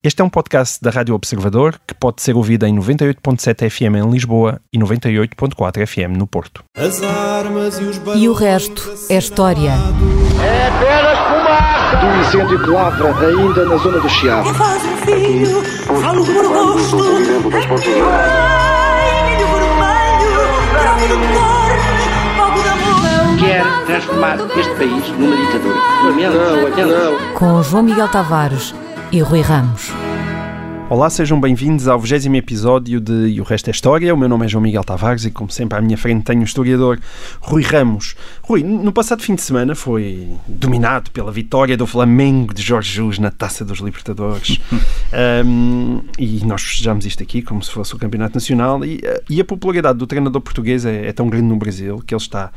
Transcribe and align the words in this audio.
Este 0.00 0.22
é 0.22 0.24
um 0.24 0.30
podcast 0.30 0.78
da 0.80 0.90
Rádio 0.90 1.12
Observador 1.12 1.80
que 1.84 1.92
pode 1.92 2.22
ser 2.22 2.36
ouvido 2.36 2.64
em 2.64 2.72
98.7 2.72 3.68
FM 3.68 3.96
em 3.96 4.08
Lisboa 4.08 4.60
e 4.72 4.78
98.4 4.78 5.84
FM 5.84 6.16
no 6.16 6.24
Porto. 6.24 6.62
E 8.14 8.28
o 8.28 8.32
resto 8.32 8.94
é 9.10 9.18
história. 9.18 9.72
É 10.40 10.68
apenas 10.68 11.18
fumaça! 11.18 11.96
Do 11.96 12.20
incêndio 12.20 12.62
que 12.62 12.70
lavra 12.70 13.26
ainda 13.26 13.64
na 13.64 13.76
zona 13.76 13.98
do 13.98 14.08
Chiado. 14.08 14.48
Filho, 15.04 15.64
falo 16.00 16.24
por 16.24 16.44
amor. 16.44 16.78
quer 23.40 23.64
transformar 23.86 24.36
este 24.56 24.74
país 24.76 25.08
numa 25.18 25.36
ditadura. 25.36 25.76
Não, 26.04 26.86
não. 26.86 27.34
Com 27.34 27.62
João 27.64 27.82
Miguel 27.82 28.08
Tavares 28.08 28.72
e 29.10 29.20
Rui 29.20 29.40
Ramos. 29.40 29.90
Olá, 30.90 31.08
sejam 31.08 31.40
bem-vindos 31.40 31.86
ao 31.86 31.98
20 31.98 32.34
episódio 32.36 33.00
de 33.00 33.28
E 33.28 33.40
o 33.40 33.44
Resto 33.44 33.68
é 33.68 33.70
História. 33.70 34.14
O 34.14 34.16
meu 34.16 34.28
nome 34.28 34.46
é 34.46 34.48
João 34.48 34.62
Miguel 34.62 34.84
Tavares 34.84 35.24
e, 35.24 35.30
como 35.30 35.50
sempre, 35.50 35.78
à 35.78 35.80
minha 35.80 35.96
frente 35.96 36.24
tenho 36.24 36.40
o 36.40 36.44
historiador 36.44 36.98
Rui 37.40 37.62
Ramos. 37.62 38.14
Rui, 38.42 38.62
no 38.62 38.92
passado 38.92 39.22
fim 39.22 39.34
de 39.34 39.42
semana 39.42 39.74
foi 39.74 40.28
dominado 40.46 41.10
pela 41.10 41.30
vitória 41.30 41.76
do 41.76 41.86
Flamengo 41.86 42.52
de 42.52 42.62
Jorge 42.62 42.90
Jesus 42.92 43.18
na 43.18 43.30
Taça 43.30 43.64
dos 43.64 43.78
Libertadores. 43.78 44.60
Um, 45.10 46.02
e 46.18 46.44
nós 46.44 46.62
festejamos 46.62 47.06
isto 47.06 47.22
aqui 47.22 47.40
como 47.40 47.62
se 47.62 47.70
fosse 47.70 47.94
o 47.94 47.98
Campeonato 47.98 48.34
Nacional. 48.34 48.84
E, 48.84 49.00
e 49.30 49.40
a 49.40 49.44
popularidade 49.44 49.98
do 49.98 50.06
treinador 50.06 50.42
português 50.42 50.84
é, 50.84 51.06
é 51.06 51.12
tão 51.14 51.30
grande 51.30 51.46
no 51.46 51.56
Brasil 51.56 52.02
que 52.06 52.14
ele 52.14 52.20
está 52.20 52.52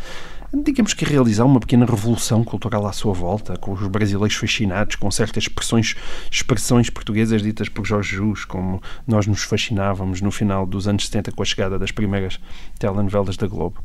digamos 0.54 0.94
que 0.94 1.05
realizar 1.05 1.46
uma 1.46 1.60
pequena 1.60 1.86
revolução 1.86 2.44
cultural 2.44 2.86
à 2.86 2.92
sua 2.92 3.14
volta, 3.14 3.55
com 3.58 3.72
os 3.72 3.88
brasileiros 3.88 4.36
fascinados 4.36 4.96
com 4.96 5.09
certas 5.09 5.44
expressões, 5.44 5.96
expressões 6.30 6.90
portuguesas 6.90 7.42
ditas 7.42 7.70
por 7.70 7.86
Jorge 7.86 8.12
Jesus, 8.12 8.44
como 8.44 8.82
nós 9.08 9.26
nos 9.28 9.44
fascinávamos 9.44 10.22
no 10.22 10.32
final 10.32 10.66
dos 10.66 10.88
anos 10.88 11.06
70 11.06 11.32
com 11.32 11.42
a 11.42 11.45
chegada 11.45 11.80
das 11.80 11.92
primeiras 11.92 12.40
telenovelas 12.78 13.38
da 13.38 13.48
Globo. 13.48 13.81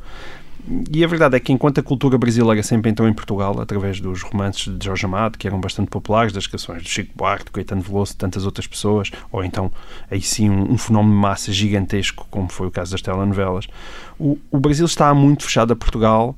E 0.93 1.05
a 1.05 1.07
verdade 1.07 1.37
é 1.37 1.41
que 1.41 1.53
enquanto 1.53 1.79
a 1.79 1.83
cultura 1.83 2.19
brasileira 2.19 2.61
sempre 2.61 2.91
entrou 2.91 3.09
em 3.09 3.13
Portugal 3.13 3.61
através 3.61 4.01
dos 4.01 4.23
romances 4.23 4.77
de 4.77 4.85
Jorge 4.85 5.07
Amado, 5.07 5.39
que 5.39 5.47
eram 5.47 5.61
bastante 5.61 5.89
populares, 5.89 6.33
das 6.33 6.49
canções 6.49 6.83
do 6.83 6.89
Chico 6.89 7.13
Buarque, 7.15 7.53
Caetano 7.53 7.83
Veloso 7.83 8.15
e 8.15 8.17
tantas 8.17 8.45
outras 8.45 8.67
pessoas, 8.67 9.13
ou 9.31 9.45
então 9.45 9.71
aí 10.11 10.21
sim 10.21 10.51
um, 10.51 10.73
um 10.73 10.79
fenómeno 10.79 11.15
de 11.15 11.21
massa 11.21 11.53
gigantesco, 11.53 12.27
como 12.33 12.49
foi 12.49 12.67
o 12.67 12.71
caso 12.73 12.91
das 12.91 13.01
telenovelas, 13.01 13.69
o, 14.19 14.37
o 14.51 14.59
Brasil 14.59 14.87
está 14.87 15.15
muito 15.15 15.45
fechado 15.45 15.73
a 15.73 15.77
Portugal 15.77 16.37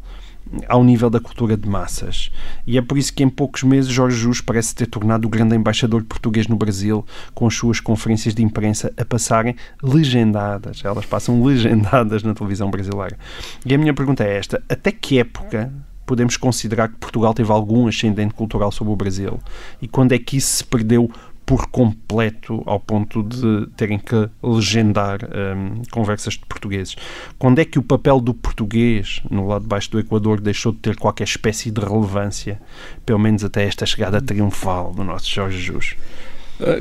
ao 0.67 0.83
nível 0.83 1.11
da 1.11 1.21
cultura 1.21 1.57
de 1.57 1.69
massas. 1.69 2.31
E 2.67 2.79
é 2.79 2.83
por 2.83 2.99
isso 2.99 3.13
que 3.13 3.23
em 3.23 3.29
poucos 3.29 3.63
meses 3.63 3.91
Jorge 3.91 4.17
Jesus 4.17 4.41
parece 4.41 4.75
ter 4.75 4.87
tornado 4.87 5.27
o 5.27 5.29
grande 5.29 5.55
embaixador 5.55 6.03
português 6.05 6.49
no 6.49 6.57
Brasil, 6.57 7.05
com 7.35 7.47
as 7.47 7.55
suas 7.55 7.81
conferências 7.81 8.35
de 8.35 8.43
imprensa 8.43 8.93
a 8.97 9.05
passarem 9.05 9.55
legendadas. 9.83 10.83
Elas 10.85 11.07
passam 11.07 11.43
legendadas 11.45 12.23
na 12.23 12.35
televisão 12.35 12.71
brasileira. 12.71 13.19
E 13.65 13.75
a 13.75 13.79
minha 13.79 13.95
pergunta 13.95 14.25
é 14.25 14.37
esta: 14.37 14.63
até 14.69 14.91
que 14.91 15.19
época 15.19 15.73
podemos 16.07 16.39
considerar 16.39 16.89
que 16.89 16.97
Portugal 16.97 17.35
teve 17.35 17.53
algum 17.53 17.87
ascendente 17.87 18.33
cultural 18.33 18.73
sobre 18.73 18.93
o 18.93 18.97
Brasil? 18.97 19.39
E 19.81 19.87
quando 19.87 20.13
é 20.13 20.19
que 20.19 20.39
isso 20.39 20.57
se 20.57 20.65
perdeu 20.65 21.11
por 21.49 21.67
completo 21.69 22.63
ao 22.67 22.79
ponto 22.79 23.23
de 23.23 23.67
terem 23.75 23.99
que 23.99 24.29
legendar 24.43 25.21
um, 25.25 25.81
conversas 25.91 26.35
de 26.35 26.41
portugueses. 26.41 26.95
Quando 27.39 27.59
é 27.59 27.65
que 27.65 27.79
o 27.79 27.83
papel 27.83 28.21
do 28.21 28.35
português 28.35 29.23
no 29.31 29.49
lado 29.49 29.63
de 29.63 29.69
baixo 29.69 29.91
do 29.91 29.99
Equador 29.99 30.43
deixou 30.43 30.73
de 30.73 30.79
ter 30.81 30.97
qualquer 30.97 31.25
espécie 31.25 31.71
de 31.71 31.81
relevância, 31.81 32.61
pelo 33.07 33.19
menos 33.19 33.43
até 33.43 33.65
esta 33.65 33.87
chegada 33.87 34.21
triunfal 34.21 34.93
do 34.93 35.03
nosso 35.03 35.31
Jorge 35.31 35.59
Jesus? 35.59 35.97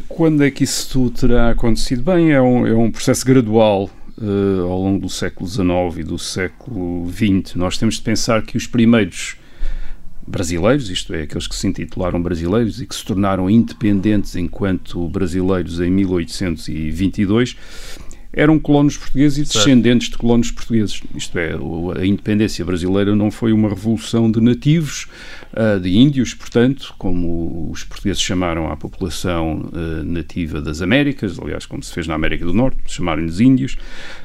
Quando 0.10 0.44
é 0.44 0.52
que 0.52 0.66
isso 0.66 0.90
tudo 0.90 1.12
terá 1.12 1.52
acontecido? 1.52 2.04
Bem, 2.04 2.34
é 2.34 2.42
um, 2.42 2.68
é 2.68 2.74
um 2.74 2.92
processo 2.92 3.26
gradual 3.26 3.90
uh, 4.18 4.64
ao 4.64 4.82
longo 4.82 5.00
do 5.00 5.10
século 5.10 5.48
XIX 5.48 6.00
e 6.00 6.04
do 6.04 6.20
século 6.20 7.10
XX. 7.10 7.56
Nós 7.56 7.78
temos 7.78 7.96
de 7.96 8.02
pensar 8.02 8.42
que 8.42 8.58
os 8.58 8.68
primeiros 8.68 9.38
brasileiros, 10.28 10.90
isto 10.90 11.14
é, 11.14 11.22
aqueles 11.22 11.48
que 11.48 11.56
se 11.56 11.68
intitularam 11.68 12.22
brasileiros 12.22 12.82
e 12.82 12.86
que 12.86 12.94
se 12.94 13.06
tornaram 13.06 13.50
independentes 13.50 14.36
enquanto 14.36 15.08
brasileiros 15.08 15.80
em 15.80 15.90
1822, 15.90 17.56
eram 18.38 18.60
colonos 18.60 18.96
portugueses 18.96 19.40
e 19.40 19.54
descendentes 19.54 20.10
de 20.10 20.18
colonos 20.18 20.52
portugueses. 20.52 21.02
Isto 21.16 21.40
é, 21.40 21.56
a 22.00 22.06
independência 22.06 22.64
brasileira 22.64 23.16
não 23.16 23.32
foi 23.32 23.52
uma 23.52 23.68
revolução 23.68 24.30
de 24.32 24.40
nativos, 24.40 25.08
de 25.82 25.98
índios, 25.98 26.36
portanto, 26.36 26.94
como 27.00 27.72
os 27.72 27.84
portugueses 27.84 28.22
chamaram 28.22 28.72
à 28.72 28.78
população 28.78 29.68
nativa 30.06 30.62
das 30.62 30.84
Américas, 30.84 31.40
aliás, 31.40 31.66
como 31.66 31.82
se 31.82 31.92
fez 31.92 32.06
na 32.06 32.14
América 32.14 32.46
do 32.46 32.54
Norte, 32.54 32.78
chamaram-lhes 32.86 33.40
índios, 33.40 33.76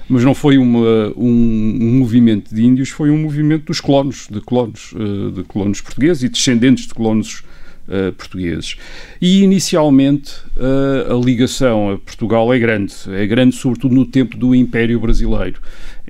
mas 0.07 0.23
não 0.23 0.35
foi 0.35 0.59
uma, 0.59 1.11
um, 1.17 1.99
movimento 1.99 2.55
de 2.55 2.63
índios, 2.63 2.91
foi 2.91 3.09
um 3.09 3.17
movimento 3.17 3.65
dos 3.65 3.81
colonos, 3.81 4.29
de 4.31 4.43
colonos, 4.43 4.93
de 5.35 5.43
colonos 5.45 5.81
portugueses 5.81 6.23
e 6.23 6.29
descendentes 6.29 6.87
de 6.87 6.93
colonos 6.93 7.43
Uh, 7.89 8.13
portugueses. 8.13 8.77
E 9.21 9.43
inicialmente 9.43 10.35
uh, 10.57 11.13
a 11.13 11.25
ligação 11.25 11.91
a 11.91 11.99
Portugal 11.99 12.55
é 12.55 12.59
grande, 12.59 12.95
é 13.09 13.27
grande 13.27 13.57
sobretudo 13.57 13.93
no 13.93 14.07
tempo 14.07 14.37
do 14.37 14.55
Império 14.55 15.01
Brasileiro, 15.01 15.61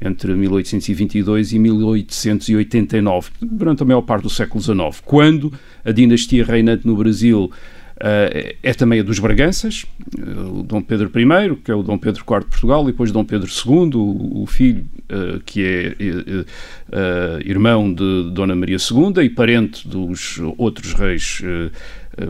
entre 0.00 0.34
1822 0.34 1.52
e 1.52 1.58
1889, 1.58 3.30
durante 3.40 3.82
a 3.82 3.86
maior 3.86 4.02
parte 4.02 4.24
do 4.24 4.30
século 4.30 4.62
XIX, 4.62 5.00
quando 5.02 5.50
a 5.82 5.92
dinastia 5.92 6.44
reinante 6.44 6.86
no 6.86 6.94
Brasil 6.94 7.50
Uh, 8.02 8.56
é 8.64 8.74
também 8.74 8.98
a 8.98 9.02
dos 9.04 9.20
Braganças, 9.20 9.86
uh, 10.18 10.58
o 10.58 10.62
Dom 10.64 10.82
Pedro 10.82 11.08
I, 11.08 11.54
que 11.62 11.70
é 11.70 11.74
o 11.74 11.84
Dom 11.84 11.96
Pedro 11.96 12.24
IV 12.28 12.40
de 12.40 12.46
Portugal, 12.46 12.82
e 12.82 12.86
depois 12.86 13.12
Dom 13.12 13.24
Pedro 13.24 13.48
II, 13.48 13.94
o, 13.94 14.42
o 14.42 14.46
filho 14.46 14.84
uh, 15.04 15.38
que 15.46 15.64
é 15.64 15.94
irmão 17.46 17.94
de 17.94 18.32
Dona 18.32 18.56
Maria 18.56 18.76
II 18.76 19.24
e 19.24 19.30
parente 19.30 19.86
dos 19.86 20.40
outros 20.58 20.94
reis 20.94 21.40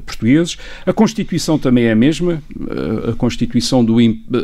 portugueses. 0.06 0.56
A 0.86 0.92
Constituição 0.92 1.58
também 1.58 1.84
é 1.84 1.92
a 1.92 1.96
mesma. 1.96 2.42
A 3.08 3.12
Constituição, 3.14 3.84
do, 3.84 3.96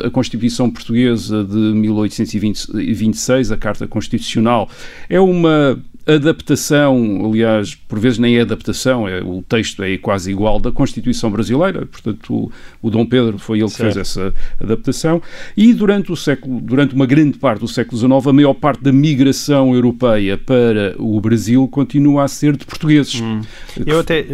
a 0.05 0.09
Constituição 0.09 0.69
Portuguesa 0.69 1.43
de 1.43 1.55
1826, 1.55 3.51
a 3.51 3.57
Carta 3.57 3.87
Constitucional, 3.87 4.69
é 5.09 5.19
uma 5.19 5.79
adaptação, 6.15 7.25
aliás, 7.25 7.75
por 7.75 7.99
vezes 7.99 8.17
nem 8.17 8.37
é 8.37 8.41
adaptação, 8.41 9.07
é, 9.07 9.21
o 9.21 9.43
texto 9.47 9.83
é 9.83 9.97
quase 9.97 10.31
igual 10.31 10.59
da 10.59 10.71
Constituição 10.71 11.29
Brasileira, 11.29 11.85
portanto 11.85 12.33
o, 12.33 12.51
o 12.81 12.89
Dom 12.89 13.05
Pedro 13.05 13.37
foi 13.37 13.59
ele 13.59 13.67
que 13.67 13.75
certo. 13.75 13.93
fez 13.93 14.07
essa 14.07 14.33
adaptação, 14.59 15.21
e 15.55 15.73
durante 15.73 16.11
o 16.11 16.15
século, 16.15 16.59
durante 16.61 16.95
uma 16.95 17.05
grande 17.05 17.37
parte 17.37 17.59
do 17.59 17.67
século 17.67 17.97
XIX, 17.97 18.27
a 18.27 18.33
maior 18.33 18.53
parte 18.53 18.83
da 18.83 18.91
migração 18.91 19.73
europeia 19.73 20.37
para 20.37 20.95
o 20.97 21.19
Brasil 21.21 21.67
continua 21.67 22.23
a 22.23 22.27
ser 22.27 22.57
de 22.57 22.65
portugueses. 22.65 23.21
Hum. 23.21 23.41
Eu 23.85 23.99
até, 23.99 24.25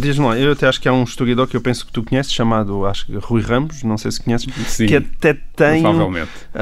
diz 0.00 0.18
lá, 0.18 0.35
eu 0.38 0.52
até 0.52 0.66
acho 0.66 0.80
que 0.80 0.88
há 0.88 0.92
um 0.92 1.04
historiador 1.04 1.46
que 1.46 1.56
eu 1.56 1.60
penso 1.60 1.86
que 1.86 1.92
tu 1.92 2.02
conheces, 2.02 2.32
chamado, 2.32 2.86
acho 2.86 3.06
que 3.06 3.16
Rui 3.16 3.42
Ramos, 3.42 3.82
não 3.82 3.98
sei 3.98 4.10
se 4.10 4.22
conheces, 4.22 4.48
Sim, 4.66 4.86
que 4.86 4.96
até 4.96 5.36
tem, 5.54 5.82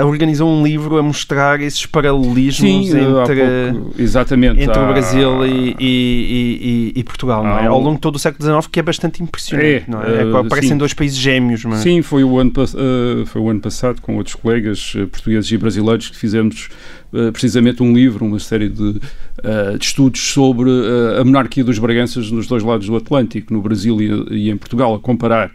organizou 0.04 0.48
um 0.48 0.64
livro 0.64 0.98
a 0.98 1.02
mostrar 1.02 1.60
esses 1.60 1.84
paralelismos 1.86 2.90
Sim, 2.90 2.98
entre... 2.98 3.72
Pouco, 3.72 3.94
exatamente 4.00 4.62
entre 4.62 4.78
o 4.78 4.86
Brasil 4.86 5.46
e, 5.46 5.76
e, 5.78 6.92
e, 6.94 7.00
e 7.00 7.04
Portugal, 7.04 7.46
é? 7.46 7.66
Ao 7.66 7.80
longo 7.80 7.96
de 7.96 8.00
todo 8.00 8.16
o 8.16 8.18
século 8.18 8.44
XIX, 8.44 8.66
que 8.66 8.80
é 8.80 8.82
bastante 8.82 9.22
impressionante, 9.22 9.66
é, 9.66 9.76
é? 9.76 10.44
é 10.44 10.48
parecem 10.48 10.70
sim. 10.70 10.78
dois 10.78 10.94
países 10.94 11.18
gêmeos. 11.18 11.64
Mas... 11.64 11.80
Sim, 11.80 12.02
foi 12.02 12.24
o, 12.24 12.38
ano, 12.38 12.52
uh, 12.56 13.26
foi 13.26 13.40
o 13.40 13.48
ano 13.50 13.60
passado, 13.60 14.00
com 14.00 14.16
outros 14.16 14.34
colegas 14.34 14.94
uh, 14.94 15.06
portugueses 15.08 15.50
e 15.50 15.58
brasileiros, 15.58 16.08
que 16.08 16.16
fizemos 16.16 16.68
precisamente 17.32 17.82
um 17.82 17.92
livro, 17.92 18.24
uma 18.24 18.38
série 18.38 18.68
de, 18.68 18.94
de 18.94 19.84
estudos 19.84 20.20
sobre 20.20 20.70
a 21.18 21.24
monarquia 21.24 21.62
dos 21.62 21.78
Braganças 21.78 22.30
nos 22.30 22.46
dois 22.46 22.62
lados 22.62 22.86
do 22.86 22.96
Atlântico, 22.96 23.52
no 23.52 23.62
Brasil 23.62 24.00
e, 24.00 24.46
e 24.46 24.50
em 24.50 24.56
Portugal, 24.56 24.94
a 24.94 24.98
comparar 24.98 25.52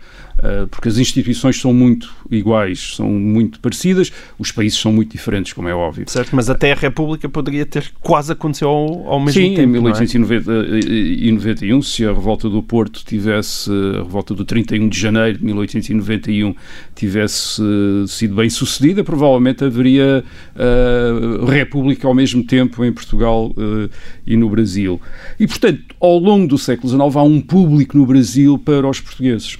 porque 0.71 0.87
as 0.87 0.97
instituições 0.97 1.59
são 1.59 1.73
muito 1.73 2.09
iguais, 2.29 2.95
são 2.95 3.09
muito 3.09 3.59
parecidas, 3.59 4.11
os 4.37 4.51
países 4.51 4.79
são 4.79 4.93
muito 4.93 5.11
diferentes, 5.11 5.53
como 5.53 5.67
é 5.67 5.73
óbvio. 5.73 6.05
Certo, 6.07 6.35
mas 6.35 6.49
até 6.49 6.71
a 6.71 6.75
República 6.75 7.27
poderia 7.27 7.65
ter 7.65 7.91
quase 7.99 8.31
acontecido 8.31 8.67
ao, 8.67 9.07
ao 9.07 9.19
mesmo 9.19 9.41
Sim, 9.41 9.55
tempo. 9.55 9.61
Sim, 9.61 9.63
em 9.63 9.67
1891, 9.67 11.77
é? 11.77 11.81
se 11.81 12.05
a 12.05 12.13
revolta 12.13 12.49
do 12.49 12.61
Porto 12.63 13.03
tivesse, 13.05 13.69
a 13.95 14.03
revolta 14.03 14.33
do 14.33 14.45
31 14.45 14.87
de 14.87 14.99
janeiro 14.99 15.37
de 15.37 15.45
1891 15.45 16.55
tivesse 16.95 17.61
sido 18.07 18.35
bem 18.35 18.49
sucedida, 18.49 19.03
provavelmente 19.03 19.63
haveria 19.63 20.23
uh, 20.55 21.45
República 21.45 22.07
ao 22.07 22.13
mesmo 22.13 22.43
tempo 22.43 22.83
em 22.83 22.91
Portugal 22.91 23.51
uh, 23.51 23.89
e 24.25 24.37
no 24.37 24.49
Brasil. 24.49 25.01
E, 25.39 25.47
portanto, 25.47 25.81
ao 25.99 26.17
longo 26.17 26.47
do 26.47 26.57
século 26.57 26.89
XIX 26.89 27.15
há 27.15 27.23
um 27.23 27.41
público 27.41 27.97
no 27.97 28.05
Brasil 28.05 28.57
para 28.57 28.87
os 28.87 28.99
portugueses. 28.99 29.57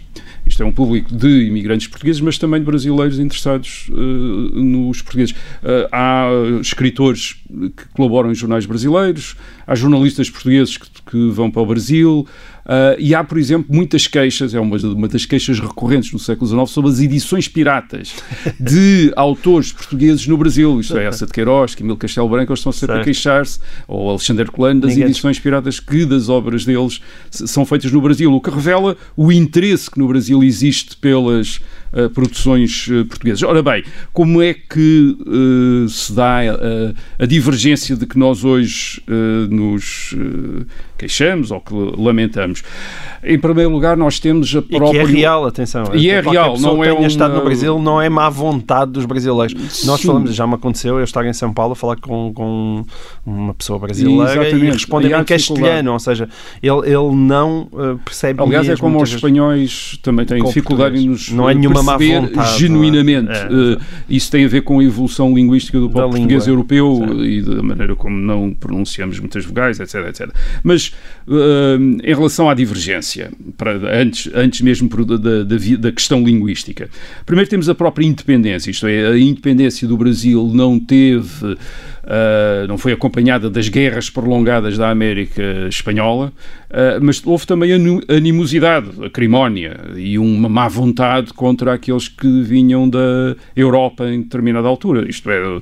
Isto 0.49 0.63
é 0.63 0.65
um 0.65 0.71
público 0.71 1.15
de 1.15 1.45
imigrantes 1.45 1.87
portugueses, 1.87 2.19
mas 2.21 2.39
também 2.39 2.59
de 2.59 2.65
brasileiros 2.65 3.19
interessados 3.19 3.87
uh, 3.89 3.93
nos 3.93 4.99
portugueses. 5.01 5.35
Uh, 5.35 5.87
há 5.91 6.27
escritores 6.59 7.35
que 7.77 7.87
colaboram 7.93 8.31
em 8.31 8.35
jornais 8.35 8.65
brasileiros, 8.65 9.35
há 9.67 9.75
jornalistas 9.75 10.27
portugueses 10.27 10.75
que, 10.75 10.89
que 11.03 11.29
vão 11.29 11.51
para 11.51 11.61
o 11.61 11.65
Brasil, 11.67 12.27
Uh, 12.69 12.93
e 12.99 13.15
há, 13.15 13.23
por 13.23 13.39
exemplo, 13.39 13.65
muitas 13.75 14.05
queixas, 14.05 14.53
é 14.53 14.59
uma, 14.59 14.77
uma 14.77 15.07
das 15.07 15.25
queixas 15.25 15.59
recorrentes 15.59 16.13
no 16.13 16.19
século 16.19 16.45
XIX, 16.47 16.69
sobre 16.69 16.91
as 16.91 16.99
edições 16.99 17.47
piratas 17.47 18.13
de 18.61 19.11
autores 19.15 19.71
portugueses 19.71 20.27
no 20.27 20.37
Brasil. 20.37 20.79
Isto 20.79 20.95
é, 20.99 21.05
essa 21.05 21.25
de 21.25 21.33
Queiroz, 21.33 21.73
Camilo 21.73 21.97
Castelo 21.97 22.29
Branco, 22.29 22.51
eles 22.51 22.59
estão 22.59 22.71
sempre 22.71 22.97
certo. 22.97 23.01
a 23.01 23.05
queixar-se, 23.05 23.59
ou 23.87 24.11
Alexandre 24.11 24.45
Colano, 24.51 24.81
das 24.81 24.91
Ninguém... 24.91 25.09
edições 25.09 25.39
piratas 25.39 25.79
que 25.79 26.05
das 26.05 26.29
obras 26.29 26.63
deles 26.63 27.01
são 27.31 27.65
feitas 27.65 27.91
no 27.91 28.01
Brasil, 28.01 28.31
o 28.31 28.39
que 28.39 28.51
revela 28.51 28.95
o 29.17 29.31
interesse 29.31 29.89
que 29.89 29.97
no 29.97 30.07
Brasil 30.07 30.43
existe 30.43 30.95
pelas 30.95 31.59
uh, 31.93 32.09
produções 32.09 32.87
uh, 32.87 33.05
portuguesas. 33.05 33.43
Ora 33.43 33.61
bem, 33.61 33.83
como 34.13 34.41
é 34.41 34.53
que 34.53 35.17
uh, 35.19 35.89
se 35.89 36.13
dá 36.13 36.39
a 37.17 37.25
divergência 37.25 37.95
de 37.95 38.05
que 38.05 38.17
nós 38.17 38.43
hoje 38.43 39.01
nos 39.49 40.15
queixamos 40.97 41.51
ou 41.51 41.61
que 41.61 41.73
lamentamos. 41.73 42.61
Em 43.23 43.39
primeiro 43.39 43.69
lugar, 43.69 43.95
nós 43.95 44.19
temos 44.19 44.53
a 44.55 44.61
própria... 44.61 45.03
E 45.03 45.05
que 45.05 45.11
é 45.11 45.15
real, 45.19 45.45
atenção. 45.45 45.83
E 45.93 46.09
é 46.09 46.19
real, 46.19 46.59
não 46.59 46.83
é 46.83 46.93
um... 46.93 47.07
estado 47.07 47.35
no 47.35 47.43
Brasil 47.43 47.79
não 47.79 48.01
é 48.01 48.09
má 48.09 48.29
vontade 48.29 48.91
dos 48.91 49.05
brasileiros. 49.05 49.55
Sim. 49.69 49.87
Nós 49.87 50.01
falamos, 50.01 50.35
já 50.35 50.45
me 50.45 50.55
aconteceu, 50.55 50.97
eu 50.97 51.03
estar 51.03 51.25
em 51.25 51.33
São 51.33 51.53
Paulo 51.53 51.73
a 51.73 51.75
falar 51.75 51.95
com, 51.97 52.33
com 52.33 52.85
uma 53.25 53.53
pessoa 53.53 53.79
brasileira 53.79 54.41
Exatamente. 54.41 54.65
e 54.65 54.71
responder 54.71 55.19
em 55.19 55.23
castelhano, 55.23 55.93
ou 55.93 55.99
seja, 55.99 56.29
ele, 56.61 56.79
ele 56.85 57.15
não 57.15 57.69
percebe 58.03 58.41
Aliás, 58.41 58.67
é 58.67 58.75
como 58.75 59.01
os 59.01 59.13
espanhóis 59.13 59.97
também 60.01 60.25
têm 60.25 60.43
dificuldade 60.43 60.97
em 60.97 61.09
nos 61.09 61.31
não 61.31 61.49
é 61.49 61.53
nenhuma 61.53 61.78
vontade, 61.81 62.59
genuinamente. 62.59 63.31
É? 63.31 63.41
É. 63.41 63.47
Uh, 63.47 63.81
isso 64.09 64.31
tem 64.31 64.45
a 64.45 64.47
ver 64.47 64.61
com 64.61 64.79
a 64.79 64.83
evolução 64.83 65.33
linguística 65.33 65.79
do 65.79 65.89
povo 65.89 66.09
português 66.09 66.45
língua. 66.45 66.51
europeu 66.51 67.23
e 67.23 67.41
da 67.41 67.61
maneira 67.61 67.95
como 67.95 68.17
não 68.17 68.53
pronunciamos 68.53 69.19
muitas 69.19 69.45
vogais, 69.45 69.79
etc, 69.79 69.95
etc. 70.07 70.29
Mas 70.63 70.93
uh, 71.27 71.77
em 72.03 72.13
relação 72.13 72.49
à 72.49 72.53
divergência, 72.53 73.31
para, 73.57 73.73
antes, 74.01 74.31
antes 74.33 74.61
mesmo 74.61 74.89
da, 75.05 75.17
da, 75.17 75.43
da, 75.43 75.91
questão 75.91 76.23
linguística, 76.23 76.89
primeiro 77.25 77.49
temos 77.49 77.69
a 77.69 77.75
própria 77.75 78.05
independência, 78.05 78.71
isto 78.71 78.87
é, 78.87 79.07
a 79.07 79.17
independência 79.17 79.87
do 79.87 79.97
Brasil 79.97 80.51
não 80.53 80.79
teve 80.79 81.57
Uh, 82.03 82.67
não 82.67 82.77
foi 82.77 82.93
acompanhada 82.93 83.49
das 83.49 83.67
guerras 83.67 84.09
prolongadas 84.09 84.77
da 84.77 84.89
América 84.89 85.67
Espanhola, 85.67 86.31
uh, 86.69 87.03
mas 87.03 87.21
houve 87.25 87.45
também 87.45 87.71
animosidade, 88.07 88.89
acrimónia 89.03 89.79
e 89.95 90.17
uma 90.17 90.47
má 90.47 90.67
vontade 90.67 91.33
contra 91.33 91.73
aqueles 91.73 92.07
que 92.07 92.41
vinham 92.41 92.89
da 92.89 93.35
Europa 93.55 94.09
em 94.09 94.21
determinada 94.21 94.67
altura. 94.67 95.09
Isto 95.09 95.29
é, 95.29 95.41
uh, 95.47 95.61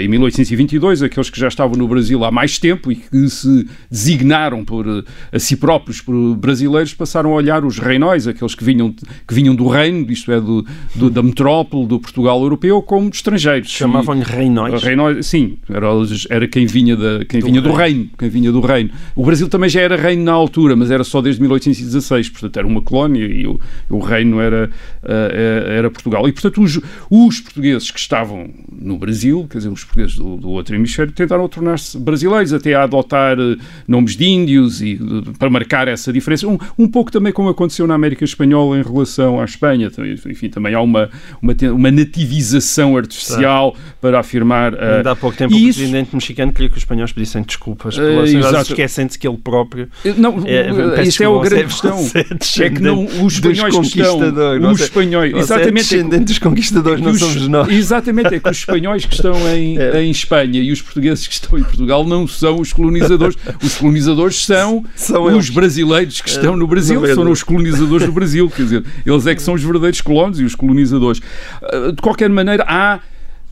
em 0.00 0.08
1822, 0.08 1.02
aqueles 1.02 1.28
que 1.30 1.38
já 1.38 1.48
estavam 1.48 1.76
no 1.76 1.86
Brasil 1.86 2.24
há 2.24 2.30
mais 2.30 2.58
tempo 2.58 2.90
e 2.90 2.96
que 2.96 3.28
se 3.28 3.68
designaram 3.90 4.64
por 4.64 4.86
a 5.32 5.38
si 5.38 5.56
próprios 5.56 6.00
por 6.00 6.34
brasileiros 6.36 6.94
passaram 6.94 7.30
a 7.30 7.34
olhar 7.34 7.64
os 7.64 7.78
reinóis, 7.78 8.26
aqueles 8.26 8.54
que 8.54 8.64
vinham, 8.64 8.92
que 9.26 9.34
vinham 9.34 9.54
do 9.54 9.68
reino, 9.68 10.10
isto 10.10 10.32
é, 10.32 10.40
do, 10.40 10.64
do 10.94 11.10
da 11.10 11.22
metrópole, 11.22 11.86
do 11.86 12.00
Portugal 12.00 12.40
europeu, 12.42 12.80
como 12.82 13.10
estrangeiros. 13.10 13.70
Chamavam-lhe 13.70 14.22
reinóis? 14.22 14.82
Reinóis, 14.82 15.26
sim, 15.26 15.58
era, 15.70 15.86
era 16.30 16.48
quem 16.48 16.66
vinha, 16.66 16.96
da, 16.96 17.24
quem 17.24 17.40
do 17.40 17.46
vinha 17.46 17.60
do 17.60 17.72
reino. 17.72 18.08
Quem 18.18 18.28
vinha 18.28 18.52
do 18.52 18.60
reino. 18.60 18.90
O 19.14 19.24
Brasil 19.24 19.48
também 19.48 19.68
já 19.68 19.80
era 19.80 19.96
reino 19.96 20.24
na 20.24 20.32
altura, 20.32 20.74
mas 20.74 20.90
era 20.90 21.04
só 21.04 21.20
desde 21.20 21.40
1816, 21.40 22.30
portanto 22.30 22.56
era 22.56 22.66
uma 22.66 22.82
colónia 22.82 23.24
e 23.24 23.46
o, 23.46 23.60
o 23.90 23.98
reino 23.98 24.40
era, 24.40 24.70
uh, 25.02 25.70
era 25.70 25.90
Portugal. 25.90 26.28
E 26.28 26.32
portanto 26.32 26.62
os, 26.62 26.80
os 27.10 27.40
portugueses 27.40 27.90
que 27.90 27.98
estavam 27.98 28.50
no 28.70 28.98
Brasil, 28.98 29.46
quer 29.50 29.58
dizer, 29.58 29.70
os 29.70 29.84
portugueses 29.84 30.16
do, 30.16 30.36
do 30.36 30.50
outro 30.50 30.74
hemisfério, 30.74 31.12
tentaram 31.12 31.48
tornar-se 31.48 31.98
brasileiros, 31.98 32.52
até 32.52 32.74
a 32.74 32.84
adotar 32.84 33.38
uh, 33.38 33.56
nomes 33.86 34.16
de 34.16 34.26
índios 34.26 34.80
e 34.80 34.98
para 35.38 35.50
marcar 35.50 35.88
essa 35.88 36.12
diferença. 36.12 36.46
Um, 36.46 36.58
um 36.78 36.88
pouco 36.88 37.10
também 37.10 37.32
como 37.32 37.48
aconteceu 37.48 37.86
na 37.86 37.94
América 37.94 38.24
Espanhola 38.24 38.78
em 38.78 38.82
relação 38.82 39.40
à 39.40 39.44
Espanha. 39.44 39.90
Enfim, 40.26 40.48
também 40.48 40.74
há 40.74 40.80
uma, 40.80 41.10
uma, 41.42 41.54
uma 41.72 41.90
nativização 41.90 42.96
artificial 42.96 43.76
para 44.00 44.20
afirmar. 44.20 44.74
Ainda 44.74 45.12
há 45.12 45.16
pouco 45.16 45.36
tempo 45.36 45.57
e 45.58 45.66
o 45.66 45.68
isso... 45.68 45.78
presidente 45.78 46.14
mexicano 46.14 46.52
queria 46.52 46.68
que 46.68 46.76
os 46.76 46.82
espanhóis 46.82 47.12
pedissem 47.12 47.42
desculpas 47.42 47.96
pela 47.96 48.22
uh, 48.22 48.62
esquecendo-se 48.62 49.18
que 49.18 49.26
ele 49.26 49.36
próprio. 49.38 49.88
Não, 50.16 50.42
é, 50.46 51.02
isto 51.02 51.22
é 51.22 51.26
a 51.26 51.42
grande 51.42 51.64
questão. 51.64 51.98
É, 52.14 52.64
é 52.64 52.70
que 52.70 52.80
não, 52.80 53.04
os 53.24 53.34
espanhóis 53.34 53.74
que 53.92 54.00
estão. 54.00 54.70
Os 54.70 54.80
espanhóis, 54.80 55.34
é 55.34 55.38
exatamente. 55.38 55.94
É 55.94 55.98
descendente 55.98 56.24
dos 56.24 56.38
conquistadores, 56.38 57.00
não 57.00 57.14
somos 57.14 57.48
nós. 57.48 57.68
Exatamente, 57.68 58.34
é 58.34 58.40
que 58.40 58.48
os 58.48 58.58
espanhóis 58.58 59.04
que 59.04 59.14
estão 59.14 59.34
em, 59.54 59.78
é. 59.78 60.02
em 60.02 60.10
Espanha 60.10 60.60
e 60.60 60.72
os 60.72 60.82
portugueses 60.82 61.26
que 61.26 61.34
estão 61.34 61.58
em 61.58 61.62
Portugal 61.62 62.04
não 62.04 62.26
são 62.26 62.60
os 62.60 62.72
colonizadores. 62.72 63.36
Os 63.62 63.76
colonizadores 63.76 64.44
são, 64.44 64.84
são 64.94 65.24
os 65.24 65.32
eles. 65.32 65.50
brasileiros 65.50 66.20
que 66.20 66.28
estão 66.28 66.56
no 66.56 66.66
Brasil, 66.66 67.02
são 67.14 67.30
os 67.30 67.42
colonizadores 67.42 68.06
do 68.06 68.12
Brasil. 68.12 68.50
Quer 68.50 68.62
dizer, 68.62 68.84
eles 69.04 69.26
é 69.26 69.34
que 69.34 69.42
são 69.42 69.54
os 69.54 69.62
verdadeiros 69.62 70.00
colonos 70.00 70.40
e 70.40 70.44
os 70.44 70.54
colonizadores. 70.54 71.20
Ah, 71.62 71.92
de 71.94 72.02
qualquer 72.02 72.28
maneira, 72.28 72.64
há 72.66 73.00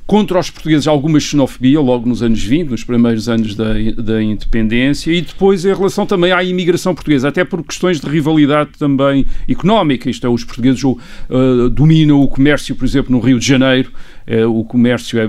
contra 0.06 0.38
os 0.38 0.48
portugueses 0.48 0.86
alguma 0.86 1.18
xenofobia 1.18 1.80
logo 1.80 2.08
nos 2.08 2.22
anos 2.22 2.42
20, 2.42 2.70
nos 2.70 2.84
primeiros 2.84 3.28
anos 3.28 3.54
da, 3.54 3.72
da 3.96 4.22
independência, 4.22 5.10
e 5.10 5.20
depois 5.20 5.64
em 5.64 5.74
relação 5.74 6.06
também 6.06 6.30
à 6.32 6.44
imigração 6.44 6.94
portuguesa, 6.94 7.28
até 7.28 7.44
por 7.44 7.62
questões 7.64 8.00
de 8.00 8.08
rivalidade 8.08 8.70
também 8.78 9.26
económica. 9.48 10.08
Isto 10.08 10.26
é, 10.26 10.30
os 10.30 10.44
portugueses 10.44 10.82
uh, 10.84 10.96
dominam 11.70 12.20
o 12.20 12.28
comércio, 12.28 12.76
por 12.76 12.84
exemplo, 12.84 13.10
no 13.10 13.18
Rio 13.18 13.38
de 13.38 13.46
Janeiro, 13.46 13.90
o 14.48 14.64
comércio 14.64 15.20
é 15.20 15.28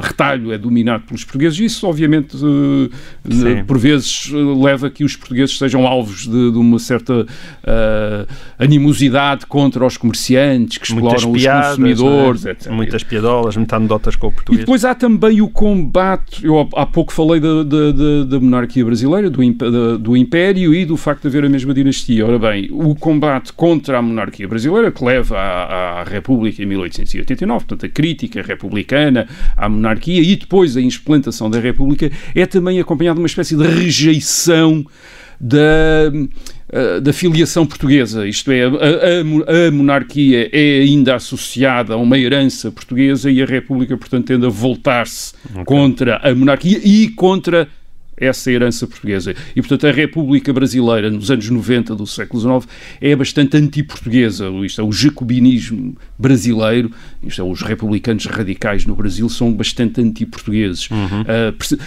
retalho 0.00 0.52
é 0.52 0.58
dominado 0.58 1.04
pelos 1.04 1.24
portugueses. 1.24 1.58
Isso, 1.58 1.86
obviamente, 1.86 2.36
eh, 2.36 3.64
por 3.66 3.78
vezes 3.78 4.30
eh, 4.32 4.36
leva 4.36 4.86
a 4.86 4.90
que 4.90 5.02
os 5.02 5.16
portugueses 5.16 5.58
sejam 5.58 5.86
alvos 5.86 6.26
de, 6.26 6.52
de 6.52 6.58
uma 6.58 6.78
certa 6.78 7.22
uh, 7.22 8.32
animosidade 8.58 9.46
contra 9.46 9.84
os 9.84 9.96
comerciantes 9.96 10.78
que 10.78 10.86
exploram 10.86 11.32
piadas, 11.32 11.70
os 11.70 11.76
consumidores, 11.76 12.46
é? 12.46 12.50
etc. 12.52 12.72
Muitas 12.72 13.02
piadolas, 13.02 13.56
muitas 13.56 13.76
anedotas 13.76 14.16
com 14.16 14.28
o 14.28 14.32
português. 14.32 14.60
E 14.60 14.64
depois 14.64 14.84
há 14.84 14.94
também 14.94 15.40
o 15.40 15.48
combate. 15.48 16.44
Eu 16.44 16.68
há 16.76 16.86
pouco 16.86 17.12
falei 17.12 17.40
da, 17.40 17.62
da, 17.62 17.92
da, 17.92 18.24
da 18.24 18.40
monarquia 18.40 18.84
brasileira, 18.84 19.28
do, 19.28 19.98
do 19.98 20.16
Império 20.16 20.74
e 20.74 20.84
do 20.84 20.96
facto 20.96 21.22
de 21.22 21.28
haver 21.28 21.44
a 21.44 21.48
mesma 21.48 21.74
dinastia. 21.74 22.24
Ora 22.24 22.38
bem, 22.38 22.68
o 22.70 22.94
combate 22.94 23.52
contra 23.52 23.98
a 23.98 24.02
monarquia 24.02 24.46
brasileira, 24.46 24.92
que 24.92 25.04
leva 25.04 25.36
à, 25.38 26.00
à 26.00 26.04
República 26.04 26.62
em 26.62 26.66
1889, 26.66 27.64
portanto, 27.64 27.86
a 27.86 27.88
crítica 27.88 28.27
política 28.28 28.42
republicana, 28.42 29.26
à 29.56 29.68
monarquia 29.68 30.20
e 30.20 30.36
depois 30.36 30.76
a 30.76 30.80
implantação 30.80 31.50
da 31.50 31.58
República 31.58 32.10
é 32.34 32.46
também 32.46 32.78
acompanhada 32.78 33.14
de 33.14 33.22
uma 33.22 33.26
espécie 33.26 33.56
de 33.56 33.66
rejeição 33.66 34.84
da, 35.40 36.12
eh, 36.70 37.00
da 37.00 37.12
filiação 37.12 37.64
portuguesa, 37.64 38.26
isto 38.26 38.50
é, 38.50 38.64
a, 38.64 38.68
a, 38.68 39.68
a, 39.68 39.70
monarquia 39.70 40.50
é 40.52 40.80
ainda 40.80 41.14
associada 41.14 41.94
a 41.94 41.96
uma 41.96 42.18
herança 42.18 42.72
portuguesa 42.72 43.30
e 43.30 43.40
a 43.40 43.46
República, 43.46 43.96
portanto, 43.96 44.26
tende 44.26 44.44
a 44.44 44.48
voltar-se 44.48 45.34
okay. 45.50 45.64
contra 45.64 46.16
a 46.16 46.34
monarquia 46.34 46.80
e 46.82 47.08
contra 47.10 47.68
essa 48.20 48.50
herança 48.50 48.86
portuguesa. 48.86 49.34
E, 49.54 49.60
portanto, 49.60 49.86
a 49.86 49.92
República 49.92 50.52
Brasileira, 50.52 51.10
nos 51.10 51.30
anos 51.30 51.48
90 51.48 51.94
do 51.94 52.06
século 52.06 52.40
XIX, 52.40 52.72
é 53.00 53.16
bastante 53.16 53.56
anti-portuguesa. 53.56 54.48
Isto 54.64 54.80
é, 54.80 54.84
o 54.84 54.92
jacobinismo 54.92 55.96
brasileiro, 56.18 56.90
isto 57.22 57.40
é, 57.40 57.44
os 57.44 57.62
republicanos 57.62 58.26
radicais 58.26 58.84
no 58.84 58.94
Brasil 58.94 59.28
são 59.28 59.52
bastante 59.52 60.00
anti-portugueses. 60.00 60.90
Uhum. 60.90 61.22
Uh, 61.22 61.78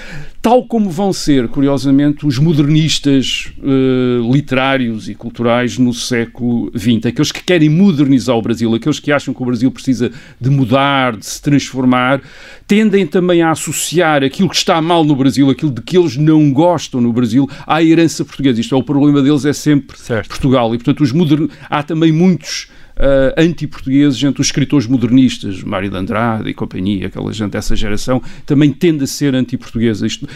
tal 0.42 0.66
como 0.66 0.90
vão 0.90 1.14
ser, 1.14 1.48
curiosamente, 1.48 2.26
os 2.26 2.40
modernistas 2.40 3.52
uh, 3.60 4.32
literários 4.34 5.08
e 5.08 5.14
culturais 5.16 5.78
no 5.78 5.94
século 5.94 6.72
XX. 6.76 7.06
Aqueles 7.06 7.32
que 7.32 7.44
querem 7.44 7.70
modernizar 7.70 8.36
o 8.36 8.42
Brasil, 8.42 8.74
aqueles 8.74 9.00
que 9.00 9.12
acham 9.12 9.34
que 9.34 9.42
o 9.42 9.46
Brasil 9.46 9.72
precisa 9.72 10.12
de 10.40 10.50
mudar, 10.50 11.16
de 11.16 11.26
se 11.26 11.42
transformar, 11.42 12.22
tendem 12.68 13.06
também 13.06 13.42
a 13.42 13.52
associar 13.52 14.24
aquilo 14.24 14.50
que 14.50 14.56
está 14.56 14.82
mal 14.82 15.04
no 15.04 15.16
Brasil, 15.16 15.50
aquilo 15.50 15.72
de 15.72 15.82
que 15.82 15.98
eles 15.98 16.18
não 16.22 16.52
gostam 16.52 17.02
no 17.02 17.12
Brasil, 17.12 17.50
à 17.66 17.84
herança 17.84 18.24
portuguesa. 18.24 18.62
Isto 18.62 18.76
é, 18.76 18.78
o 18.78 18.84
problema 18.84 19.22
deles 19.22 19.46
é 19.46 19.54
sempre 19.54 19.98
certo. 19.98 20.30
Portugal. 20.30 20.74
E, 20.74 20.78
portanto, 20.78 21.02
os 21.02 21.12
modern... 21.12 21.48
há 21.70 21.84
também 21.84 22.12
muitos 22.12 22.70
uh, 22.98 23.34
anti-portugueses 23.38 24.22
entre 24.24 24.42
os 24.42 24.48
escritores 24.48 24.88
modernistas, 24.88 25.64
Mário 25.64 25.90
de 25.90 25.98
Andrade 25.98 26.50
e 26.50 26.54
companhia, 26.54 27.08
aquela 27.08 27.32
gente 27.34 27.52
dessa 27.52 27.76
geração, 27.76 28.22
também 28.46 28.72
tende 28.72 29.04
a 29.04 29.08
ser 29.08 29.36
anti-portuguesa. 29.36 30.06
Isto, 30.06 30.28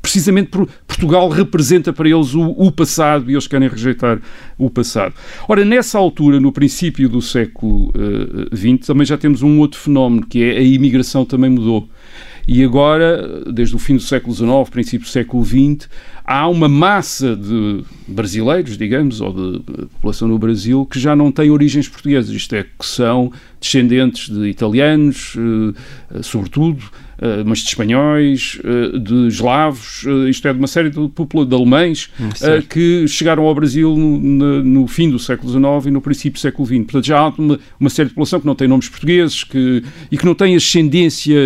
precisamente 0.00 0.48
por 0.48 0.68
Portugal 0.86 1.28
representa 1.28 1.92
para 1.92 2.08
eles 2.08 2.34
o, 2.34 2.42
o, 2.42 2.72
passado 2.72 3.30
e 3.30 3.34
eles 3.34 3.46
querem 3.46 3.68
rejeitar 3.68 4.20
o 4.58 4.68
passado. 4.68 5.14
Ora, 5.48 5.64
nessa 5.64 5.98
altura, 5.98 6.40
no 6.40 6.52
princípio 6.52 7.08
do 7.08 7.22
século 7.22 7.92
XX, 8.54 8.82
uh, 8.82 8.86
também 8.86 9.06
já 9.06 9.16
temos 9.16 9.42
um 9.42 9.58
outro 9.60 9.78
fenómeno, 9.78 10.26
que 10.26 10.42
é 10.42 10.58
a 10.58 10.62
imigração 10.62 11.24
também 11.24 11.50
mudou. 11.50 11.88
E 12.46 12.64
agora, 12.64 13.44
desde 13.52 13.76
o 13.76 13.78
fim 13.78 13.96
do 13.96 14.02
século 14.02 14.34
XIX, 14.34 14.70
princípio 14.70 15.06
do 15.06 15.10
século 15.10 15.44
XX, 15.44 15.88
há 16.24 16.48
uma 16.48 16.68
massa 16.68 17.36
de 17.36 17.84
brasileiros, 18.06 18.76
digamos, 18.76 19.20
ou 19.20 19.32
de 19.32 19.60
população 19.88 20.28
no 20.28 20.38
Brasil, 20.38 20.84
que 20.86 20.98
já 20.98 21.14
não 21.14 21.30
tem 21.30 21.50
origens 21.50 21.88
portuguesas, 21.88 22.34
isto 22.34 22.54
é, 22.54 22.62
que 22.62 22.84
são 22.84 23.32
descendentes 23.60 24.28
de 24.28 24.48
italianos, 24.48 25.36
eh, 25.36 26.22
sobretudo, 26.22 26.82
mas 27.44 27.60
de 27.60 27.68
espanhóis, 27.68 28.58
uh, 28.64 28.98
de 28.98 29.28
eslavos, 29.28 30.04
uh, 30.04 30.28
isto 30.28 30.46
é, 30.48 30.52
de 30.52 30.58
uma 30.58 30.66
série 30.66 30.90
de, 30.90 30.96
de 30.98 31.54
alemães 31.54 32.10
hum, 32.20 32.28
que 32.68 33.06
chegaram 33.06 33.44
ao 33.44 33.54
Brasil 33.54 33.96
no, 33.96 34.62
no, 34.62 34.86
fim 34.88 35.08
do 35.08 35.18
século 35.18 35.48
XIX 35.50 35.86
e 35.86 35.90
no 35.90 36.00
princípio 36.00 36.32
do 36.32 36.40
século 36.40 36.66
XX. 36.66 36.78
Portanto, 36.78 37.06
já 37.06 37.20
há 37.20 37.28
uma, 37.28 37.58
uma 37.78 37.90
série 37.90 38.08
de 38.08 38.14
população 38.14 38.40
que 38.40 38.46
não 38.46 38.54
tem 38.54 38.66
nomes 38.66 38.88
portugueses 38.88 39.44
que, 39.44 39.84
e 40.10 40.18
que 40.18 40.24
não 40.24 40.34
tem 40.34 40.56
ascendência, 40.56 41.38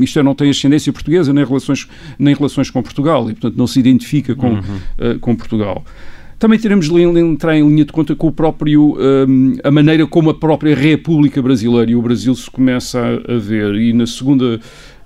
isto 0.00 0.18
é, 0.18 0.22
não 0.22 0.34
tem 0.34 0.50
ascendência 0.50 0.92
portuguesa 0.92 1.32
nem 1.32 1.44
relações, 1.44 1.88
nem 2.18 2.34
relações 2.34 2.68
com 2.68 2.82
Portugal 2.82 3.30
e, 3.30 3.32
portanto, 3.32 3.56
não 3.56 3.66
se 3.66 3.80
identifica 3.80 4.34
com, 4.34 4.50
uhum. 4.50 5.18
com 5.20 5.34
Portugal. 5.34 5.82
Também 6.42 6.58
teremos 6.58 6.88
de 6.88 7.00
entrar 7.00 7.56
em 7.56 7.64
linha 7.64 7.84
de 7.84 7.92
conta 7.92 8.16
com 8.16 8.26
o 8.26 8.32
próprio, 8.32 8.98
um, 8.98 9.54
a 9.62 9.70
maneira 9.70 10.04
como 10.08 10.28
a 10.28 10.34
própria 10.34 10.74
República 10.74 11.40
Brasileira 11.40 11.92
e 11.92 11.94
o 11.94 12.02
Brasil 12.02 12.34
se 12.34 12.50
começa 12.50 12.98
a, 12.98 13.34
a 13.34 13.38
ver. 13.38 13.76
E 13.76 13.92
na 13.92 14.08
segunda 14.08 14.58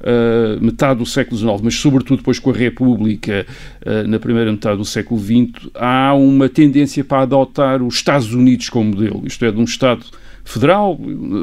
uh, 0.06 0.64
metade 0.64 1.00
do 1.00 1.06
século 1.06 1.36
XIX, 1.36 1.60
mas 1.62 1.75
sobretudo 1.75 2.18
depois 2.18 2.38
com 2.38 2.50
a 2.50 2.54
República, 2.54 3.44
uh, 3.84 4.08
na 4.08 4.18
primeira 4.18 4.50
metade 4.50 4.78
do 4.78 4.84
século 4.84 5.20
XX, 5.20 5.68
há 5.75 6.14
uma 6.14 6.48
tendência 6.48 7.04
para 7.04 7.22
adotar 7.22 7.82
os 7.82 7.96
Estados 7.96 8.32
Unidos 8.32 8.68
como 8.68 8.90
modelo. 8.90 9.22
Isto 9.26 9.44
é, 9.44 9.50
de 9.50 9.58
um 9.58 9.64
Estado 9.64 10.04
federal, 10.47 10.99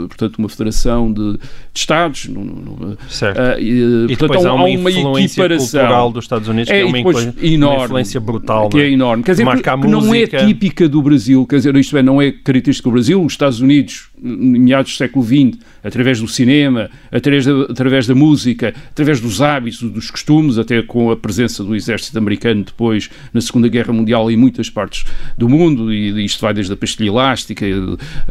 portanto, 0.07 0.37
uma 0.37 0.49
federação 0.49 1.11
de, 1.11 1.33
de 1.33 1.39
Estados. 1.75 2.27
No, 2.27 2.43
no, 2.43 2.97
certo. 3.09 3.37
Uh, 3.37 3.59
e, 3.59 4.11
e 4.13 4.17
portanto, 4.17 4.47
há 4.47 4.53
uma, 4.53 4.65
uma 4.65 5.21
equiparação 5.21 5.81
cultural 5.81 6.11
dos 6.11 6.25
Estados 6.25 6.47
Unidos 6.47 6.71
é, 6.71 6.75
que 6.75 6.81
é 6.81 6.85
uma, 6.85 6.97
enorme, 6.97 7.37
uma 7.77 7.85
influência 7.85 8.19
brutal. 8.19 8.69
Que 8.69 8.79
é? 8.79 8.85
é 8.85 8.91
enorme. 8.91 9.23
Quer 9.23 9.31
dizer, 9.31 9.45
Marca 9.45 9.77
que, 9.77 9.87
não 9.87 10.15
é 10.15 10.25
típica 10.25 10.87
do 10.87 11.01
Brasil, 11.01 11.45
quer 11.45 11.57
dizer, 11.57 11.75
isto 11.75 11.97
é, 11.97 12.01
não 12.01 12.21
é 12.21 12.31
característico 12.31 12.89
do 12.89 12.93
Brasil, 12.93 13.23
os 13.23 13.33
Estados 13.33 13.59
Unidos, 13.59 14.07
em 14.23 14.59
meados 14.59 14.93
do 14.93 14.97
século 14.97 15.25
XX, 15.25 15.59
através 15.83 16.21
do 16.21 16.27
cinema, 16.27 16.89
através 17.11 17.45
da, 17.45 17.61
através 17.63 18.07
da 18.07 18.15
música, 18.15 18.73
através 18.89 19.19
dos 19.19 19.41
hábitos, 19.41 19.81
dos 19.81 20.09
costumes, 20.09 20.57
até 20.57 20.81
com 20.81 21.11
a 21.11 21.17
presença 21.17 21.63
do 21.63 21.75
exército 21.75 22.17
americano 22.17 22.63
depois 22.63 23.09
na 23.33 23.41
Segunda 23.41 23.67
Guerra 23.67 23.91
Mundial 23.91 24.31
em 24.31 24.37
muitas 24.37 24.69
partes 24.69 25.05
do 25.37 25.49
mundo, 25.49 25.91
e 25.91 26.23
isto 26.23 26.41
vai 26.41 26.53
desde 26.53 26.71
a 26.71 26.77
pastilha 26.77 27.09
elástica, 27.09 27.65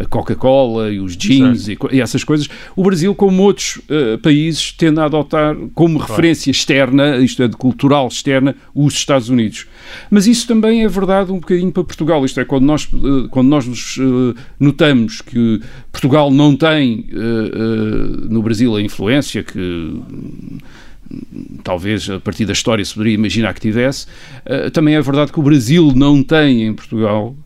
a 0.00 0.05
Coca-Cola, 0.07 0.62
Coca-Cola 0.62 0.90
e 0.90 1.00
os 1.00 1.16
jeans 1.16 1.69
e, 1.69 1.76
e, 1.90 2.00
essas 2.00 2.23
coisas, 2.25 2.49
o 2.76 2.83
Brasil, 2.83 3.14
como 3.14 3.42
outros 3.42 3.76
uh, 3.76 4.19
países, 4.23 4.73
tende 4.73 5.00
a 5.00 5.04
adotar 5.04 5.57
como 5.75 5.99
claro. 5.99 6.12
referência 6.12 6.50
externa, 6.50 7.19
isto 7.19 7.42
é, 7.42 7.49
de 7.49 7.57
cultural 7.57 8.09
externa, 8.09 8.54
os 8.75 8.95
Estados 8.95 9.28
Unidos. 9.28 9.66
Mas 10.11 10.26
isso 10.26 10.47
também 10.47 10.85
é 10.85 10.88
verdade 10.88 11.33
um 11.33 11.40
bocadinho 11.40 11.73
para 11.73 11.85
Portugal, 11.85 12.25
isto 12.25 12.40
é, 12.40 12.45
quando 12.45 12.64
nós, 12.64 12.88
uh, 12.92 13.28
quando 13.31 13.49
nós 13.49 13.66
nos, 13.66 13.97
uh, 13.97 14.35
notamos 14.59 15.21
que 15.21 15.61
Portugal 15.90 16.31
não 16.31 16.57
tem 16.57 17.07
no 18.28 18.42
Brasil 18.42 18.75
a 18.75 18.81
influência 18.81 19.42
que 19.42 19.59
hum, 19.59 20.59
talvez 21.62 22.09
a 22.09 22.19
partir 22.19 22.47
da 22.47 22.52
história 22.52 22.85
se 22.85 22.95
poderia 22.95 23.14
imaginar 23.14 23.52
que 23.54 23.61
tivesse, 23.61 24.07
também 24.73 24.95
é 24.95 25.02
verdade 25.02 25.33
que 25.33 25.38
o 25.38 25.42
Brasil 25.42 25.92
não 25.95 26.23
tem 26.23 26.64
em 26.64 26.75
Portugal 26.75 27.37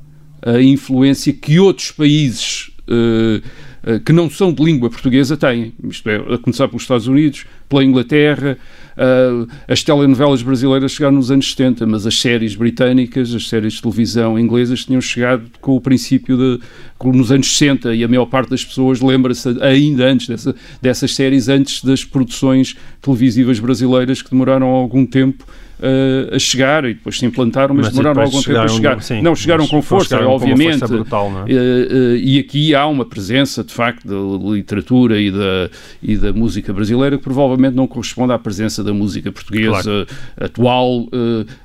a 0.42 0.60
influência 0.60 1.32
que 1.32 1.58
outros 1.58 1.90
países 1.90 2.70
uh, 2.88 4.00
que 4.04 4.12
não 4.12 4.28
são 4.28 4.52
de 4.52 4.64
língua 4.64 4.90
portuguesa 4.90 5.36
têm. 5.36 5.72
Isto 5.88 6.10
é, 6.10 6.16
a 6.16 6.38
começar 6.38 6.66
pelos 6.66 6.82
Estados 6.82 7.06
Unidos, 7.06 7.44
pela 7.68 7.84
Inglaterra. 7.84 8.58
Uh, 8.96 9.48
as 9.68 9.84
telenovelas 9.84 10.42
brasileiras 10.42 10.90
chegaram 10.90 11.14
nos 11.14 11.30
anos 11.30 11.50
70, 11.50 11.86
mas 11.86 12.04
as 12.04 12.18
séries 12.18 12.56
britânicas, 12.56 13.32
as 13.32 13.48
séries 13.48 13.74
de 13.74 13.82
televisão 13.82 14.38
inglesas 14.38 14.84
tinham 14.84 15.00
chegado 15.00 15.44
com 15.60 15.76
o 15.76 15.80
princípio 15.80 16.36
de 16.36 16.60
nos 17.04 17.30
anos 17.30 17.56
60 17.56 17.94
e 17.94 18.02
a 18.02 18.08
maior 18.08 18.26
parte 18.26 18.50
das 18.50 18.64
pessoas 18.64 19.00
lembra-se 19.00 19.48
ainda 19.62 20.06
antes 20.06 20.26
dessa, 20.26 20.54
dessas 20.82 21.14
séries, 21.14 21.48
antes 21.48 21.84
das 21.84 22.04
produções 22.04 22.74
televisivas 23.00 23.60
brasileiras 23.60 24.20
que 24.20 24.30
demoraram 24.30 24.66
algum 24.66 25.06
tempo 25.06 25.44
uh, 25.80 26.34
a 26.34 26.38
chegar 26.38 26.84
e 26.84 26.94
depois 26.94 27.18
se 27.18 27.26
implantaram, 27.26 27.74
mas, 27.74 27.86
mas 27.86 27.94
demoraram 27.94 28.22
algum 28.22 28.42
tempo 28.42 28.58
a 28.58 28.68
chegar. 28.68 29.02
Sim, 29.02 29.22
não, 29.22 29.34
chegaram 29.34 29.66
com 29.66 29.80
força, 29.82 30.18
obviamente. 30.26 30.78
Força 30.78 30.94
brutal, 30.94 31.32
é? 31.46 31.52
uh, 31.52 31.56
uh, 31.56 32.16
e 32.16 32.38
aqui 32.38 32.74
há 32.74 32.86
uma 32.86 33.04
presença, 33.04 33.62
de 33.64 33.72
facto, 33.72 34.06
da 34.06 34.54
literatura 34.54 35.20
e 35.20 35.30
da, 35.30 35.70
e 36.02 36.16
da 36.16 36.32
música 36.32 36.72
brasileira 36.72 37.16
que 37.16 37.24
provavelmente 37.24 37.74
não 37.74 37.86
corresponde 37.86 38.32
à 38.32 38.38
presença 38.38 38.82
da 38.82 38.92
música 38.92 39.30
portuguesa 39.30 39.82
claro. 39.82 40.06
atual 40.40 41.08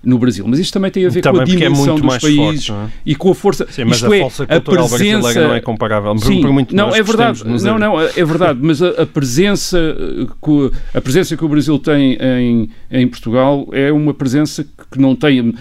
no 0.03 0.17
Brasil. 0.17 0.45
Mas 0.47 0.59
isto 0.59 0.73
também 0.73 0.91
tem 0.91 1.05
a 1.05 1.09
ver 1.09 1.21
também 1.21 1.45
com 1.45 1.51
a 1.51 1.53
é 1.53 1.57
dimensão 1.57 1.97
é 1.97 2.01
dos 2.01 2.17
países 2.17 2.67
forte, 2.67 2.71
é? 2.71 2.89
e 3.05 3.15
com 3.15 3.31
a 3.31 3.35
força. 3.35 3.67
Sim, 3.69 3.85
mas 3.85 3.97
isto 3.97 4.11
a 4.11 4.17
é, 4.17 4.57
a 4.57 4.61
presença 4.61 5.41
não 5.41 5.53
é 5.53 5.59
comparável. 5.59 6.17
Sim, 6.17 6.41
por 6.41 6.51
muito 6.51 6.75
não, 6.75 6.93
é 6.93 7.01
verdade. 7.01 7.43
Não, 7.45 7.77
não, 7.77 7.99
é 7.99 8.25
verdade. 8.25 8.59
mas 8.61 8.81
a, 8.81 9.01
a 9.01 9.05
presença 9.05 9.95
a 10.93 11.01
presença 11.01 11.37
que 11.37 11.45
o 11.45 11.49
Brasil 11.49 11.77
tem 11.79 12.17
em, 12.21 12.69
em 12.89 13.07
Portugal 13.07 13.67
é 13.71 13.91
uma 13.91 14.00
presença 14.13 14.63
que 14.63 14.99
não 14.99 15.15
tem 15.15 15.53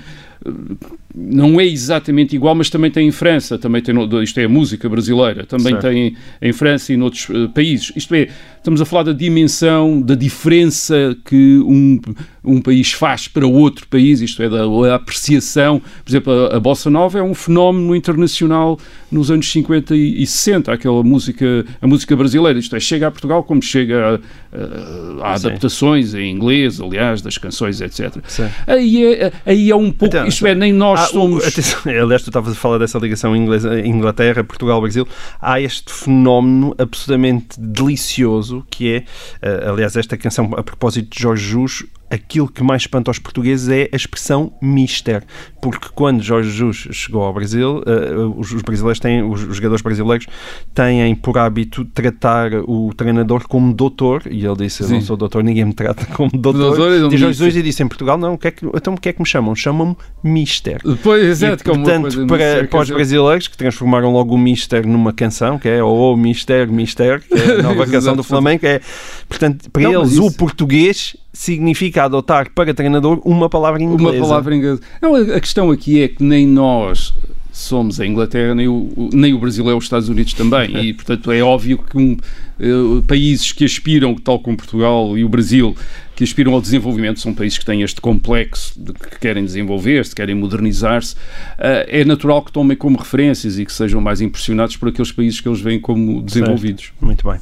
não 1.14 1.60
é 1.60 1.66
exatamente 1.66 2.36
igual, 2.36 2.54
mas 2.54 2.70
também 2.70 2.90
tem 2.90 3.08
em 3.08 3.10
França, 3.10 3.58
também 3.58 3.82
tem, 3.82 3.94
isto 4.22 4.38
é 4.38 4.44
a 4.44 4.48
música 4.48 4.88
brasileira, 4.88 5.44
também 5.44 5.72
certo. 5.72 5.82
tem 5.82 6.16
em 6.40 6.52
França 6.52 6.92
e 6.92 6.96
noutros 6.96 7.28
uh, 7.28 7.48
países. 7.48 7.92
Isto 7.96 8.14
é, 8.14 8.28
estamos 8.58 8.80
a 8.80 8.84
falar 8.84 9.02
da 9.04 9.12
dimensão, 9.12 10.00
da 10.00 10.14
diferença 10.14 11.16
que 11.24 11.58
um, 11.66 12.00
um 12.44 12.60
país 12.60 12.92
faz 12.92 13.26
para 13.26 13.46
outro 13.46 13.88
país, 13.88 14.20
isto 14.20 14.40
é, 14.42 14.48
da, 14.48 14.64
da 14.66 14.94
apreciação. 14.94 15.80
Por 15.80 16.10
exemplo, 16.10 16.32
a, 16.32 16.56
a, 16.56 16.60
Bossa 16.60 16.88
Nova 16.88 17.18
é 17.18 17.22
um 17.22 17.34
fenómeno 17.34 17.96
internacional 17.96 18.78
nos 19.10 19.32
anos 19.32 19.50
50 19.50 19.96
e, 19.96 20.22
e 20.22 20.26
60, 20.26 20.72
aquela 20.72 21.02
música, 21.02 21.64
a 21.82 21.86
música 21.88 22.14
brasileira, 22.14 22.58
isto 22.58 22.76
é, 22.76 22.80
chega 22.80 23.08
a 23.08 23.10
Portugal 23.10 23.42
como 23.42 23.60
chega 23.60 24.20
a, 24.52 25.24
a, 25.24 25.30
a 25.30 25.34
adaptações 25.34 26.14
em 26.14 26.30
inglês, 26.30 26.80
aliás, 26.80 27.20
das 27.20 27.36
canções, 27.36 27.80
etc. 27.80 28.16
Aí 28.64 29.04
é, 29.04 29.32
aí 29.44 29.70
é 29.70 29.76
um 29.76 29.90
pouco, 29.90 30.14
então, 30.14 30.26
isto 30.26 30.46
é, 30.46 30.54
nem 30.54 30.72
nós 30.72 30.99
ah, 31.04 31.06
somos... 31.06 31.46
Atenção, 31.46 31.80
aliás, 32.02 32.22
tu 32.22 32.30
estavas 32.30 32.52
a 32.52 32.54
falar 32.54 32.78
dessa 32.78 32.98
ligação 32.98 33.34
Inglaterra, 33.36 34.44
Portugal, 34.44 34.80
Brasil, 34.80 35.06
há 35.40 35.60
este 35.60 35.92
fenómeno 35.92 36.74
absolutamente 36.78 37.58
delicioso 37.58 38.64
que 38.70 38.94
é, 38.94 39.04
eh, 39.42 39.68
aliás, 39.68 39.96
esta 39.96 40.16
canção 40.16 40.50
a 40.56 40.62
propósito 40.62 41.14
de 41.14 41.22
Jorge 41.22 41.44
Jus, 41.44 41.84
aquilo 42.10 42.48
que 42.48 42.62
mais 42.62 42.82
espanta 42.82 43.10
aos 43.10 43.18
portugueses 43.18 43.68
é 43.68 43.88
a 43.92 43.96
expressão 43.96 44.52
mister, 44.60 45.22
porque 45.62 45.88
quando 45.94 46.22
Jorge 46.22 46.50
Jesus 46.50 46.88
chegou 46.90 47.22
ao 47.22 47.32
Brasil, 47.32 47.82
uh, 47.86 48.34
os, 48.38 48.52
os, 48.52 48.62
brasileiros 48.62 48.98
têm, 48.98 49.22
os, 49.22 49.42
os, 49.44 49.56
jogadores 49.56 49.80
brasileiros 49.80 50.26
têm 50.74 51.14
por 51.14 51.38
hábito 51.38 51.84
tratar 51.84 52.52
o 52.66 52.92
treinador 52.94 53.46
como 53.46 53.72
doutor, 53.72 54.22
e 54.28 54.44
ele 54.44 54.56
disse, 54.56 54.82
eu 54.82 54.88
não 54.88 55.00
sou 55.00 55.16
doutor, 55.16 55.44
ninguém 55.44 55.64
me 55.64 55.74
trata 55.74 56.04
como 56.06 56.30
doutor. 56.30 56.76
doutor 56.76 56.92
e 56.92 57.16
Jorge 57.16 57.18
Jesus 57.18 57.56
e 57.56 57.62
disse, 57.62 57.82
em 57.82 57.88
Portugal, 57.88 58.18
não, 58.18 58.36
que 58.36 58.48
é 58.48 58.50
que, 58.50 58.66
então 58.66 58.94
o 58.94 59.00
que 59.00 59.08
é 59.08 59.12
que 59.12 59.20
me 59.20 59.26
chamam? 59.26 59.54
Chamam-me 59.54 59.96
mister. 60.22 60.80
Pois, 61.02 61.22
exato. 61.22 61.62
E, 61.62 61.64
portanto, 61.64 62.26
para, 62.26 62.66
para 62.66 62.80
os 62.80 62.90
brasileiros, 62.90 63.46
que 63.46 63.56
transformaram 63.56 64.12
logo 64.12 64.34
o 64.34 64.38
mister 64.38 64.86
numa 64.86 65.12
canção, 65.12 65.58
que 65.58 65.68
é 65.68 65.82
o 65.82 65.86
oh, 65.86 66.16
mister, 66.16 66.70
mister, 66.70 67.20
que 67.20 67.34
é 67.34 67.60
a 67.60 67.62
nova 67.62 67.86
canção 67.90 68.16
do 68.16 68.22
Flamengo, 68.22 68.66
é, 68.66 68.80
portanto, 69.28 69.70
para 69.70 69.82
não, 69.82 70.02
eles 70.02 70.18
o 70.18 70.32
português 70.32 71.16
significa 71.32 72.04
adotar 72.04 72.50
para 72.54 72.74
treinador 72.74 73.20
uma 73.24 73.48
palavra 73.48 73.82
inglesa. 73.82 74.02
Uma 74.02 74.28
palavra 74.28 74.54
inglesa. 74.54 74.80
Não, 75.00 75.14
a 75.14 75.40
questão 75.40 75.70
aqui 75.70 76.02
é 76.02 76.08
que 76.08 76.22
nem 76.22 76.46
nós 76.46 77.14
somos 77.52 78.00
a 78.00 78.06
Inglaterra, 78.06 78.54
nem 78.54 78.68
o, 78.68 79.10
nem 79.12 79.34
o 79.34 79.38
Brasil 79.38 79.68
é 79.70 79.74
os 79.74 79.84
Estados 79.84 80.08
Unidos 80.08 80.32
também. 80.34 80.76
E, 80.76 80.92
portanto, 80.94 81.30
é 81.30 81.42
óbvio 81.42 81.78
que 81.78 81.96
um, 81.96 82.16
uh, 82.58 83.02
países 83.02 83.52
que 83.52 83.64
aspiram, 83.64 84.14
tal 84.14 84.38
como 84.38 84.56
Portugal 84.56 85.16
e 85.16 85.24
o 85.24 85.28
Brasil, 85.28 85.76
que 86.20 86.24
aspiram 86.24 86.52
ao 86.52 86.60
desenvolvimento, 86.60 87.18
são 87.18 87.32
países 87.32 87.56
que 87.56 87.64
têm 87.64 87.80
este 87.80 87.98
complexo 87.98 88.78
de 88.78 88.92
que 88.92 89.18
querem 89.18 89.42
desenvolver-se, 89.42 90.14
querem 90.14 90.34
modernizar-se, 90.34 91.14
uh, 91.14 91.88
é 91.88 92.04
natural 92.04 92.42
que 92.42 92.52
tomem 92.52 92.76
como 92.76 92.98
referências 92.98 93.58
e 93.58 93.64
que 93.64 93.72
sejam 93.72 94.02
mais 94.02 94.20
impressionados 94.20 94.76
por 94.76 94.90
aqueles 94.90 95.10
países 95.10 95.40
que 95.40 95.48
eles 95.48 95.62
veem 95.62 95.80
como 95.80 96.20
desenvolvidos. 96.20 96.84
Certo. 96.84 97.04
Muito 97.06 97.26
bem. 97.26 97.40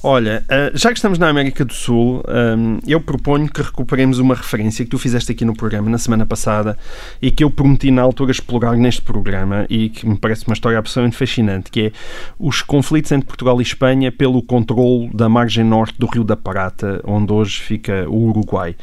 Olha, 0.00 0.44
uh, 0.46 0.78
já 0.78 0.90
que 0.90 0.98
estamos 0.98 1.18
na 1.18 1.28
América 1.28 1.64
do 1.64 1.72
Sul, 1.72 2.22
um, 2.56 2.78
eu 2.86 3.00
proponho 3.00 3.50
que 3.50 3.62
recuperemos 3.62 4.20
uma 4.20 4.36
referência 4.36 4.84
que 4.84 4.90
tu 4.92 4.98
fizeste 4.98 5.32
aqui 5.32 5.44
no 5.44 5.54
programa 5.54 5.90
na 5.90 5.98
semana 5.98 6.24
passada 6.24 6.78
e 7.20 7.32
que 7.32 7.42
eu 7.42 7.50
prometi 7.50 7.90
na 7.90 8.02
altura 8.02 8.30
explorar 8.30 8.76
neste 8.76 9.02
programa 9.02 9.66
e 9.68 9.88
que 9.88 10.06
me 10.06 10.16
parece 10.16 10.46
uma 10.46 10.54
história 10.54 10.78
absolutamente 10.78 11.16
fascinante, 11.16 11.68
que 11.68 11.86
é 11.86 11.92
os 12.38 12.62
conflitos 12.62 13.10
entre 13.10 13.26
Portugal 13.26 13.58
e 13.58 13.64
Espanha 13.64 14.12
pelo 14.12 14.40
controle 14.40 15.10
da 15.12 15.28
margem 15.28 15.64
norte 15.64 15.98
do 15.98 16.06
Rio 16.06 16.22
da 16.22 16.36
Prata, 16.36 17.00
onde 17.04 17.32
hoje 17.32 17.60
fica 17.60 18.08
o 18.08 18.19
Uruguai. 18.28 18.76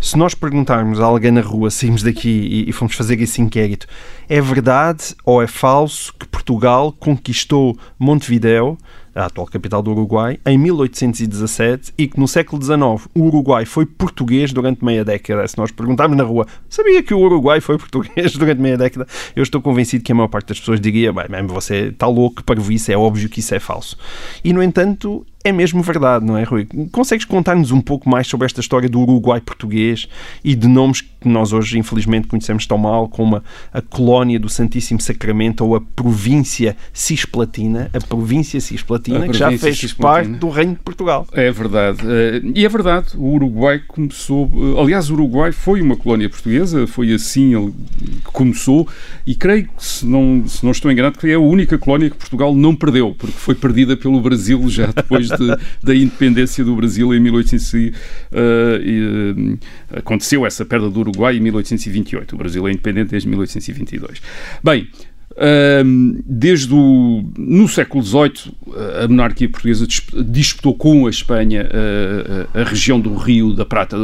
Se 0.00 0.16
nós 0.16 0.34
perguntarmos 0.34 1.00
a 1.00 1.04
alguém 1.04 1.30
na 1.30 1.40
rua, 1.40 1.70
saímos 1.70 2.02
daqui 2.02 2.28
e, 2.28 2.68
e 2.68 2.72
fomos 2.72 2.94
fazer 2.94 3.20
esse 3.20 3.40
inquérito, 3.40 3.86
é 4.28 4.40
verdade 4.40 5.14
ou 5.24 5.42
é 5.42 5.46
falso 5.46 6.12
que 6.18 6.26
Portugal 6.26 6.92
conquistou 6.92 7.76
Montevideo, 7.98 8.78
a 9.14 9.26
atual 9.26 9.46
capital 9.46 9.82
do 9.82 9.92
Uruguai, 9.92 10.38
em 10.44 10.58
1817 10.58 11.94
e 11.96 12.08
que 12.08 12.18
no 12.18 12.26
século 12.26 12.60
XIX 12.60 13.08
o 13.14 13.22
Uruguai 13.22 13.64
foi 13.64 13.86
português 13.86 14.52
durante 14.52 14.84
meia 14.84 15.04
década. 15.04 15.46
Se 15.46 15.56
nós 15.56 15.70
perguntarmos 15.70 16.16
na 16.16 16.24
rua, 16.24 16.46
sabia 16.68 17.02
que 17.02 17.14
o 17.14 17.18
Uruguai 17.18 17.60
foi 17.60 17.78
português 17.78 18.32
durante 18.36 18.60
meia 18.60 18.76
década? 18.76 19.06
Eu 19.36 19.42
estou 19.42 19.62
convencido 19.62 20.02
que 20.02 20.12
a 20.12 20.14
maior 20.14 20.28
parte 20.28 20.48
das 20.48 20.58
pessoas 20.58 20.80
diria, 20.80 21.12
bem, 21.12 21.46
você 21.46 21.86
está 21.86 22.06
louco 22.06 22.42
para 22.42 22.60
isso, 22.60 22.90
é 22.90 22.96
óbvio 22.96 23.28
que 23.28 23.40
isso 23.40 23.54
é 23.54 23.60
falso. 23.60 23.96
E, 24.42 24.52
no 24.52 24.62
entanto, 24.62 25.24
é 25.44 25.52
mesmo 25.52 25.82
verdade, 25.82 26.24
não 26.24 26.36
é, 26.38 26.42
Rui? 26.42 26.66
Consegues 26.90 27.26
contar-nos 27.26 27.70
um 27.70 27.80
pouco 27.80 28.08
mais 28.08 28.26
sobre 28.26 28.46
esta 28.46 28.60
história 28.60 28.88
do 28.88 28.98
Uruguai 29.00 29.40
português 29.42 30.08
e 30.42 30.54
de 30.54 30.66
nomes 30.66 31.02
que 31.02 31.28
nós 31.28 31.52
hoje, 31.52 31.78
infelizmente, 31.78 32.26
conhecemos 32.26 32.66
tão 32.66 32.78
mal, 32.78 33.08
como 33.08 33.36
a, 33.36 33.42
a 33.72 33.82
colónia 33.82 34.38
do 34.40 34.48
Santíssimo 34.48 35.00
Sacramento 35.00 35.62
ou 35.64 35.74
a 35.76 35.80
província 35.80 36.76
Cisplatina, 36.92 37.90
a 37.94 38.00
província 38.00 38.60
Cisplatina, 38.60 39.24
A 39.24 39.28
que 39.28 39.34
já 39.34 39.46
província 39.46 39.66
fez 39.66 39.78
Cisplatina. 39.78 40.24
parte 40.30 40.40
do 40.40 40.48
Reino 40.48 40.72
de 40.74 40.80
Portugal. 40.80 41.26
É 41.32 41.50
verdade. 41.50 41.98
Eh, 42.04 42.40
E 42.54 42.64
é 42.64 42.68
verdade, 42.68 43.08
o 43.16 43.34
Uruguai 43.34 43.80
começou. 43.86 44.50
eh, 44.52 44.80
Aliás, 44.80 45.10
o 45.10 45.14
Uruguai 45.14 45.52
foi 45.52 45.80
uma 45.82 45.96
colónia 45.96 46.28
portuguesa, 46.30 46.86
foi 46.86 47.12
assim 47.12 47.72
que 48.24 48.32
começou, 48.32 48.88
e 49.26 49.34
creio 49.34 49.64
que, 49.68 49.84
se 49.84 50.06
não, 50.06 50.44
se 50.46 50.64
não 50.64 50.72
estou 50.72 50.90
enganado, 50.90 51.18
que 51.18 51.28
é 51.28 51.34
a 51.34 51.38
única 51.40 51.76
colónia 51.78 52.08
que 52.10 52.16
Portugal 52.16 52.54
não 52.54 52.74
perdeu, 52.74 53.14
porque 53.18 53.36
foi 53.36 53.54
perdida 53.54 53.96
pelo 53.96 54.20
Brasil 54.20 54.66
já 54.68 54.86
depois 54.86 55.28
de- 55.38 55.56
da 55.82 55.94
independência 55.94 56.64
do 56.64 56.74
Brasil 56.76 57.14
em 57.14 57.20
1800. 57.20 57.74
e, 57.74 57.92
eh, 58.32 58.80
eh, 59.92 59.98
aconteceu 59.98 60.44
essa 60.46 60.64
perda 60.64 60.88
do 60.90 61.00
Uruguai 61.00 61.36
em 61.36 61.40
1828. 61.40 62.34
O 62.34 62.38
Brasil 62.38 62.66
é 62.68 62.70
independente 62.72 63.10
desde 63.10 63.28
1822. 63.28 64.20
Bem. 64.62 64.88
Ahm, 65.36 66.20
desde 66.24 66.72
o 66.72 67.24
no 67.36 67.68
século 67.68 68.04
XVIII 68.04 68.54
a 69.02 69.08
monarquia 69.08 69.48
portuguesa 69.48 69.84
dis- 69.84 70.06
disputou 70.28 70.74
com 70.76 71.08
a 71.08 71.10
Espanha 71.10 71.68
ah, 71.72 72.46
a, 72.56 72.60
a 72.60 72.64
região 72.64 73.00
do 73.00 73.12
Rio 73.16 73.52
da 73.52 73.64
Prata. 73.64 73.96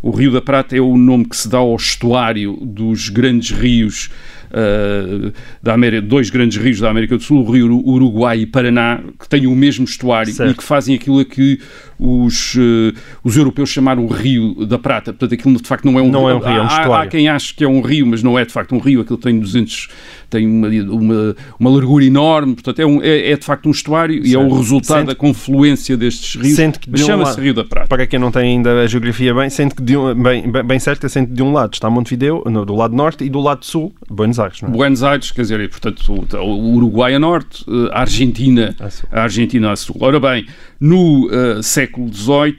O 0.00 0.10
Rio 0.12 0.30
da 0.30 0.40
Prata 0.40 0.76
é 0.76 0.80
o 0.80 0.96
nome 0.96 1.24
que 1.24 1.36
se 1.36 1.48
dá 1.48 1.58
ao 1.58 1.74
estuário 1.74 2.56
dos 2.62 3.08
grandes 3.08 3.50
rios 3.50 4.08
ah, 4.52 5.32
da 5.62 5.74
América, 5.74 6.02
dois 6.02 6.30
grandes 6.30 6.60
rios 6.62 6.80
da 6.80 6.90
América 6.90 7.16
do 7.16 7.22
Sul, 7.22 7.44
o 7.44 7.50
Rio 7.50 7.86
Uruguai 7.86 8.40
e 8.40 8.46
Paraná, 8.46 9.00
que 9.18 9.28
têm 9.28 9.46
o 9.46 9.54
mesmo 9.54 9.84
estuário 9.84 10.32
Certo. 10.32 10.50
e 10.50 10.54
que 10.54 10.62
fazem 10.62 10.94
aquilo 10.94 11.20
a 11.20 11.24
que 11.24 11.60
os, 11.98 12.54
eh, 12.56 12.92
os 13.24 13.36
europeus 13.36 13.68
chamaram 13.70 14.04
o 14.04 14.08
Rio 14.08 14.66
da 14.66 14.78
Prata. 14.78 15.12
Portanto, 15.12 15.34
aquilo 15.34 15.60
de 15.60 15.66
facto 15.68 15.84
não 15.84 15.98
é 15.98 16.02
um 16.02 16.10
Não 16.10 16.28
é 16.28 16.34
um 16.34 16.38
rio, 16.38 16.48
é 16.48 16.60
um 16.60 16.64
Há- 16.64 16.76
há, 16.76 16.80
estuário. 16.80 17.10
quem 17.10 17.28
acha 17.28 17.52
que 17.54 17.64
é 17.64 17.68
um 17.68 17.80
rio, 17.80 18.06
mas 18.06 18.22
não 18.22 18.38
é 18.38 18.44
de 18.44 18.52
facto 18.52 18.74
um 18.74 18.78
rio, 18.78 19.00
aquilo 19.00 19.18
tem 19.18 19.38
200, 19.38 19.88
tem 20.30 20.46
uma, 20.46 20.68
uma, 20.68 21.36
uma 21.58 21.70
largura 21.70 22.04
enorme, 22.04 22.54
portanto 22.54 22.78
é, 22.80 22.86
um- 22.86 23.02
é, 23.02 23.32
é 23.32 23.36
de 23.36 23.44
facto 23.44 23.66
um 23.66 23.70
estuário 23.70 24.14
e 24.24 24.34
é 24.34 24.38
o 24.38 24.42
Certo. 24.42 24.56
resultado 24.56 24.96
Sente- 24.98 25.06
da 25.08 25.14
confluência 25.14 25.96
destes 25.96 26.40
rios, 26.40 26.56
Sente 26.56 26.78
que 26.78 26.90
de 26.90 27.02
um 27.02 27.06
chama-se 27.06 27.40
Rio 27.40 27.54
da 27.54 27.64
Prata. 27.64 27.88
Para 27.88 28.06
quem 28.06 28.18
não 28.18 28.30
tem 28.30 28.42
ainda 28.56 28.80
a 28.82 28.86
geografia 28.86 29.34
bem, 29.34 29.50
sente 29.50 29.74
que 29.74 29.82
de 29.82 29.96
um, 29.96 30.14
bem, 30.14 30.50
bem, 30.50 30.64
bem 30.64 30.78
certa, 30.78 31.08
sente 31.08 31.28
que 31.30 31.34
de 31.34 31.42
um 31.42 31.52
lado 31.52 31.72
está 31.74 31.88
Montevideo, 31.90 32.42
no, 32.46 32.64
do 32.64 32.74
lado 32.74 32.94
norte, 32.94 33.24
e 33.24 33.28
do 33.28 33.40
lado 33.40 33.64
sul, 33.64 33.92
Buenos 34.08 34.38
Aires. 34.38 34.62
Não 34.62 34.68
é? 34.68 34.72
Buenos 34.72 35.02
Aires, 35.02 35.30
quer 35.30 35.42
dizer, 35.42 35.60
e, 35.60 35.68
portanto, 35.68 36.00
o, 36.08 36.36
o 36.44 36.74
Uruguai 36.76 37.14
a 37.14 37.18
norte, 37.18 37.64
eh, 37.68 37.90
a 37.92 38.00
Argentina, 38.00 38.74
A 38.80 39.18
a 39.20 39.22
Argentina 39.22 39.72
a 39.72 39.76
sul. 39.76 39.96
Ora 40.00 40.20
bem, 40.20 40.46
no 40.80 41.28
eh, 41.30 41.62
século 41.62 42.12
XVIII, 42.12 42.58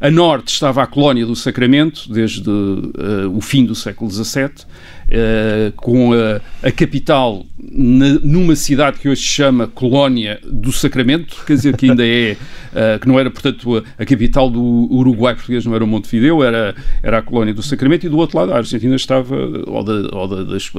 a 0.00 0.10
norte 0.10 0.52
estava 0.52 0.82
a 0.82 0.86
colónia 0.86 1.26
do 1.26 1.34
Sacramento, 1.34 2.10
desde 2.12 2.48
eh, 2.48 3.26
o 3.32 3.40
fim 3.40 3.64
do 3.64 3.74
século 3.74 4.10
XVII, 4.10 4.64
eh, 5.10 5.72
com 5.76 6.12
a, 6.12 6.40
a 6.66 6.70
capital 6.70 7.44
na- 7.60 8.18
numa 8.22 8.54
cidade 8.54 8.98
que 9.00 9.08
hoje 9.08 9.20
se 9.22 9.28
chama 9.28 9.66
Colónia 9.66 10.38
do 10.44 10.70
Sacramento, 10.70 11.36
quer 11.46 11.54
dizer 11.54 11.76
que 11.76 11.90
ainda 11.90 12.06
é, 12.06 12.36
eh, 12.74 12.98
que 13.00 13.08
não 13.08 13.18
era, 13.18 13.30
portanto, 13.30 13.76
a, 13.78 14.02
a 14.02 14.06
capital 14.06 14.48
do 14.48 14.62
Uruguai 14.92 15.34
português, 15.34 15.64
não 15.66 15.74
era 15.74 15.84
Montevideo, 15.84 16.42
era, 16.42 16.74
era 17.02 17.18
a 17.18 17.22
Colónia 17.22 17.52
do 17.52 17.62
Sacramento, 17.62 18.06
e 18.06 18.08
do 18.08 18.16
outro 18.18 18.38
lado 18.38 18.52
a 18.52 18.56
Argentina 18.58 18.94
estava, 18.94 19.34
ou 19.66 19.82
da, 19.82 20.16
ou 20.16 20.28
da, 20.28 20.42
das- 20.44 20.70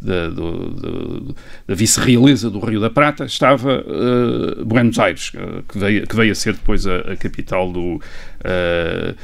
da, 0.00 0.28
da, 0.30 1.74
vice-realeza 1.74 2.50
do 2.50 2.60
Rio 2.60 2.80
da 2.80 2.90
Prata, 2.90 3.24
estava 3.24 3.84
eh, 3.86 4.64
Buenos 4.64 4.98
Aires, 4.98 5.32
eh, 5.34 5.62
que, 5.68 5.78
veio, 5.78 6.06
que 6.06 6.14
veio 6.16 6.32
a 6.32 6.34
ser 6.34 6.52
depois 6.54 6.86
a, 6.86 6.98
a 6.98 7.16
capital 7.16 7.72
do, 7.72 8.00
eh, 8.44 9.14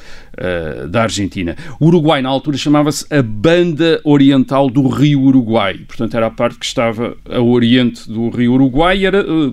da 0.89 1.03
Argentina. 1.03 1.55
O 1.79 1.87
Uruguai, 1.89 2.23
na 2.23 2.29
altura, 2.29 2.57
chamava-se 2.57 3.05
a 3.15 3.23
Banda 3.23 4.01
Oriental 4.03 4.71
do 4.71 4.89
Rio 4.89 5.21
Uruguai. 5.21 5.79
Portanto, 5.87 6.17
era 6.17 6.27
a 6.27 6.31
parte 6.31 6.59
que 6.59 6.65
estava 6.73 7.17
a 7.31 7.41
oriente 7.41 8.11
do 8.11 8.29
Rio 8.31 8.55
Uruguai 8.55 8.99
e 8.99 9.07
era, 9.07 9.19
eh, 9.19 9.53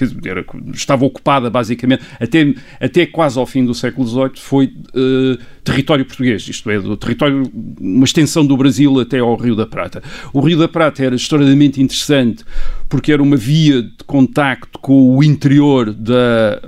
dizer, 0.00 0.26
era- 0.26 0.44
estava 0.74 1.04
ocupada, 1.04 1.48
basicamente, 1.48 2.02
até, 2.20 2.54
até 2.80 3.06
quase 3.06 3.38
ao 3.38 3.46
fim 3.46 3.64
do 3.64 3.74
século 3.74 4.06
XVIII, 4.06 4.30
foi 4.36 4.72
eh, 4.94 5.38
território 5.64 6.04
português, 6.04 6.46
isto 6.48 6.70
é, 6.70 6.78
do 6.78 6.96
território, 6.96 7.42
uma 7.80 8.04
extensão 8.04 8.46
do 8.46 8.56
Brasil 8.56 9.00
até 9.00 9.18
ao 9.18 9.36
Rio 9.36 9.56
da 9.56 9.66
Prata. 9.66 10.02
O 10.32 10.40
Rio 10.40 10.58
da 10.58 10.68
Prata 10.68 11.02
era 11.04 11.14
historicamente 11.16 11.82
interessante 11.82 12.44
porque 12.88 13.12
era 13.12 13.22
uma 13.22 13.36
via 13.36 13.82
de 13.82 13.92
contacto 14.06 14.78
com 14.78 15.16
o 15.16 15.22
interior 15.24 15.92
da, 15.92 16.60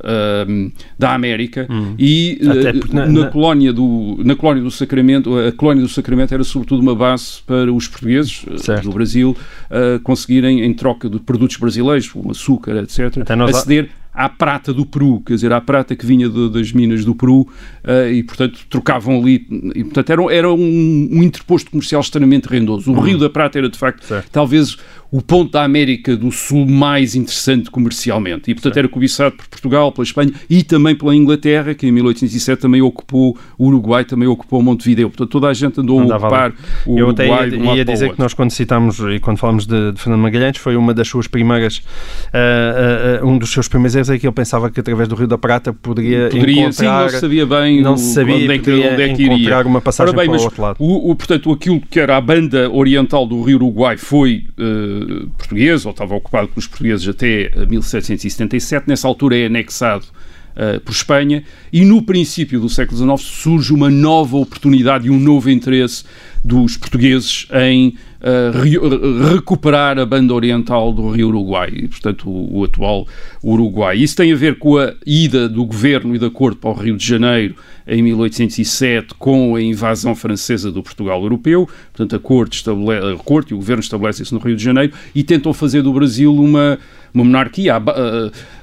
ahm, 0.46 0.70
da 0.98 1.14
América 1.14 1.66
e 1.98 2.38
Hum. 2.42 2.50
Eh, 2.50 2.72
porque 2.72 2.94
na- 2.96 3.07
na, 3.07 3.26
colónia 3.26 3.72
do, 3.72 4.18
na 4.24 4.35
colónia 4.35 4.62
do 4.62 4.70
Sacramento, 4.70 5.37
a 5.38 5.52
colónia 5.52 5.83
do 5.83 5.88
Sacramento 5.88 6.33
era 6.35 6.42
sobretudo 6.44 6.81
uma 6.83 6.94
base 6.94 7.40
para 7.46 7.72
os 7.72 7.87
portugueses 7.87 8.44
eh, 8.50 8.59
Certo. 8.59 8.85
do 8.85 8.92
Brasil 8.92 9.37
eh, 9.70 10.00
conseguirem, 10.02 10.62
em 10.64 10.74
troca 10.74 11.09
de 11.09 11.18
produtos 11.20 11.57
brasileiros, 11.57 12.09
como 12.09 12.31
açúcar, 12.31 12.76
etc., 12.83 13.16
nós- 13.37 13.54
aceder 13.57 13.88
à 14.12 14.28
prata 14.28 14.72
do 14.74 14.85
Peru, 14.85 15.22
quer 15.24 15.35
dizer, 15.35 15.52
à 15.52 15.61
prata 15.61 15.94
que 15.94 16.04
vinha 16.04 16.28
de- 16.28 16.50
das 16.50 16.72
minas 16.72 17.04
do 17.04 17.14
Peru 17.14 17.46
eh, 17.85 18.14
e, 18.14 18.22
portanto, 18.24 18.59
trocavam 18.68 19.20
ali. 19.20 19.46
E, 19.76 19.85
portanto, 19.85 20.11
era, 20.11 20.35
era 20.35 20.52
um, 20.52 21.09
um 21.12 21.22
interposto 21.22 21.70
comercial 21.70 22.00
extremamente 22.00 22.46
rendoso. 22.46 22.90
O 22.90 22.98
Rio 23.00 23.16
da 23.16 23.31
Prata 23.31 23.59
era, 23.59 23.68
de 23.68 23.78
facto, 23.78 24.00
Uhum. 24.02 24.09
Certo. 24.09 24.28
talvez 24.33 24.76
o 25.10 25.22
ponto 25.22 25.52
da 25.52 25.62
América 25.64 26.14
do 26.16 26.30
Sul 26.30 26.66
mais 26.66 27.14
interessante 27.14 27.70
comercialmente. 27.70 28.50
E, 28.50 28.54
portanto, 28.54 28.76
era 28.76 28.88
cobiçado 28.88 29.36
por 29.36 29.46
Portugal, 29.48 29.90
pela 29.90 30.04
Espanha 30.04 30.32
e 30.50 30.62
também 30.62 30.94
pela 30.94 31.16
Inglaterra, 31.16 31.74
que 31.74 31.86
em 31.86 31.90
1807 31.92 32.60
também 32.60 32.82
ocupou 32.82 33.36
o 33.56 33.66
Uruguai, 33.68 34.04
também 34.04 34.28
ocupou 34.28 34.60
Montevideo. 34.62 35.08
Portanto, 35.08 35.30
toda 35.30 35.48
a 35.48 35.54
gente 35.54 35.80
andou 35.80 35.98
a 35.98 36.02
Andava 36.04 36.26
ocupar 36.26 36.52
o 36.86 36.98
Eu 36.98 37.08
até 37.10 37.24
Uruguai 37.24 37.48
ia, 37.50 37.58
um 37.58 37.64
lado 37.64 37.76
ia 37.76 37.82
o 37.82 37.84
dizer 37.86 38.12
que 38.12 38.18
nós, 38.18 38.34
quando 38.34 38.50
citamos 38.50 38.98
e 39.00 39.18
quando 39.18 39.38
falamos 39.38 39.66
de, 39.66 39.92
de 39.92 40.00
Fernando 40.00 40.20
Magalhães, 40.20 40.56
foi 40.58 40.76
uma 40.76 40.92
das 40.92 41.08
suas 41.08 41.26
primeiras, 41.26 41.82
ah, 42.32 43.20
ah, 43.22 43.26
um 43.26 43.38
dos 43.38 43.50
seus 43.50 43.66
primeiros 43.68 43.94
erros 43.96 44.10
é 44.10 44.18
que 44.18 44.26
ele 44.26 44.32
pensava 44.34 44.70
que 44.70 44.80
através 44.80 45.08
do 45.08 45.14
Rio 45.14 45.26
da 45.26 45.38
Prata 45.38 45.72
poderia, 45.72 46.28
Poderia, 46.28 46.70
sim, 46.72 46.84
encontrar. 46.84 47.02
não 47.04 47.08
se 47.08 47.20
sabia 47.20 47.46
bem 47.46 47.80
não 47.80 47.94
o- 47.94 47.98
se 47.98 48.12
sabia 48.14 48.34
onde 48.34 48.52
é 48.52 48.58
que 48.58 48.70
onde 48.70 49.02
é 49.02 49.14
que 49.14 49.22
iria. 49.22 49.58
uma 49.64 49.80
passagem 49.80 50.14
bem, 50.14 50.26
para 50.28 50.38
o 50.38 50.42
outro 50.42 50.62
lado. 50.62 50.76
O, 50.78 51.10
o- 51.10 51.16
portanto, 51.16 51.50
aquilo 51.50 51.80
que 51.90 51.98
era 51.98 52.16
a 52.16 52.20
banda 52.20 52.70
oriental 52.70 53.26
do 53.26 53.40
Rio 53.42 53.56
Uruguai 53.56 53.96
foi 53.96 54.44
eh, 54.58 54.97
português, 55.37 55.84
ou 55.84 55.92
estava 55.92 56.14
ocupado 56.14 56.48
pelos 56.48 56.66
portugueses 56.66 57.08
até 57.08 57.46
eh, 57.46 57.66
1777. 57.66 58.88
Nessa 58.88 59.06
altura 59.08 59.37
é 59.37 59.46
anexado 59.46 60.06
eh, 60.56 60.80
por 60.80 60.90
Espanha 60.90 61.44
e 61.72 61.84
no 61.84 62.02
princípio 62.02 62.58
do 62.58 62.68
século 62.68 62.98
XIX 62.98 63.20
surge 63.20 63.72
uma 63.72 63.88
nova 63.88 64.37
oportunidade 64.37 65.06
e 65.06 65.11
um 65.11 65.18
novo 65.18 65.48
interesse 65.48 66.04
dos 66.48 66.76
portugueses 66.76 67.46
em 67.52 67.94
eh, 68.20 68.50
re- 68.52 68.78
re- 68.78 69.34
recuperar 69.34 69.98
a 69.98 70.06
banda 70.06 70.32
oriental 70.34 70.92
do 70.92 71.11
Rio 71.11 71.28
Uruguai, 71.28 71.70
portanto 71.88 72.28
o, 72.28 72.58
o 72.58 72.64
atual 72.64 73.06
Uruguai. 73.44 73.96
Isso 73.98 74.16
tem 74.16 74.32
a 74.32 74.37
ver 74.37 74.58
com 74.58 74.78
a 74.78 74.92
ida 75.06 75.48
do 75.48 75.64
governo 75.64 76.14
e 76.16 76.18
da 76.18 76.30
corte 76.30 76.58
para 76.58 76.70
o 76.70 76.72
Rio 76.74 76.96
de 76.96 77.06
Janeiro 77.06 77.54
em 77.87 78.02
1807 78.02 79.14
com 79.18 79.54
a 79.54 79.62
invasão 79.62 80.14
francesa 80.14 80.70
do 80.72 80.82
Portugal 80.82 81.22
europeu. 81.22 81.68
Portanto, 81.92 82.16
a 82.16 82.18
corte, 82.18 82.56
estabele- 82.56 83.14
a 83.14 83.16
corte 83.16 83.50
e 83.52 83.54
o 83.54 83.58
governo 83.58 83.80
estabelecem-se 83.82 84.32
no 84.34 84.40
Rio 84.40 84.56
de 84.56 84.64
Janeiro 84.64 84.92
e 85.14 85.22
tentam 85.22 85.52
fazer 85.54 85.82
do 85.82 85.92
Brasil 85.92 86.34
uma, 86.34 86.78
uma 87.14 87.24
monarquia, 87.24 87.76
ah, 87.76 87.82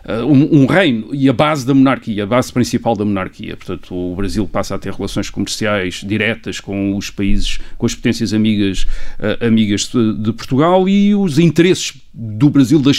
ah, 0.06 0.26
um, 0.26 0.62
um 0.64 0.66
reino 0.66 1.10
e 1.14 1.28
a 1.30 1.34
base 1.34 1.66
da 1.66 1.74
monarquia, 1.74 2.24
a 2.24 2.28
base 2.28 2.52
principal 2.54 2.96
da 2.96 3.04
monarquia. 3.06 3.56
Portanto, 3.58 3.96
o 3.96 4.16
Brasil 4.16 4.48
passa 4.48 4.76
a 4.76 4.78
ter 4.78 4.94
relações 4.94 5.30
comerciais 5.30 6.04
diretas 6.06 6.60
com 6.60 6.96
os 6.96 7.10
países, 7.10 7.60
com 7.78 7.86
as 7.86 7.96
potências 7.96 8.34
amigas, 8.34 8.86
ah, 9.20 9.46
amigas 9.48 9.90
de, 9.94 10.14
de 10.14 10.34
Portugal 10.34 10.88
e 10.88 11.16
os 11.16 11.40
interesses 11.40 11.94
do 12.18 12.50
Brasil 12.50 12.80
da 12.80 12.92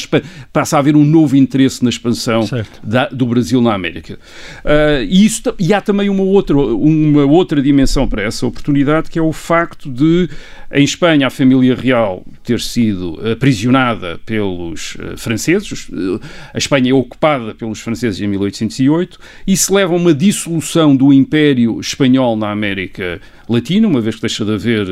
passa 0.53 0.77
a 0.77 0.79
haver 0.79 0.95
um 0.95 1.05
novo 1.05 1.37
interesse 1.37 1.83
na 1.83 1.89
expansão 1.89 2.43
da- 2.85 3.09
do 3.09 3.25
Brasil 3.25 3.63
na 3.63 3.73
América. 3.73 4.19
Ah, 4.63 5.03
e, 5.03 5.25
isso, 5.25 5.43
e 5.59 5.73
há 5.73 5.81
também 5.81 6.11
uma 6.11 6.23
outra, 6.23 6.55
uma 6.57 7.25
outra 7.25 7.63
dimensão 7.63 8.07
para 8.07 8.23
essa 8.23 8.47
oportunidade, 8.47 9.09
que 9.11 9.19
é 9.19 9.23
o 9.23 9.33
facto 9.33 9.91
de, 9.91 10.29
em 10.71 10.85
Espanha, 10.85 11.29
a 11.29 11.31
família 11.31 11.75
real 11.75 12.25
ter 12.45 12.61
sido 12.61 13.19
aprisionada 13.33 14.21
pelos 14.27 14.97
ah, 15.01 15.17
franceses. 15.17 15.89
Ah, 15.93 16.21
A 16.55 16.59
Espanha 16.59 16.91
é 16.91 16.95
ocupada 16.95 17.55
pelos 17.55 17.81
franceses 17.81 18.21
em 18.21 18.27
1808 18.27 19.19
e 19.47 19.57
se 19.57 19.73
leva 19.73 19.95
a 19.95 19.97
uma 19.97 20.13
dissolução 20.13 20.95
do 20.95 21.11
Império 21.13 21.81
Espanhol 21.81 22.37
na 22.37 22.51
América 22.51 23.19
Latina, 23.49 23.89
uma 23.89 24.01
vez 24.01 24.17
que 24.17 24.23
deixa 24.23 24.45
de 24.45 24.53
haver 24.53 24.87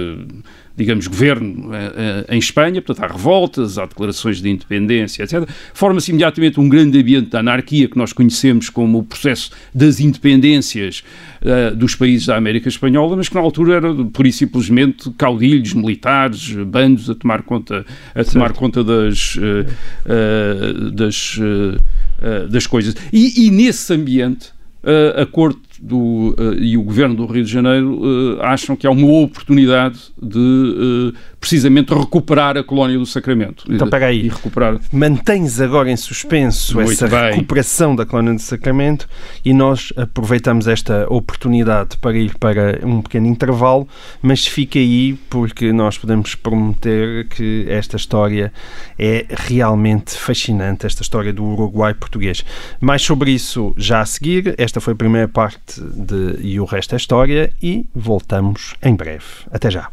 digamos, 0.77 1.07
governo 1.07 1.75
eh, 1.75 2.25
eh, 2.29 2.35
em 2.35 2.39
Espanha, 2.39 2.83
portanto 2.83 3.05
há 3.05 3.13
revoltas, 3.13 3.79
há 3.79 3.87
declarações 3.87 4.41
de 4.41 4.49
independência, 4.49 5.23
etc. 5.23 5.49
Forma-se 5.73 6.11
imediatamente 6.11 6.59
um 6.59 6.69
grande 6.69 6.99
ambiente 6.99 7.31
de 7.31 7.37
anarquia 7.37 7.89
que 7.89 7.97
nós 7.97 8.13
conhecemos 8.13 8.69
como 8.69 8.99
o 8.99 9.03
processo 9.05 9.51
das 9.75 10.01
independências 10.01 11.05
eh, 11.43 11.71
dos 11.71 11.95
países 11.95 12.27
da 12.27 12.37
América 12.37 12.69
Espanhola, 12.69 13.17
mas 13.17 13.29
que 13.29 13.35
na 13.35 13.41
altura 13.41 13.75
era 13.75 13.95
por 14.13 14.27
e 14.27 14.33
simplesmente 14.33 15.11
caudilhos, 15.19 15.75
militares, 15.75 16.53
bandos 16.67 17.09
a 17.11 17.15
tomar 17.15 17.43
conta, 17.43 17.85
a 18.15 18.25
tomar 18.25 18.53
conta 18.53 18.83
das, 18.83 19.39
eh, 19.41 19.67
eh, 20.07 20.91
das 20.93 21.39
uh, 21.39 22.49
das 22.49 22.67
coisas. 22.67 22.95
E, 23.13 23.47
e 23.47 23.51
nesse 23.51 23.93
ambiente, 23.93 24.49
uh, 24.83 25.23
a 25.23 25.27
Corte 25.27 25.61
do, 25.81 26.35
uh, 26.39 26.55
e 26.59 26.77
o 26.77 26.83
Governo 26.83 27.15
do 27.15 27.27
Rio 27.27 27.45
de 27.45 27.51
Janeiro 27.51 28.01
uh, 28.01 28.43
acham 28.43 28.77
que 28.77 28.87
há 28.87 28.91
uma 28.91 29.07
oportunidade 29.07 29.99
de 30.21 30.39
uh, 30.39 31.19
precisamente 31.45 31.93
recuperar 31.93 32.57
a 32.57 32.65
colónia 32.65 32.99
do 32.99 33.05
Sacramento. 33.05 33.67
Então, 33.69 33.87
pega 33.89 34.07
aí. 34.07 34.25
E 34.25 34.29
recuperar... 34.29 34.81
Mantens 34.91 35.61
agora 35.61 35.91
em 35.91 35.97
suspenso 35.97 36.77
Muito 36.77 36.93
essa 36.93 37.07
bem. 37.07 37.33
recuperação 37.33 37.95
da 37.95 38.07
colónia 38.07 38.33
do 38.33 38.41
Sacramento 38.41 39.07
e 39.45 39.53
nós 39.53 39.93
aproveitamos 39.95 40.67
esta 40.67 41.07
oportunidade 41.13 41.99
para 41.99 42.17
ir 42.17 42.35
para 42.39 42.81
um 42.83 43.03
pequeno 43.03 43.27
intervalo, 43.27 43.87
mas 44.23 44.47
fica 44.47 44.79
aí 44.79 45.19
porque 45.29 45.71
nós 45.71 45.99
podemos 45.99 46.35
prometer 46.35 47.29
que 47.29 47.67
esta 47.69 47.97
história 47.97 48.51
é 48.99 49.27
realmente 49.29 50.17
fascinante, 50.17 50.87
esta 50.87 51.03
história 51.03 51.31
do 51.31 51.45
Uruguai 51.45 51.93
português. 51.93 52.43
Mais 52.81 53.03
sobre 53.03 53.33
isso 53.33 53.75
já 53.77 54.01
a 54.01 54.07
seguir. 54.07 54.55
Esta 54.57 54.81
foi 54.81 54.95
a 54.95 54.97
primeira 54.97 55.29
parte 55.29 55.79
de 55.79 56.39
E 56.41 56.59
o 56.59 56.65
Resto 56.65 56.95
é 56.95 56.97
História 56.97 57.53
e 57.63 57.87
voltamos 57.95 58.75
em 58.83 58.95
breve. 58.95 59.25
Até 59.53 59.71
já. 59.71 59.91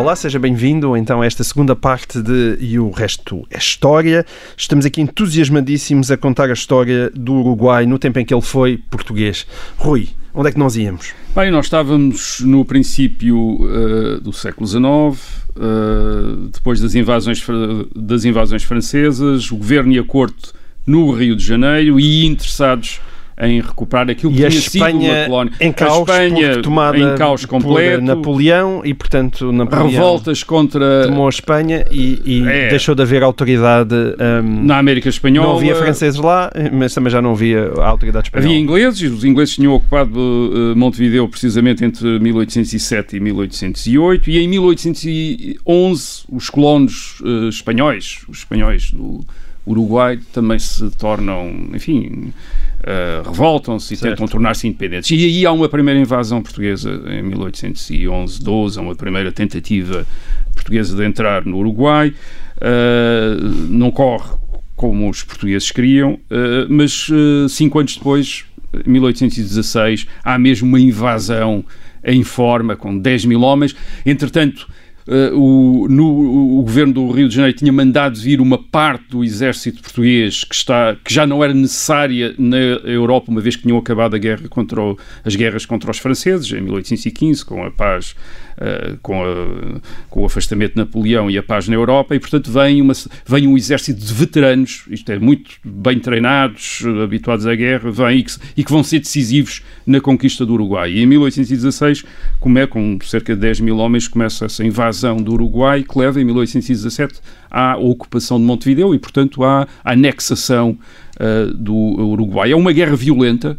Olá, 0.00 0.16
seja 0.16 0.38
bem-vindo 0.38 0.96
então 0.96 1.20
a 1.20 1.26
esta 1.26 1.44
segunda 1.44 1.76
parte 1.76 2.22
de 2.22 2.56
E 2.58 2.78
o 2.78 2.88
Resto 2.88 3.46
é 3.50 3.58
História. 3.58 4.24
Estamos 4.56 4.86
aqui 4.86 5.02
entusiasmadíssimos 5.02 6.10
a 6.10 6.16
contar 6.16 6.48
a 6.48 6.54
história 6.54 7.10
do 7.10 7.34
Uruguai 7.34 7.84
no 7.84 7.98
tempo 7.98 8.18
em 8.18 8.24
que 8.24 8.32
ele 8.32 8.40
foi 8.40 8.78
português. 8.78 9.46
Rui, 9.76 10.08
onde 10.32 10.48
é 10.48 10.52
que 10.52 10.58
nós 10.58 10.74
íamos? 10.74 11.12
Bem, 11.34 11.50
nós 11.50 11.66
estávamos 11.66 12.40
no 12.40 12.64
princípio 12.64 13.36
uh, 13.36 14.20
do 14.22 14.32
século 14.32 14.66
XIX, 14.66 14.80
uh, 14.80 16.48
depois 16.50 16.80
das 16.80 16.94
invasões, 16.94 17.46
das 17.94 18.24
invasões 18.24 18.62
francesas, 18.62 19.52
o 19.52 19.56
governo 19.58 19.92
e 19.92 19.98
a 19.98 20.02
corte 20.02 20.54
no 20.86 21.12
Rio 21.12 21.36
de 21.36 21.44
Janeiro 21.44 22.00
e 22.00 22.24
interessados 22.24 23.02
em 23.40 23.60
recuperar 23.60 24.10
aquilo 24.10 24.32
que 24.32 24.40
E 24.40 24.44
a 24.46 24.48
tinha 24.50 24.60
sido 24.60 24.82
uma 24.82 24.88
Espanha 24.90 25.24
colónia. 25.26 25.52
em 25.60 25.72
caos, 25.72 25.96
a 25.96 26.00
Espanha 26.00 26.62
tomada 26.62 26.98
em 26.98 27.14
caos 27.16 27.40
por 27.46 27.48
completo, 27.48 28.04
Napoleão 28.04 28.82
e, 28.84 28.92
portanto, 28.94 29.50
Napoleão 29.50 29.88
revoltas 29.88 30.42
contra 30.42 31.04
tomou 31.06 31.26
a 31.26 31.30
Espanha 31.30 31.84
e, 31.90 32.20
e 32.24 32.48
É. 32.48 32.68
deixou 32.68 32.94
de 32.94 33.02
haver 33.02 33.22
autoridade. 33.22 33.94
hum, 33.94 34.64
na 34.64 34.78
América 34.78 35.08
Espanhola. 35.08 35.48
não 35.48 35.56
havia 35.56 35.74
franceses 35.74 36.20
lá, 36.20 36.50
mas 36.72 36.92
também 36.94 37.10
já 37.10 37.22
não 37.22 37.32
havia 37.32 37.72
a 37.78 37.86
autoridade 37.86 38.26
espanhola. 38.28 38.48
Havia 38.50 38.60
ingleses, 38.60 39.10
os 39.12 39.24
ingleses 39.24 39.54
tinham 39.54 39.72
ocupado 39.74 40.18
uh, 40.18 40.76
Montevideo 40.76 41.26
precisamente 41.28 41.84
entre 41.84 42.18
1807 42.18 43.16
e 43.16 43.20
1808 43.20 44.30
e 44.30 44.38
em 44.38 44.48
1811 44.48 46.24
os 46.30 46.50
colonos 46.50 47.20
uh, 47.20 47.48
espanhóis, 47.48 48.18
os 48.28 48.38
espanhóis 48.38 48.90
do 48.90 49.20
Uruguai 49.66 50.18
também 50.32 50.58
se 50.58 50.90
tornam, 50.92 51.68
enfim, 51.74 52.32
uh, 52.80 53.28
revoltam-se 53.28 53.94
e 53.94 53.96
Certo. 53.96 54.12
tentam 54.12 54.26
tornar-se 54.26 54.66
independentes. 54.66 55.10
E 55.10 55.24
aí 55.24 55.46
há 55.46 55.52
uma 55.52 55.68
primeira 55.68 56.00
invasão 56.00 56.42
portuguesa 56.42 56.90
em 57.06 57.22
1811, 57.22 58.42
12, 58.42 58.78
há 58.78 58.82
uma 58.82 58.94
primeira 58.94 59.30
tentativa 59.30 60.06
portuguesa 60.54 60.96
de 60.96 61.04
entrar 61.04 61.44
no 61.44 61.58
Uruguai. 61.58 62.14
Uh, 62.56 63.48
não 63.68 63.90
corre 63.90 64.38
como 64.76 65.08
os 65.10 65.22
portugueses 65.22 65.70
queriam, 65.70 66.14
uh, 66.14 66.66
mas 66.68 67.08
cinco 67.50 67.78
anos 67.78 67.96
depois, 67.96 68.44
em 68.86 68.90
1816, 68.90 70.06
há 70.24 70.38
mesmo 70.38 70.66
uma 70.68 70.80
invasão 70.80 71.64
em 72.02 72.22
forma, 72.24 72.76
com 72.76 72.96
10 72.98 73.26
mil 73.26 73.42
homens. 73.42 73.76
Entretanto, 74.06 74.66
Uh, 75.06 75.36
o, 75.36 75.88
no, 75.88 76.58
o 76.58 76.62
governo 76.62 76.92
do 76.92 77.10
Rio 77.10 77.28
de 77.28 77.34
Janeiro 77.34 77.56
tinha 77.56 77.72
mandado 77.72 78.18
vir 78.18 78.40
uma 78.40 78.58
parte 78.58 79.08
do 79.10 79.24
exército 79.24 79.82
português 79.82 80.44
que, 80.44 80.54
está, 80.54 80.96
que 81.02 81.12
já 81.12 81.26
não 81.26 81.42
era 81.42 81.52
necessária 81.52 82.34
na 82.38 82.56
Europa, 82.56 83.30
uma 83.30 83.40
vez 83.40 83.56
que 83.56 83.62
tinham 83.62 83.78
acabado 83.78 84.14
a 84.14 84.18
guerra 84.18 84.48
contra 84.48 84.80
o, 84.80 84.98
as 85.24 85.34
guerras 85.34 85.66
contra 85.66 85.90
os 85.90 85.98
franceses, 85.98 86.52
em 86.52 86.60
1815, 86.60 87.44
com 87.44 87.64
a 87.64 87.70
paz, 87.70 88.14
uh, 88.58 88.98
com, 89.02 89.24
a, 89.24 89.80
com 90.08 90.22
o 90.22 90.24
afastamento 90.26 90.74
de 90.74 90.78
Napoleão 90.78 91.30
e 91.30 91.36
a 91.36 91.42
paz 91.42 91.66
na 91.66 91.74
Europa, 91.74 92.14
e 92.14 92.20
portanto 92.20 92.52
vem, 92.52 92.80
uma, 92.80 92.92
vem 93.26 93.48
um 93.48 93.56
exército 93.56 93.98
de 93.98 94.12
veteranos, 94.12 94.84
isto 94.90 95.10
é, 95.10 95.18
muito 95.18 95.50
bem 95.64 95.98
treinados, 95.98 96.82
habituados 97.02 97.46
à 97.46 97.54
guerra, 97.54 97.90
vem 97.90 98.18
e 98.18 98.22
que, 98.22 98.32
e 98.58 98.64
que 98.64 98.70
vão 98.70 98.84
ser 98.84 99.00
decisivos 99.00 99.62
na 99.86 100.00
conquista 100.00 100.46
do 100.46 100.52
Uruguai. 100.52 100.92
E 100.92 101.02
em 101.02 101.06
1816, 101.06 102.04
como 102.38 102.58
é, 102.58 102.66
com 102.66 102.98
cerca 103.02 103.34
de 103.34 103.40
10 103.40 103.60
mil 103.60 103.78
homens, 103.78 104.06
começa 104.06 104.44
essa 104.44 104.64
invasão 104.64 104.99
do 105.22 105.32
Uruguai, 105.32 105.82
que 105.82 105.98
leva 105.98 106.20
em 106.20 106.24
1817 106.24 107.20
à 107.50 107.76
ocupação 107.76 108.38
de 108.38 108.44
Montevideo 108.44 108.94
e, 108.94 108.98
portanto, 108.98 109.42
à 109.42 109.66
anexação 109.84 110.78
uh, 111.18 111.54
do 111.54 111.74
Uruguai. 111.74 112.52
É 112.52 112.56
uma 112.56 112.72
guerra 112.72 112.96
violenta. 112.96 113.58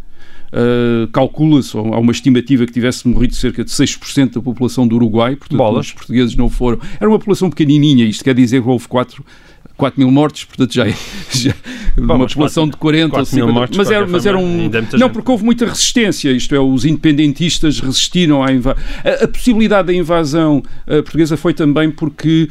Uh, 0.54 1.08
Calcula-se, 1.14 1.78
há 1.78 1.82
uma 1.82 2.12
estimativa 2.12 2.66
que 2.66 2.74
tivesse 2.74 3.08
morrido 3.08 3.34
cerca 3.34 3.64
de 3.64 3.72
6% 3.72 4.34
da 4.34 4.42
população 4.42 4.86
do 4.86 4.98
Uruguai, 4.98 5.36
portanto 5.38 5.58
Bolas. 5.58 5.88
os 5.88 5.94
portugueses 5.94 6.36
não 6.36 6.50
foram. 6.50 6.78
Era 7.00 7.10
uma 7.10 7.18
população 7.18 7.50
pequenininha, 7.50 8.04
isto 8.04 8.22
quer 8.22 8.36
dizer 8.36 8.62
que 8.62 8.68
houve 8.68 8.86
4, 8.88 9.24
4 9.78 10.00
mil 10.00 10.12
mortos, 10.12 10.44
portanto 10.46 10.74
já 10.74 10.88
é 10.88 10.94
já, 11.34 11.54
uma 11.98 12.18
mas 12.20 12.34
população 12.34 12.66
quatro- 12.66 12.78
de 12.78 12.82
40 12.82 13.06
ou 13.06 13.12
4 13.12 13.36
mil 13.36 13.46
50, 13.46 13.54
mortos, 13.60 13.78
mas 13.78 13.92
era, 13.92 14.08
mas 14.08 14.26
era 14.26 14.38
um... 14.38 14.70
é 14.74 14.98
Não, 14.98 15.10
porque 15.10 15.32
houve 15.32 15.44
muita 15.44 15.66
resistência, 15.66 16.32
isto 16.32 16.54
é, 16.54 16.60
os 16.60 16.86
independentistas 16.86 17.80
resistiram 17.80 18.44
à 18.44 18.52
invasão. 18.52 18.82
A, 19.04 19.24
a 19.24 19.28
possibilidade 19.28 19.88
da 19.88 19.94
invasão 19.94 20.62
eh, 20.86 21.02
portuguesa 21.02 21.36
foi 21.36 21.54
também 21.54 21.90
porque 21.90 22.48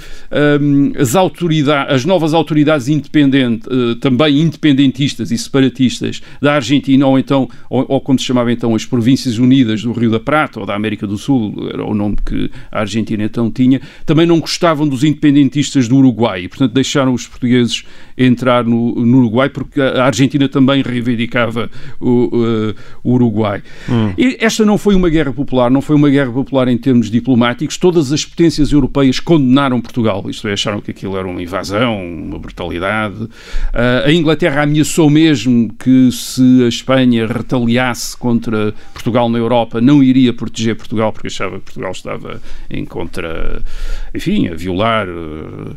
hum, 0.60 0.92
as 0.98 1.14
autoridades, 1.14 1.94
as 1.94 2.04
novas 2.04 2.34
autoridades 2.34 2.88
independentes, 2.88 3.68
eh, 3.70 3.94
também 4.00 4.40
independentistas 4.40 5.30
e 5.30 5.38
separatistas 5.38 6.20
da 6.40 6.54
Argentina, 6.54 7.06
ou 7.06 7.18
então, 7.18 7.48
ou, 7.68 7.84
ou 7.88 8.00
como 8.00 8.18
se 8.18 8.24
chamava 8.24 8.52
então, 8.52 8.74
as 8.74 8.84
Províncias 8.84 9.38
Unidas 9.38 9.82
do 9.82 9.92
Rio 9.92 10.10
da 10.10 10.20
Prata, 10.20 10.60
ou 10.60 10.66
da 10.66 10.74
América 10.74 11.06
do 11.06 11.16
Sul, 11.16 11.68
era 11.72 11.84
o 11.84 11.94
nome 11.94 12.16
que 12.26 12.50
a 12.72 12.80
Argentina 12.80 13.22
então 13.22 13.50
tinha, 13.50 13.80
também 14.04 14.26
não 14.26 14.40
gostavam 14.40 14.86
dos 14.88 15.04
independentistas 15.04 15.86
do 15.86 15.96
Uruguai, 15.96 16.42
e 16.42 16.48
portanto 16.48 16.72
deixaram 16.72 16.99
os 17.08 17.26
portugueses 17.26 17.84
entrar 18.16 18.64
no, 18.64 18.94
no 19.04 19.18
Uruguai, 19.18 19.48
porque 19.48 19.80
a 19.80 20.04
Argentina 20.04 20.48
também 20.48 20.82
reivindicava 20.82 21.70
o, 22.00 22.30
eh, 22.32 22.74
o 23.02 23.12
Uruguai. 23.14 23.62
E 24.18 24.36
esta 24.40 24.64
não 24.64 24.76
foi 24.76 24.94
uma 24.94 25.08
guerra 25.08 25.32
popular, 25.32 25.70
não 25.70 25.80
foi 25.80 25.96
uma 25.96 26.10
guerra 26.10 26.30
popular 26.30 26.68
em 26.68 26.76
termos 26.76 27.10
diplomáticos. 27.10 27.76
Todas 27.78 28.12
as 28.12 28.24
potências 28.24 28.72
europeias 28.72 29.18
condenaram 29.20 29.80
Portugal, 29.80 30.24
isto 30.28 30.46
é, 30.48 30.52
acharam 30.52 30.80
que 30.80 30.90
aquilo 30.90 31.16
era 31.16 31.26
uma 31.26 31.42
invasão, 31.42 32.04
uma 32.04 32.38
brutalidade. 32.38 33.28
Ah, 33.72 34.02
a 34.06 34.12
Inglaterra 34.12 34.62
ameaçou 34.62 35.08
mesmo 35.08 35.72
que 35.78 36.10
se 36.12 36.62
a 36.64 36.68
Espanha 36.68 37.26
retaliasse 37.26 38.16
contra 38.16 38.74
Portugal 38.92 39.28
na 39.28 39.38
Europa, 39.38 39.80
não 39.80 40.02
iria 40.02 40.32
proteger 40.32 40.76
Portugal, 40.76 41.12
porque 41.12 41.28
achava 41.28 41.56
que 41.58 41.64
Portugal 41.64 41.92
estava 41.92 42.40
em 42.68 42.84
contra, 42.84 43.62
enfim, 44.14 44.48
a 44.48 44.54
violar 44.54 45.06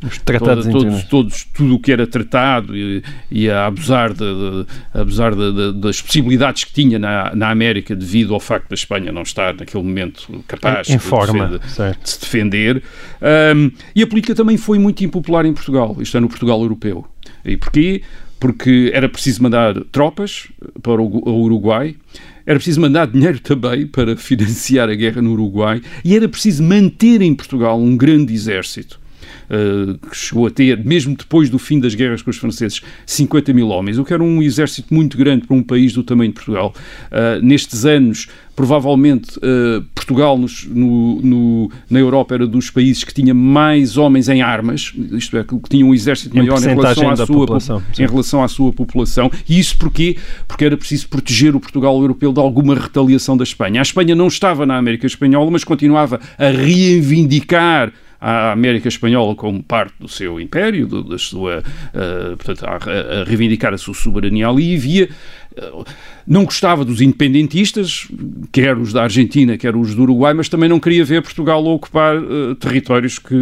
Os 0.04 0.18
tratados 0.20 0.66
toda- 0.66 0.90
todos. 0.90 1.04
Todos, 1.14 1.44
tudo 1.54 1.76
o 1.76 1.80
que 1.80 1.92
era 1.92 2.08
tratado 2.08 2.76
e, 2.76 3.04
e 3.30 3.48
a 3.48 3.68
abusar, 3.68 4.12
de, 4.14 4.18
de- 4.18 4.66
abusar 5.00 5.36
de- 5.36 5.52
de- 5.54 5.74
das 5.80 6.02
possibilidades 6.02 6.64
que 6.64 6.74
tinha 6.74 6.98
na, 6.98 7.36
na 7.36 7.52
América 7.52 7.96
devido 7.96 8.34
ao 8.34 8.40
facto 8.40 8.70
da 8.70 8.74
Espanha 8.74 9.12
não 9.12 9.22
estar 9.22 9.54
naquele 9.54 9.84
momento 9.84 10.44
capaz 10.48 10.90
Em 10.90 10.94
de, 10.94 11.04
forma, 11.04 11.60
de 11.60 12.10
se 12.10 12.20
defender. 12.20 12.82
Ahm, 13.22 13.70
e 13.96 14.02
a 14.02 14.08
política 14.08 14.34
também 14.34 14.58
foi 14.58 14.80
muito 14.80 15.04
impopular 15.04 15.46
em 15.46 15.54
Portugal, 15.54 15.96
isto 16.00 16.18
é, 16.18 16.20
no 16.20 16.28
Portugal 16.28 16.60
europeu. 16.64 17.06
E 17.46 17.58
porquê? 17.58 18.02
Porque 18.40 18.90
era 18.92 19.08
preciso 19.08 19.44
mandar 19.44 19.76
tropas 19.92 20.48
para 20.82 21.00
o 21.00 21.42
Uruguai, 21.44 21.96
era 22.44 22.58
preciso 22.58 22.82
mandar 22.82 23.06
dinheiro 23.06 23.40
também 23.40 23.86
para 23.86 24.18
financiar 24.18 24.90
a 24.90 24.96
guerra 24.96 25.22
no 25.22 25.32
Uruguai 25.34 25.80
e 26.04 26.16
era 26.16 26.28
preciso 26.28 26.64
manter 26.64 27.22
em 27.22 27.36
Portugal 27.36 27.80
um 27.80 27.96
grande 27.96 28.34
exército. 28.34 29.03
Uh, 29.50 29.98
que 30.10 30.16
chegou 30.16 30.48
a 30.48 30.50
ter, 30.52 30.84
mesmo 30.84 31.16
depois 31.16 31.50
do 31.50 31.58
fim 31.60 31.80
das 31.80 31.96
guerras 31.96 32.22
com 32.22 32.30
os 32.30 32.38
franceses, 32.38 32.82
50 33.06 33.54
mil 33.54 33.70
homens, 33.70 33.98
o 33.98 34.06
que 34.06 34.14
era 34.14 34.24
um 34.24 34.42
exército 34.42 34.94
muito 34.94 35.18
grande 35.18 35.46
para 35.48 35.56
um 35.56 35.64
país 35.64 35.94
do 35.94 36.04
tamanho 36.04 36.30
de 36.32 36.36
Portugal. 36.36 36.74
Uh, 37.12 37.44
nestes 37.44 37.86
anos, 37.86 38.28
provavelmente, 38.56 39.38
uh, 39.40 39.82
Portugal 39.96 40.38
nos- 40.38 40.66
no- 40.70 41.22
no- 41.22 41.72
na 41.90 42.00
Europa 42.00 42.36
era 42.36 42.46
dos 42.46 42.70
países 42.70 43.04
que 43.04 43.14
tinha 43.14 43.34
mais 43.34 43.98
homens 43.98 44.30
em 44.30 44.42
armas, 44.42 44.94
isto 45.14 45.38
é, 45.38 45.44
que 45.44 45.56
tinha 45.70 45.86
um 45.86 45.94
exército 45.94 46.36
Em 46.38 46.42
maior 46.42 46.60
em 46.60 46.68
relação, 46.76 47.10
à 47.10 47.16
sua, 47.16 47.26
população, 47.26 47.84
em 47.98 48.06
relação 48.06 48.44
à 48.44 48.48
sua 48.48 48.72
população. 48.74 49.32
E 49.50 49.60
isso 49.60 49.78
porquê? 49.78 50.18
Porque 50.48 50.66
era 50.66 50.78
preciso 50.78 51.08
proteger 51.10 51.56
o 51.56 51.60
Portugal 51.60 52.00
europeu 52.00 52.32
de 52.32 52.40
alguma 52.40 52.76
retaliação 52.76 53.36
da 53.36 53.44
Espanha. 53.44 53.82
A 53.82 53.84
Espanha 53.84 54.14
não 54.16 54.28
estava 54.28 54.66
na 54.66 54.78
América 54.78 55.08
Espanhola, 55.08 55.50
mas 55.50 55.64
continuava 55.64 56.20
a 56.38 56.50
reivindicar 56.50 57.92
à 58.24 58.54
América 58.54 58.88
Espanhola 58.88 59.36
como 59.36 59.62
parte 59.62 59.96
do 60.00 60.08
seu 60.08 60.40
império, 60.40 60.88
do, 60.88 61.04
da 61.04 61.18
sua, 61.18 61.60
uh, 61.60 62.38
portanto, 62.38 62.66
a, 62.66 62.76
a, 62.76 63.24
reivindicar 63.26 63.74
a 63.74 63.78
sua 63.78 63.94
soberania 63.94 64.48
ali, 64.48 64.74
e 64.74 64.78
via 64.78 65.10
não 66.26 66.46
gostava 66.46 66.86
dos 66.86 67.02
independentistas, 67.02 68.08
quer 68.52 68.78
os 68.78 68.94
da 68.94 69.04
Argentina, 69.04 69.58
quer 69.58 69.76
os 69.76 69.94
do 69.94 70.04
Uruguai, 70.04 70.34
mas 70.34 70.50
também 70.50 70.70
não 70.70 70.80
queria 70.80 71.04
ver 71.04 71.22
Portugal 71.22 71.64
ocupar 71.66 72.18
uh, 72.18 72.56
territórios 72.56 73.20
que 73.20 73.36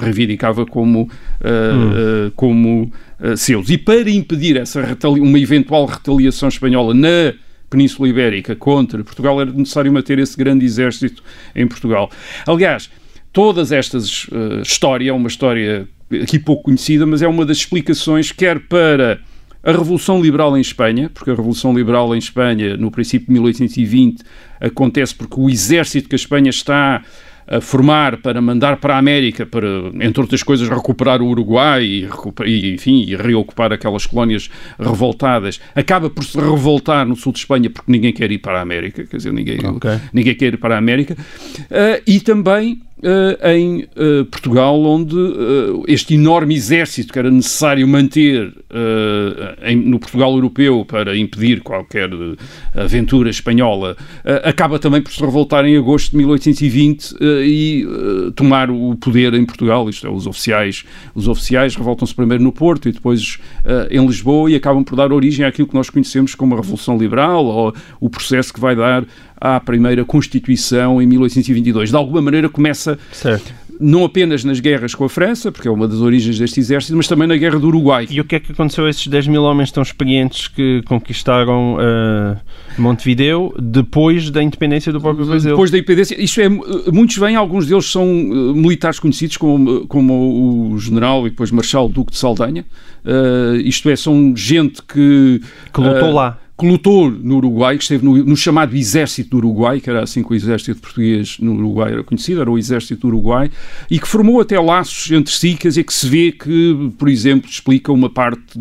reivindicava 0.00 0.66
como, 0.66 1.02
uh, 1.02 1.06
hum. 1.06 2.26
uh, 2.26 2.30
como 2.32 2.92
seus. 3.36 3.70
E 3.70 3.78
para 3.78 4.10
impedir 4.10 4.56
essa 4.58 4.84
uma 5.18 5.38
eventual 5.38 5.86
retaliação 5.86 6.50
espanhola 6.50 6.92
na 6.92 7.32
Península 7.70 8.08
Ibérica 8.08 8.54
contra 8.54 9.02
Portugal, 9.02 9.40
era 9.40 9.50
necessário 9.50 9.90
manter 9.90 10.18
esse 10.18 10.36
grande 10.36 10.66
exército 10.66 11.22
em 11.54 11.66
Portugal. 11.66 12.10
Aliás, 12.46 12.90
todas 13.36 13.70
estas 13.70 14.24
uh, 14.28 14.62
história 14.62 15.10
é 15.10 15.12
uma 15.12 15.28
história 15.28 15.86
aqui 16.22 16.38
pouco 16.38 16.62
conhecida, 16.62 17.04
mas 17.04 17.20
é 17.20 17.28
uma 17.28 17.44
das 17.44 17.58
explicações 17.58 18.32
quer 18.32 18.60
para 18.60 19.20
a 19.62 19.72
Revolução 19.72 20.22
Liberal 20.22 20.56
em 20.56 20.60
Espanha, 20.62 21.10
porque 21.12 21.30
a 21.30 21.34
Revolução 21.34 21.74
Liberal 21.74 22.14
em 22.14 22.18
Espanha, 22.18 22.78
no 22.78 22.90
princípio 22.90 23.26
de 23.26 23.34
1820, 23.34 24.24
acontece 24.58 25.14
porque 25.14 25.38
o 25.38 25.50
exército 25.50 26.08
que 26.08 26.14
a 26.14 26.16
Espanha 26.16 26.48
está 26.48 27.02
a 27.46 27.60
formar 27.60 28.16
para 28.16 28.40
mandar 28.40 28.78
para 28.78 28.94
a 28.94 28.98
América, 28.98 29.44
para, 29.44 29.68
entre 30.00 30.20
outras 30.20 30.42
coisas, 30.42 30.66
recuperar 30.66 31.20
o 31.20 31.26
Uruguai 31.26 31.84
e, 31.84 32.08
e, 32.46 32.74
enfim, 32.74 33.04
e 33.06 33.14
reocupar 33.14 33.70
aquelas 33.70 34.06
colónias 34.06 34.48
revoltadas, 34.78 35.60
acaba 35.74 36.08
por 36.08 36.24
se 36.24 36.38
revoltar 36.38 37.06
no 37.06 37.14
sul 37.14 37.32
de 37.32 37.40
Espanha 37.40 37.68
porque 37.68 37.92
ninguém 37.92 38.14
quer 38.14 38.32
ir 38.32 38.38
para 38.38 38.60
a 38.60 38.62
América, 38.62 39.04
quer 39.04 39.18
dizer, 39.18 39.32
ninguém, 39.32 39.58
okay. 39.64 40.00
ninguém 40.12 40.34
quer 40.34 40.54
ir 40.54 40.56
para 40.56 40.74
a 40.74 40.78
América, 40.78 41.14
uh, 41.14 42.02
e 42.06 42.18
também 42.18 42.80
uh, 43.02 43.48
em 43.48 43.84
uh, 43.96 44.24
Portugal, 44.26 44.80
onde 44.82 45.14
uh, 45.14 45.84
este 45.86 46.14
enorme 46.14 46.54
exército 46.54 47.12
que 47.12 47.18
era 47.18 47.30
necessário 47.30 47.86
manter 47.86 48.52
em, 49.62 49.76
no 49.76 49.98
Portugal 49.98 50.32
europeu 50.34 50.84
para 50.84 51.16
impedir 51.16 51.62
qualquer 51.62 52.10
aventura 52.74 53.30
espanhola, 53.30 53.96
acaba 54.44 54.78
também 54.78 55.00
por 55.00 55.12
se 55.12 55.20
revoltar 55.20 55.64
em 55.64 55.76
agosto 55.76 56.10
de 56.10 56.18
1820 56.18 57.16
e 57.42 57.86
tomar 58.34 58.70
o 58.70 58.94
poder 58.96 59.32
em 59.34 59.46
Portugal. 59.46 59.88
Isto 59.88 60.06
é, 60.06 60.10
os 60.10 60.26
oficiais, 60.26 60.84
os 61.14 61.26
oficiais 61.26 61.74
revoltam-se 61.74 62.14
primeiro 62.14 62.42
no 62.42 62.52
Porto 62.52 62.88
e 62.88 62.92
depois 62.92 63.38
em 63.90 64.04
Lisboa 64.04 64.50
e 64.50 64.56
acabam 64.56 64.84
por 64.84 64.94
dar 64.94 65.10
origem 65.10 65.46
àquilo 65.46 65.68
que 65.68 65.74
nós 65.74 65.88
conhecemos 65.88 66.34
como 66.34 66.54
a 66.54 66.58
Revolução 66.58 66.98
Liberal 66.98 67.46
ou 67.46 67.74
o 67.98 68.10
processo 68.10 68.52
que 68.52 68.60
vai 68.60 68.76
dar 68.76 69.06
à 69.40 69.60
primeira 69.60 70.04
Constituição 70.04 71.00
em 71.00 71.06
1822. 71.06 71.90
De 71.90 71.96
alguma 71.96 72.22
maneira 72.22 72.48
começa 72.48 72.98
certo. 73.12 73.52
não 73.78 74.04
apenas 74.04 74.44
nas 74.44 74.60
guerras 74.60 74.94
com 74.94 75.04
a 75.04 75.08
França, 75.08 75.52
porque 75.52 75.68
é 75.68 75.70
uma 75.70 75.86
das 75.86 76.00
origens 76.00 76.38
deste 76.38 76.60
exército, 76.60 76.96
mas 76.96 77.06
também 77.06 77.28
na 77.28 77.36
Guerra 77.36 77.58
do 77.58 77.66
Uruguai. 77.68 78.06
E 78.10 78.20
o 78.20 78.24
que 78.24 78.36
é 78.36 78.40
que 78.40 78.52
aconteceu 78.52 78.86
a 78.86 78.90
esses 78.90 79.06
10 79.06 79.28
mil 79.28 79.42
homens 79.42 79.70
tão 79.70 79.82
experientes 79.82 80.48
que 80.48 80.82
conquistaram 80.86 81.74
uh, 81.74 82.36
Montevideo 82.78 83.54
depois 83.58 84.30
da 84.30 84.42
independência 84.42 84.92
do 84.92 85.00
próprio 85.00 85.26
Brasil? 85.26 85.50
Depois 85.50 85.70
da 85.70 85.78
independência. 85.78 86.20
Isto 86.20 86.40
é, 86.40 86.48
muitos 86.48 87.16
vêm, 87.16 87.36
alguns 87.36 87.66
deles 87.66 87.86
são 87.86 88.04
uh, 88.04 88.54
militares 88.54 88.98
conhecidos, 88.98 89.36
como, 89.36 89.86
como 89.86 90.72
o 90.72 90.78
general 90.78 91.26
e 91.26 91.30
depois 91.30 91.50
Marshal 91.50 91.88
Duque 91.88 92.12
de 92.12 92.18
Saldanha. 92.18 92.64
Uh, 93.04 93.56
isto 93.56 93.88
é, 93.90 93.96
são 93.96 94.34
gente 94.34 94.82
que... 94.82 95.40
Que 95.72 95.80
lutou 95.80 96.12
lá 96.12 96.38
que 96.58 96.66
lutou 96.66 97.10
no 97.10 97.36
Uruguai, 97.36 97.76
que 97.76 97.82
esteve 97.82 98.02
no, 98.02 98.16
no, 98.24 98.36
chamado 98.36 98.74
Exército 98.74 99.30
do 99.30 99.36
Uruguai, 99.36 99.78
que 99.78 99.90
era 99.90 100.02
assim 100.02 100.22
que 100.22 100.32
o 100.32 100.34
Exército 100.34 100.80
Português 100.80 101.36
no 101.38 101.54
Uruguai 101.54 101.92
era 101.92 102.02
conhecido, 102.02 102.40
era 102.40 102.50
o 102.50 102.56
Exército 102.56 103.02
do 103.02 103.08
Uruguai, 103.08 103.50
e 103.90 103.98
que 103.98 104.08
formou 104.08 104.40
até 104.40 104.58
laços 104.58 105.10
entre 105.12 105.34
si, 105.34 105.54
quer 105.54 105.68
dizer, 105.68 105.84
que 105.84 105.92
se 105.92 106.08
vê 106.08 106.32
que, 106.32 106.92
por 106.96 107.10
exemplo, 107.10 107.50
explica 107.50 107.92
uma 107.92 108.08
parte 108.08 108.58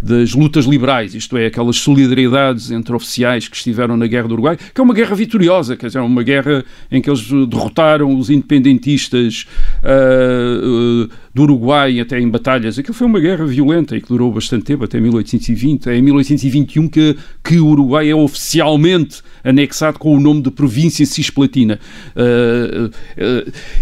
das 0.00 0.34
lutas 0.34 0.66
liberais, 0.66 1.14
isto 1.16 1.36
é, 1.36 1.46
aquelas 1.46 1.76
solidariedades 1.76 2.70
entre 2.70 2.94
oficiais 2.94 3.48
que 3.48 3.56
estiveram 3.56 3.96
na 3.96 4.06
Guerra 4.06 4.28
do 4.28 4.34
Uruguai, 4.34 4.56
que 4.56 4.80
é 4.80 4.84
uma 4.84 4.94
guerra 4.94 5.16
vitoriosa, 5.16 5.76
quer 5.76 5.88
dizer, 5.88 5.98
uma 5.98 6.22
guerra 6.22 6.64
em 6.92 7.02
que 7.02 7.10
eles 7.10 7.28
derrotaram 7.48 8.16
os 8.16 8.30
independentistas 8.30 9.46
uh, 9.86 11.08
do 11.32 11.42
Uruguai 11.42 12.00
até 12.00 12.18
em 12.18 12.28
batalhas. 12.28 12.78
Aquilo 12.78 12.94
foi 12.94 13.06
uma 13.06 13.20
guerra 13.20 13.46
violenta 13.46 13.96
e 13.96 14.00
que 14.00 14.08
durou 14.08 14.32
bastante 14.32 14.64
tempo, 14.64 14.84
até 14.84 15.00
1820. 15.00 15.88
É 15.88 15.96
em 15.96 16.02
1821 16.02 16.88
que 16.88 17.58
o 17.58 17.66
Uruguai 17.66 18.10
é 18.10 18.14
oficialmente 18.14 19.22
anexado 19.44 19.98
com 19.98 20.14
o 20.14 20.20
nome 20.20 20.42
de 20.42 20.50
província 20.50 21.06
cisplatina. 21.06 21.78
Uh, 22.16 22.90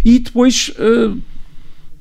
e 0.05 0.19
depois 0.19 0.73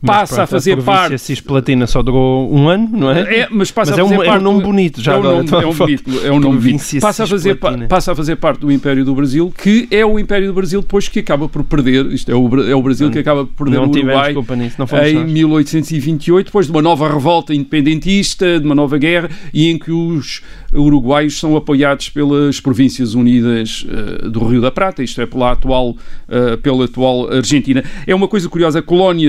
passa 0.06 0.36
pronto, 0.36 0.44
a 0.44 0.48
fazer 0.48 0.80
a 0.80 0.82
parte. 0.82 1.16
A 1.16 1.18
Cisplatina 1.18 1.88
só 1.88 2.02
durou 2.04 2.54
um 2.54 2.68
ano, 2.68 2.90
não 2.92 3.12
é? 3.12 3.40
É, 3.40 3.48
mas 3.50 3.72
passa 3.72 3.92
mas 3.92 4.00
a 4.00 4.04
fazer 4.04 4.16
é 4.16 4.18
um, 4.18 4.26
parte. 4.26 4.36
É 4.36 4.40
um 4.40 4.42
nome 4.42 4.64
bonito, 4.64 5.02
já 5.02 5.14
é 5.14 5.16
um 5.16 5.20
agora. 5.20 5.44
Nome, 5.44 5.64
é 5.64 5.68
um 5.68 5.74
bonito, 5.74 6.26
é 6.26 6.32
um 6.32 6.40
nome 6.40 6.58
bonito. 6.60 7.00
Passa 7.00 7.24
a, 7.24 7.28
fazer, 7.28 7.60
passa 7.88 8.12
a 8.12 8.16
fazer 8.16 8.36
parte 8.36 8.60
do 8.60 8.72
Império 8.72 9.06
do 9.06 9.16
Brasil, 9.16 9.54
que 9.58 9.88
é 9.90 10.06
o 10.06 10.20
Império 10.20 10.48
do 10.48 10.54
Brasil 10.54 10.82
depois 10.82 11.08
que 11.08 11.20
acaba 11.20 11.48
por 11.48 11.64
perder, 11.64 12.06
isto 12.08 12.32
é 12.32 12.36
o, 12.36 12.70
é 12.70 12.76
o 12.76 12.82
Brasil 12.82 13.10
que 13.10 13.20
acaba 13.20 13.46
por 13.46 13.66
perder 13.66 13.78
não 13.78 13.88
o 13.88 13.90
Uruguai 13.90 14.34
nisso, 14.58 14.76
não 14.78 14.88
em 15.08 15.14
nós. 15.16 15.32
1828, 15.32 16.46
depois 16.46 16.66
de 16.66 16.72
uma 16.72 16.82
nova 16.82 17.12
revolta 17.12 17.54
independentista, 17.54 18.60
de 18.60 18.66
uma 18.66 18.76
nova 18.76 18.98
guerra, 18.98 19.30
e 19.54 19.70
em 19.70 19.78
que 19.78 19.92
os 19.92 20.42
uruguaios 20.74 21.40
são 21.40 21.56
apoiados 21.56 22.10
pelas 22.10 22.60
Províncias 22.60 23.14
Unidas 23.14 23.86
uh, 23.86 24.30
do 24.30 24.46
Rio 24.46 24.62
da 24.62 24.72
Prata, 24.72 25.04
isto 25.04 25.22
é, 25.22 25.26
pela 25.26 25.52
atual, 25.52 25.92
uh, 25.92 26.58
pela 26.62 26.86
atual 26.86 27.32
Argentina. 27.32 27.84
É 28.06 28.14
uma 28.14 28.28
coisa 28.28 28.50
curiosa, 28.50 28.80
a 28.80 28.82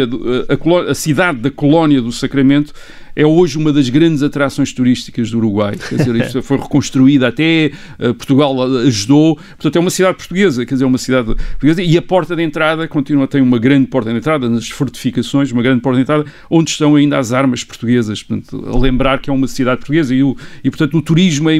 uh, 0.04 0.52
a, 0.52 0.56
colónia, 0.56 0.90
a 0.90 0.94
cidade 0.94 1.38
da 1.38 1.50
colónia 1.50 2.00
do 2.00 2.12
Sacramento 2.12 2.72
é 3.16 3.24
hoje 3.24 3.56
uma 3.56 3.72
das 3.72 3.88
grandes 3.88 4.22
atrações 4.22 4.72
turísticas 4.72 5.30
do 5.30 5.38
Uruguai. 5.38 5.76
Quer 5.76 5.96
dizer, 5.96 6.16
isto 6.16 6.42
foi 6.42 6.58
reconstruída 6.58 7.28
até, 7.28 7.70
uh, 7.98 8.14
Portugal 8.14 8.60
ajudou. 8.78 9.36
Portanto, 9.36 9.76
é 9.76 9.80
uma 9.80 9.90
cidade 9.90 10.16
portuguesa, 10.16 10.66
quer 10.66 10.74
dizer, 10.74 10.84
é 10.84 10.86
uma 10.86 10.98
cidade 10.98 11.34
portuguesa. 11.34 11.82
E 11.82 11.96
a 11.96 12.02
porta 12.02 12.34
de 12.34 12.42
entrada 12.42 12.88
continua, 12.88 13.28
tem 13.28 13.40
uma 13.40 13.58
grande 13.58 13.86
porta 13.86 14.10
de 14.10 14.18
entrada, 14.18 14.48
nas 14.48 14.68
fortificações, 14.68 15.52
uma 15.52 15.62
grande 15.62 15.80
porta 15.80 15.96
de 15.96 16.02
entrada, 16.02 16.24
onde 16.50 16.70
estão 16.70 16.96
ainda 16.96 17.18
as 17.18 17.32
armas 17.32 17.62
portuguesas. 17.62 18.22
Portanto, 18.22 18.64
a 18.68 18.78
lembrar 18.78 19.20
que 19.20 19.30
é 19.30 19.32
uma 19.32 19.46
cidade 19.46 19.78
portuguesa. 19.78 20.14
E, 20.14 20.22
o, 20.22 20.36
e 20.64 20.70
portanto, 20.70 20.98
o 20.98 21.02
turismo 21.02 21.48
é, 21.48 21.54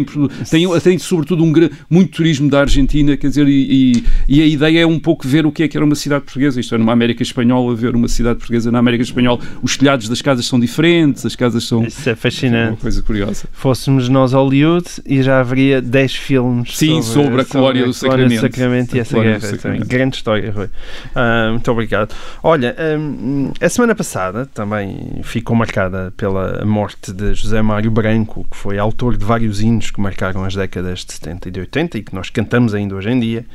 tem, 0.51 0.81
tem 0.81 0.99
sobretudo 0.99 1.45
um, 1.45 1.53
muito 1.89 2.17
turismo 2.17 2.51
da 2.51 2.61
Argentina, 2.61 3.17
quer 3.17 3.29
dizer, 3.29 3.47
e, 3.49 4.03
e, 4.29 4.39
e, 4.39 4.43
a 4.43 4.47
ideia 4.47 4.81
é 4.81 4.87
um 4.87 4.99
pouco 4.99 5.27
ver 5.27 5.47
o 5.47 5.53
que 5.53 5.63
é 5.63 5.69
que 5.69 5.77
era 5.77 5.85
uma 5.85 5.95
cidade 5.95 6.25
portuguesa. 6.25 6.59
Isto 6.59 6.75
é, 6.75 6.79
numa 6.79 6.93
América 6.93 7.23
Espanhola, 7.23 7.75
ver 7.77 7.95
uma 7.95 8.09
cidade 8.09 8.39
portuguesa 8.39 8.73
na 8.73 8.81
América 8.81 9.05
Espanhola. 9.05 9.39
Os 9.63 9.77
telhados 9.77 10.09
das 10.09 10.21
casas 10.21 10.47
são 10.47 10.59
diferentes, 10.59 11.25
as 11.25 11.37
casas 11.37 11.44
são. 11.53 11.85
Isso 11.85 12.09
é 12.09 12.15
fascinante. 12.15 12.71
Uma 12.73 12.77
coisa 12.77 13.03
curiosa. 13.03 13.45
Fôssemos 13.53 14.09
nós 14.09 14.33
Hollywood 14.33 14.87
e 15.07 15.23
já 15.23 15.41
haveria 15.41 15.81
10 15.81 16.15
filmes 16.15 16.77
Sim, 16.77 17.03
sobre, 17.03 17.23
sobre 17.23 17.41
a 17.43 17.45
Glória 17.45 17.85
do 17.85 17.93
Sacramento. 17.93 18.41
Sacramento 18.41 18.97
e 18.97 19.01
essa 19.01 19.21
guerra. 19.21 19.85
Grande 19.87 20.17
história, 20.17 20.51
Rui. 20.51 20.67
Uh, 20.67 21.53
muito 21.53 21.71
obrigado. 21.71 22.15
Olha, 22.43 22.75
um, 22.99 23.53
a 23.61 23.69
semana 23.69 23.95
passada 23.95 24.47
também 24.47 25.21
ficou 25.23 25.57
marcada 25.57 26.13
pela 26.17 26.65
morte 26.65 27.13
de 27.13 27.35
José 27.35 27.61
Mário 27.63 27.91
Branco, 27.91 28.47
que 28.51 28.57
foi 28.57 28.79
autor 28.79 29.17
de 29.17 29.25
vários 29.25 29.61
hinos 29.61 29.91
que 29.91 30.01
marcaram 30.01 30.45
as 30.45 30.55
décadas 30.55 31.05
de 31.05 31.13
70 31.13 31.49
e 31.49 31.53
de 31.53 31.61
80 31.61 31.99
e 31.99 32.03
que 32.03 32.15
nós 32.15 32.31
cantamos 32.31 32.75
ainda 32.75 32.95
hoje 32.95 33.11
em 33.11 33.21
dia. 33.21 33.47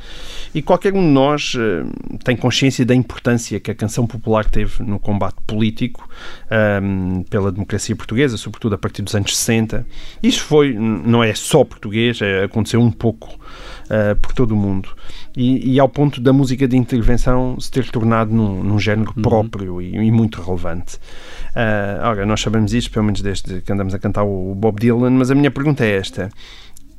E 0.54 0.62
qualquer 0.62 0.94
um 0.94 1.00
de 1.00 1.12
nós 1.12 1.54
uh, 1.54 2.18
tem 2.24 2.36
consciência 2.36 2.84
da 2.84 2.94
importância 2.94 3.58
que 3.60 3.70
a 3.70 3.74
canção 3.74 4.06
popular 4.06 4.44
teve 4.44 4.82
no 4.82 4.98
combate 4.98 5.36
político 5.46 6.08
um, 6.82 7.22
pela 7.24 7.50
democracia 7.50 7.79
portuguesa, 7.94 8.36
sobretudo 8.36 8.74
a 8.74 8.78
partir 8.78 9.02
dos 9.02 9.14
anos 9.14 9.36
60. 9.36 9.86
Isso 10.22 10.44
foi, 10.44 10.74
não 10.74 11.22
é 11.22 11.34
só 11.34 11.64
português, 11.64 12.20
é, 12.20 12.44
aconteceu 12.44 12.80
um 12.80 12.90
pouco 12.90 13.28
uh, 13.30 14.16
por 14.20 14.32
todo 14.32 14.52
o 14.52 14.56
mundo. 14.56 14.90
E, 15.36 15.74
e, 15.74 15.80
ao 15.80 15.88
ponto 15.88 16.20
da 16.20 16.32
música 16.32 16.66
de 16.66 16.76
intervenção 16.76 17.58
se 17.60 17.70
ter 17.70 17.88
tornado 17.88 18.32
num, 18.32 18.62
num 18.62 18.78
género 18.78 19.12
uhum. 19.16 19.22
próprio 19.22 19.80
e, 19.80 19.94
e, 19.94 20.10
muito 20.10 20.42
relevante. 20.42 20.96
Uh, 21.50 22.04
ora, 22.04 22.26
nós 22.26 22.40
sabemos 22.40 22.72
isto, 22.74 22.90
pelo 22.90 23.04
menos 23.04 23.22
desde 23.22 23.60
que 23.60 23.72
andamos 23.72 23.94
a 23.94 23.98
cantar 23.98 24.24
o 24.24 24.54
Bob 24.54 24.80
Dylan, 24.80 25.10
mas 25.10 25.30
a 25.30 25.34
minha 25.34 25.50
pergunta 25.50 25.84
é 25.84 25.96
esta. 25.96 26.30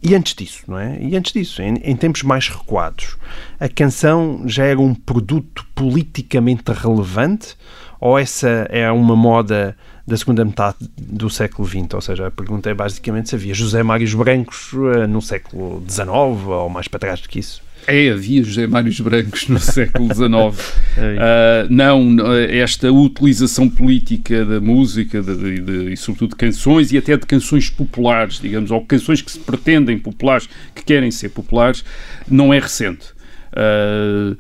E 0.04 0.16
antes 0.16 0.34
disso, 0.34 0.64
não 0.68 0.80
é? 0.80 0.98
E 1.00 1.16
antes 1.16 1.32
disso, 1.32 1.62
em, 1.62 1.76
em, 1.84 1.96
tempos 1.96 2.24
mais 2.24 2.48
recuados, 2.48 3.18
a 3.60 3.70
canção 3.70 4.42
já 4.48 4.66
era 4.66 4.80
um 4.80 4.96
produto 4.96 5.64
politicamente 5.76 6.72
relevante 6.72 7.56
ou 8.00 8.18
essa 8.18 8.68
é 8.72 8.92
uma 8.92 9.16
moda 9.16 9.78
da 10.12 10.18
segunda 10.18 10.44
metade 10.44 10.78
do 10.98 11.30
século 11.30 11.68
XX? 11.68 11.94
Ou 11.94 12.02
seja, 12.02 12.28
a 12.28 12.32
pergunta 12.32 12.70
é 12.70 12.74
basicamente 12.74 13.30
se 13.30 13.36
havia 13.36 13.54
José 13.54 13.82
Mários 13.82 14.14
Brancos 14.14 14.74
uh, 14.74 15.08
no 15.08 15.22
século 15.22 15.84
XIX 15.90 16.10
ou 16.10 16.70
mais 16.70 16.88
para 16.88 17.00
trás 17.00 17.22
do 17.22 17.30
que 17.30 17.40
isso. 17.40 17.62
É, 17.88 18.10
havia 18.10 18.44
José 18.44 18.68
Mários 18.68 19.00
Brancos 19.00 19.48
no 19.48 19.58
século 19.60 20.14
XIX. 20.14 20.28
uh, 20.28 20.52
não, 21.70 22.18
esta 22.50 22.92
utilização 22.92 23.70
política 23.70 24.46
da 24.46 24.60
música 24.60 25.22
de, 25.22 25.62
de, 25.62 25.94
e, 25.94 25.98
sobretudo, 25.98 26.32
de 26.32 26.36
canções 26.36 26.92
e 26.92 26.98
até 26.98 27.16
de 27.16 27.26
canções 27.26 27.70
populares, 27.70 28.40
digamos, 28.40 28.70
ou 28.70 28.86
canções 28.86 29.22
que 29.22 29.32
se 29.32 29.40
pretendem 29.40 29.98
populares, 29.98 30.50
que 30.76 30.84
querem 30.84 31.10
ser 31.10 31.30
populares, 31.30 31.86
não 32.30 32.54
é 32.54 32.60
recente. 32.60 33.08
Uh, 33.54 34.38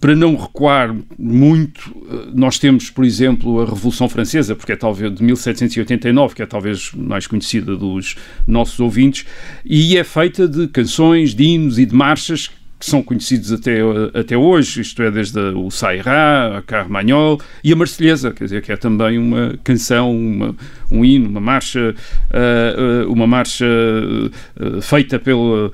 para 0.00 0.14
não 0.14 0.36
recuar 0.36 0.94
muito, 1.18 1.94
nós 2.32 2.58
temos, 2.58 2.88
por 2.88 3.04
exemplo, 3.04 3.60
a 3.60 3.64
Revolução 3.64 4.08
Francesa, 4.08 4.54
porque 4.54 4.72
é 4.72 4.76
talvez 4.76 5.12
de 5.12 5.22
1789, 5.22 6.34
que 6.36 6.42
é 6.42 6.46
talvez 6.46 6.92
mais 6.94 7.26
conhecida 7.26 7.76
dos 7.76 8.16
nossos 8.46 8.78
ouvintes, 8.78 9.26
e 9.64 9.96
é 9.96 10.04
feita 10.04 10.46
de 10.46 10.68
canções, 10.68 11.34
de 11.34 11.44
hinos 11.44 11.78
e 11.78 11.86
de 11.86 11.94
marchas 11.94 12.50
que 12.82 12.90
são 12.90 13.00
conhecidos 13.00 13.52
até, 13.52 13.78
até 14.12 14.36
hoje, 14.36 14.80
isto 14.80 15.00
é, 15.04 15.10
desde 15.10 15.38
o 15.38 15.70
Sairá, 15.70 16.58
a 16.58 16.62
Carmagnol 16.62 17.40
e 17.62 17.72
a 17.72 17.76
Marselhesa, 17.76 18.32
quer 18.32 18.42
dizer, 18.44 18.60
que 18.60 18.72
é 18.72 18.76
também 18.76 19.18
uma 19.18 19.56
canção, 19.62 20.10
uma, 20.10 20.56
um 20.92 21.04
hino, 21.04 21.28
uma 21.28 21.40
marcha, 21.40 21.94
uh, 22.30 23.12
uma 23.12 23.26
marcha 23.26 23.64
uh, 23.66 24.80
feita 24.82 25.18
pela, 25.18 25.70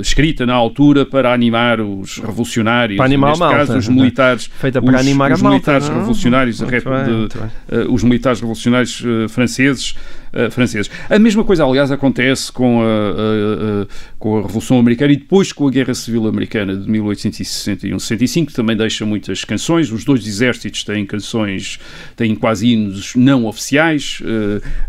escrita 0.00 0.44
na 0.46 0.54
altura 0.54 1.04
para 1.06 1.32
animar 1.32 1.80
os 1.80 2.18
revolucionários, 2.18 2.96
para 2.96 3.06
animar 3.06 3.28
neste 3.30 3.40
malta, 3.40 3.56
caso 3.66 3.78
os 3.78 3.88
militares, 3.88 4.50
feita 4.58 4.80
para 4.82 4.94
os, 4.94 5.00
animar 5.00 5.32
os 5.32 5.40
a 5.40 5.42
malta, 5.42 5.54
militares 5.56 5.88
não? 5.88 5.96
revolucionários, 5.96 6.60
bem, 6.60 6.70
de- 6.80 7.88
os 7.88 8.02
militares 8.04 8.40
revolucionários 8.40 9.02
franceses. 9.28 9.90
uh, 10.34 10.50
franceses. 10.50 10.90
A 11.10 11.18
mesma 11.18 11.44
coisa, 11.44 11.64
aliás, 11.64 11.90
acontece 11.90 12.50
com 12.50 12.80
a, 12.82 12.84
a- 12.86 13.82
a- 13.82 13.86
com 14.18 14.38
a 14.38 14.42
Revolução 14.42 14.78
Americana 14.78 15.12
e 15.12 15.16
depois 15.16 15.52
com 15.52 15.66
a 15.68 15.70
Guerra 15.70 15.92
Civil 15.94 16.26
Americana 16.26 16.74
de 16.76 16.88
1861-65, 16.90 18.46
que 18.46 18.52
também 18.54 18.76
deixa 18.76 19.04
muitas 19.04 19.44
canções. 19.44 19.90
Os 19.92 20.04
dois 20.04 20.26
exércitos 20.26 20.84
têm 20.84 21.04
canções, 21.04 21.78
têm 22.16 22.34
quase 22.34 22.68
hinos 22.72 23.12
não 23.14 23.44
oficiais 23.46 24.20
uh, 24.22 24.41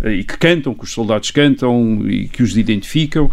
e 0.04 0.24
que 0.24 0.38
cantam, 0.38 0.74
que 0.74 0.84
os 0.84 0.92
soldados 0.92 1.32
cantam 1.32 2.08
e 2.08 2.28
que 2.28 2.44
os 2.44 2.56
identificam. 2.58 3.30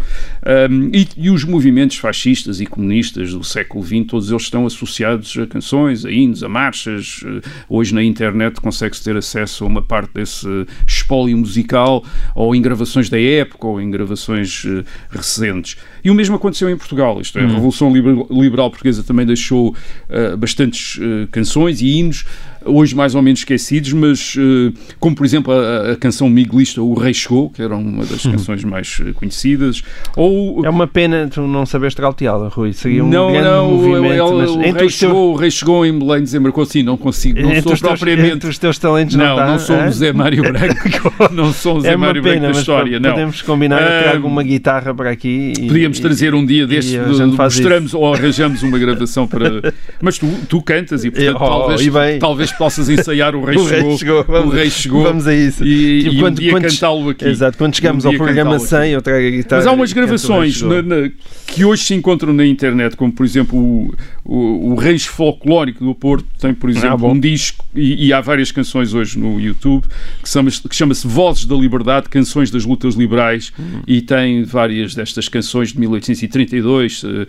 Um, 0.69 0.91
e, 0.93 1.07
e 1.17 1.29
os 1.29 1.43
movimentos 1.43 1.97
fascistas 1.97 2.59
e 2.61 2.65
comunistas 2.65 3.33
do 3.33 3.43
século 3.43 3.83
XX, 3.85 4.05
todos 4.07 4.29
eles 4.29 4.43
estão 4.43 4.65
associados 4.65 5.37
a 5.37 5.45
canções, 5.47 6.05
a 6.05 6.11
hinos, 6.11 6.43
a 6.43 6.49
marchas. 6.49 7.21
Uh, 7.23 7.41
Hoje 7.69 7.93
na 7.93 8.03
internet 8.03 8.59
consegue-se 8.59 9.03
ter 9.03 9.15
acesso 9.15 9.63
a 9.63 9.67
uma 9.67 9.81
parte 9.81 10.13
desse 10.13 10.47
espólio 10.85 11.37
musical 11.37 12.03
ou 12.35 12.55
em 12.55 12.61
gravações 12.61 13.09
da 13.09 13.19
época 13.19 13.67
ou 13.67 13.81
em 13.81 13.89
gravações 13.89 14.63
uh, 14.65 14.83
recentes. 15.09 15.77
E 16.03 16.09
o 16.09 16.13
mesmo 16.13 16.35
aconteceu 16.35 16.69
em 16.69 16.77
Portugal, 16.77 17.21
isto 17.21 17.39
é, 17.39 17.43
a 17.43 17.47
Revolução 17.47 17.93
Liber- 17.93 18.25
Liberal 18.29 18.69
Portuguesa 18.69 19.03
também 19.03 19.25
deixou 19.25 19.69
uh, 19.69 20.37
bastantes 20.37 20.97
uh, 20.97 21.27
canções 21.31 21.81
e 21.81 21.87
hinos, 21.87 22.25
hoje 22.65 22.95
mais 22.95 23.15
ou 23.15 23.21
menos 23.21 23.39
esquecidos, 23.41 23.91
mas 23.93 24.35
uh, 24.35 24.73
como 24.99 25.15
por 25.15 25.25
exemplo 25.25 25.51
a, 25.53 25.91
a 25.91 25.95
canção 25.95 26.29
miguelista 26.29 26.81
O 26.81 26.93
Rei 26.93 27.13
Chegou, 27.13 27.49
que 27.49 27.61
era 27.61 27.75
uma 27.75 28.05
das 28.05 28.21
canções 28.25 28.63
mais 28.63 28.99
uh, 28.99 29.13
conhecidas, 29.13 29.83
ou 30.15 30.65
É 30.65 30.69
uma 30.69 30.87
pena 30.87 31.27
tu 31.31 31.41
não 31.47 31.65
saberes 31.65 31.95
trauteá-la, 31.95 32.47
Rui. 32.49 32.73
Seria 32.73 33.03
um 33.03 33.09
não, 33.09 33.31
grande 33.31 33.47
não, 33.47 33.71
movimento. 33.71 34.13
ele- 34.13 34.21
mas 34.41 34.49
o, 34.51 34.59
rei 34.59 34.73
teus- 34.73 34.93
chegou, 34.93 35.33
o 35.33 35.35
rei 35.35 35.51
chegou 35.51 35.85
em 35.85 35.97
Belém, 35.97 36.23
desembarcou 36.23 36.65
sim, 36.65 36.83
não 36.83 36.97
consigo, 36.97 37.39
não 37.41 37.49
entre 37.49 37.61
sou 37.63 37.73
os 37.73 37.81
teus- 37.81 37.99
propriamente. 37.99 38.35
entre 38.35 38.49
os 38.49 38.57
teus 38.57 38.77
talentos 38.77 39.15
não, 39.15 39.25
Não, 39.25 39.31
está, 39.33 39.47
não 39.47 39.59
sou 39.59 39.83
o 39.85 39.91
Zé 39.91 40.13
Mário 40.13 40.43
Branco, 40.43 41.13
não 41.31 41.53
sou 41.53 41.77
o 41.77 41.81
Zé 41.81 41.89
É 41.93 41.95
uma 41.95 42.07
Mário 42.07 42.21
pena, 42.23 42.35
Branco 42.39 42.53
da 42.53 42.59
história, 42.59 42.99
não. 42.99 43.09
podemos 43.11 43.41
combinar, 43.41 43.81
eu 43.81 44.03
trago 44.11 44.27
uma 44.27 44.43
guitarra 44.43 44.93
para 44.93 45.09
aqui. 45.11 45.53
e- 45.59 45.67
Podíamos 45.67 45.97
e- 45.97 46.01
trazer 46.01 46.33
um 46.33 46.45
dia 46.45 46.65
e 46.69 47.35
faz 47.35 47.55
mostramos 47.55 47.93
ou 47.93 48.13
arranjamos 48.13 48.63
uma 48.63 48.77
gravação 48.77 49.27
para. 49.27 49.73
Mas 50.01 50.17
tu, 50.17 50.27
tu 50.47 50.61
cantas 50.61 51.03
e, 51.03 51.11
portanto, 51.11 51.37
Oh, 51.41 51.45
talvez, 51.47 51.81
e 51.81 51.89
bem. 51.89 52.19
talvez 52.19 52.50
possas 52.53 52.89
ensaiar 52.89 53.35
o 53.35 53.43
Rei 53.43 53.57
O 53.57 53.63
rei 53.65 53.77
Chegou. 53.79 53.97
chegou, 53.97 54.23
vamos, 54.23 54.53
o 54.53 54.55
Rei 54.57 54.69
Chegou. 54.69 55.03
vamos 55.03 55.27
a 55.27 55.33
isso. 55.33 55.63
E, 55.65 56.03
Tipo, 56.03 56.15
e 56.15 56.19
quando- 56.19 56.37
um 56.37 56.41
dia 56.41 56.59
cantá-lo 56.59 57.09
aqui. 57.09 57.25
Exato, 57.25 57.57
quando 57.57 57.75
chegamos 57.75 58.05
Um 58.05 58.09
ao 58.09 58.13
programa 58.15 58.51
cantá-lo 58.51 58.63
aqui. 58.63 58.67
100, 58.87 58.91
eu 58.93 59.01
trago 59.01 59.25
a 59.27 59.29
guitarra. 59.29 59.61
Mas 59.61 59.67
há 59.67 59.71
umas 59.71 59.93
gravações 59.93 60.61
na- 60.61 60.81
na- 60.81 61.09
que 61.47 61.65
hoje 61.65 61.83
se 61.83 61.93
encontram 61.93 62.31
na 62.33 62.45
internet, 62.45 62.95
como 62.95 63.11
por 63.11 63.25
exemplo 63.25 63.57
o, 63.59 63.93
o, 64.23 64.71
o 64.71 64.75
Reis 64.75 65.05
Folclórico 65.05 65.83
do 65.83 65.93
Porto, 65.93 66.25
tem 66.39 66.53
por 66.53 66.69
exemplo 66.69 67.05
Ah, 67.07 67.11
um 67.11 67.19
disco, 67.19 67.63
e, 67.75 68.07
e 68.07 68.13
há 68.13 68.21
várias 68.21 68.51
canções 68.51 68.93
hoje 68.93 69.19
no 69.19 69.39
YouTube, 69.39 69.83
que 70.23 70.75
chama-se 70.75 71.07
Vozes 71.07 71.45
da 71.45 71.55
Liberdade, 71.55 72.07
Canções 72.09 72.49
das 72.51 72.65
Lutas 72.65 72.95
Liberais, 72.95 73.51
Hum. 73.59 73.81
e 73.87 74.01
tem 74.01 74.43
várias 74.43 74.95
destas 74.95 75.27
canções 75.27 75.73
de 75.73 75.79
1832. 75.79 77.03
eh, 77.03 77.27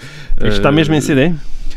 Isto 0.49 0.57
está 0.59 0.69
eh, 0.69 0.73
mesmo 0.73 0.95
em 0.95 1.01
CD? 1.01 1.33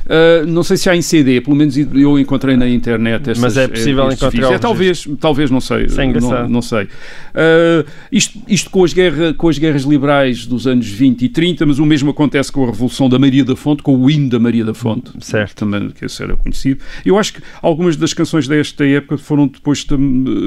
Uh, 0.05 0.45
não 0.45 0.63
sei 0.63 0.77
se 0.77 0.89
há 0.89 0.95
em 0.95 1.01
CD, 1.01 1.41
pelo 1.41 1.55
menos 1.55 1.75
eu 1.77 2.19
encontrei 2.19 2.55
na 2.55 2.67
internet. 2.69 3.31
Estas, 3.31 3.39
Mas 3.39 3.57
é 3.57 3.67
possível 3.67 4.07
estes 4.07 4.21
encontrar. 4.21 4.53
É, 4.53 4.57
talvez, 4.59 5.07
talvez, 5.19 5.49
não 5.49 5.59
sei. 5.59 5.85
Isso 5.85 5.99
é 5.99 6.07
não, 6.19 6.49
não 6.49 6.61
sei. 6.61 6.83
Uh, 6.83 7.85
isto 8.11 8.39
isto 8.47 8.69
com, 8.69 8.83
as 8.83 8.93
guerra, 8.93 9.33
com 9.33 9.49
as 9.49 9.57
guerras 9.57 9.83
liberais 9.83 10.45
dos 10.45 10.67
anos 10.67 10.87
20 10.87 11.23
e 11.23 11.29
30, 11.29 11.65
mas 11.65 11.79
o 11.79 11.85
mesmo 11.85 12.11
acontece 12.11 12.51
com 12.51 12.63
a 12.63 12.67
Revolução 12.67 13.09
da 13.09 13.17
Maria 13.17 13.43
da 13.43 13.55
Fonte, 13.55 13.81
com 13.81 13.97
o 13.97 14.09
hino 14.09 14.29
da 14.29 14.39
Maria 14.39 14.63
da 14.63 14.73
Fonte. 14.73 15.11
Certo. 15.19 15.55
Também, 15.55 15.89
que 15.89 16.05
esse 16.05 16.21
era 16.21 16.35
conhecido. 16.37 16.81
Eu 17.05 17.17
acho 17.17 17.33
que 17.33 17.41
algumas 17.61 17.95
das 17.95 18.13
canções 18.13 18.47
desta 18.47 18.85
época 18.85 19.17
foram 19.17 19.47
depois 19.47 19.85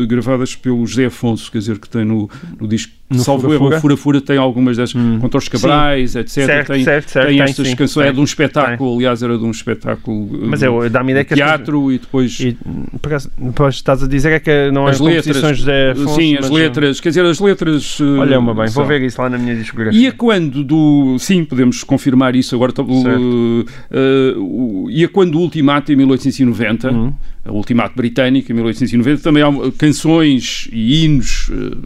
gravadas 0.06 0.54
pelo 0.54 0.86
José 0.86 1.06
Afonso, 1.06 1.50
quer 1.50 1.58
dizer, 1.58 1.78
que 1.78 1.88
tem 1.88 2.04
no, 2.04 2.30
no 2.60 2.68
disco. 2.68 2.97
No 3.10 3.20
Salvo 3.20 3.50
erro, 3.50 3.64
Fura? 3.64 3.76
o 3.76 3.80
Fura 3.80 3.96
Fura 3.96 4.20
tem 4.20 4.36
algumas 4.36 4.76
das 4.76 4.92
contra 4.92 5.38
os 5.38 5.48
Cabrais, 5.48 6.14
etc. 6.14 6.28
Certo, 6.44 6.72
tem, 6.72 6.84
certo, 6.84 7.08
certo, 7.08 7.26
tem 7.28 7.38
tem, 7.38 7.44
estas 7.46 7.68
sim, 7.68 7.74
canções. 7.76 8.02
É 8.04 8.06
tem. 8.08 8.14
de 8.14 8.20
um 8.20 8.24
espetáculo, 8.24 8.94
aliás, 8.96 9.22
era 9.22 9.38
de 9.38 9.44
um 9.44 9.50
espetáculo 9.50 10.28
Mas 10.46 10.60
uh, 10.60 10.66
eu 10.66 10.90
dá-me 10.90 11.12
ideia 11.12 11.24
que 11.24 11.34
teatro 11.34 11.90
e 11.90 11.98
depois 11.98 12.38
E, 12.38 12.54
por 13.00 13.08
acaso, 13.08 13.30
depois 13.38 13.76
estás 13.76 14.02
a 14.02 14.06
dizer 14.06 14.32
é 14.32 14.40
que 14.40 14.70
não 14.70 14.86
é 14.86 14.90
as 14.90 15.00
letras. 15.00 15.24
composições 15.26 15.64
de 15.64 15.90
Afonso, 15.92 16.14
sim, 16.16 16.34
as 16.36 16.40
mas, 16.42 16.50
letras. 16.50 17.00
Quer 17.00 17.08
dizer, 17.08 17.24
as 17.24 17.40
letras. 17.40 17.98
Olha, 18.00 18.38
uma 18.38 18.54
bem, 18.54 18.66
vou 18.68 18.84
ver 18.84 19.00
isso 19.00 19.20
lá 19.22 19.30
na 19.30 19.38
minha 19.38 19.56
discografia. 19.56 19.98
E 19.98 20.06
a 20.06 20.12
quando 20.12 20.62
do. 20.62 21.16
Sim, 21.18 21.44
podemos 21.44 21.82
confirmar 21.82 22.36
isso 22.36 22.54
agora. 22.54 22.72
o- 22.78 22.82
uh, 22.82 23.64
uh, 23.90 24.90
e 24.90 25.02
a 25.04 25.08
quando 25.08 25.32
do 25.32 25.38
Ultimato 25.40 25.90
em 25.92 25.96
1890, 25.96 26.90
Uhum. 26.90 27.14
o 27.46 27.52
Ultimato 27.54 27.94
Britânico 27.96 28.52
em 28.52 28.54
1890, 28.54 29.22
também 29.22 29.42
há 29.42 29.48
canções 29.78 30.68
e 30.72 31.04
hinos. 31.04 31.48
Uh, 31.48 31.78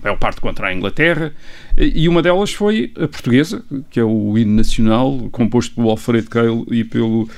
a 0.00 0.08
maior 0.08 0.18
parte 0.18 0.40
contra 0.40 0.68
a 0.68 0.74
Inglaterra, 0.74 1.32
e 1.76 2.08
uma 2.08 2.22
delas 2.22 2.52
foi 2.52 2.92
a 2.96 3.06
portuguesa, 3.06 3.62
que 3.90 4.00
é 4.00 4.04
o 4.04 4.36
hino 4.36 4.52
nacional, 4.52 5.28
composto 5.30 5.74
pelo 5.74 5.90
Alfredo 5.90 6.30
Keil 6.30 6.66
e 6.70 6.82
pelo 6.84 7.28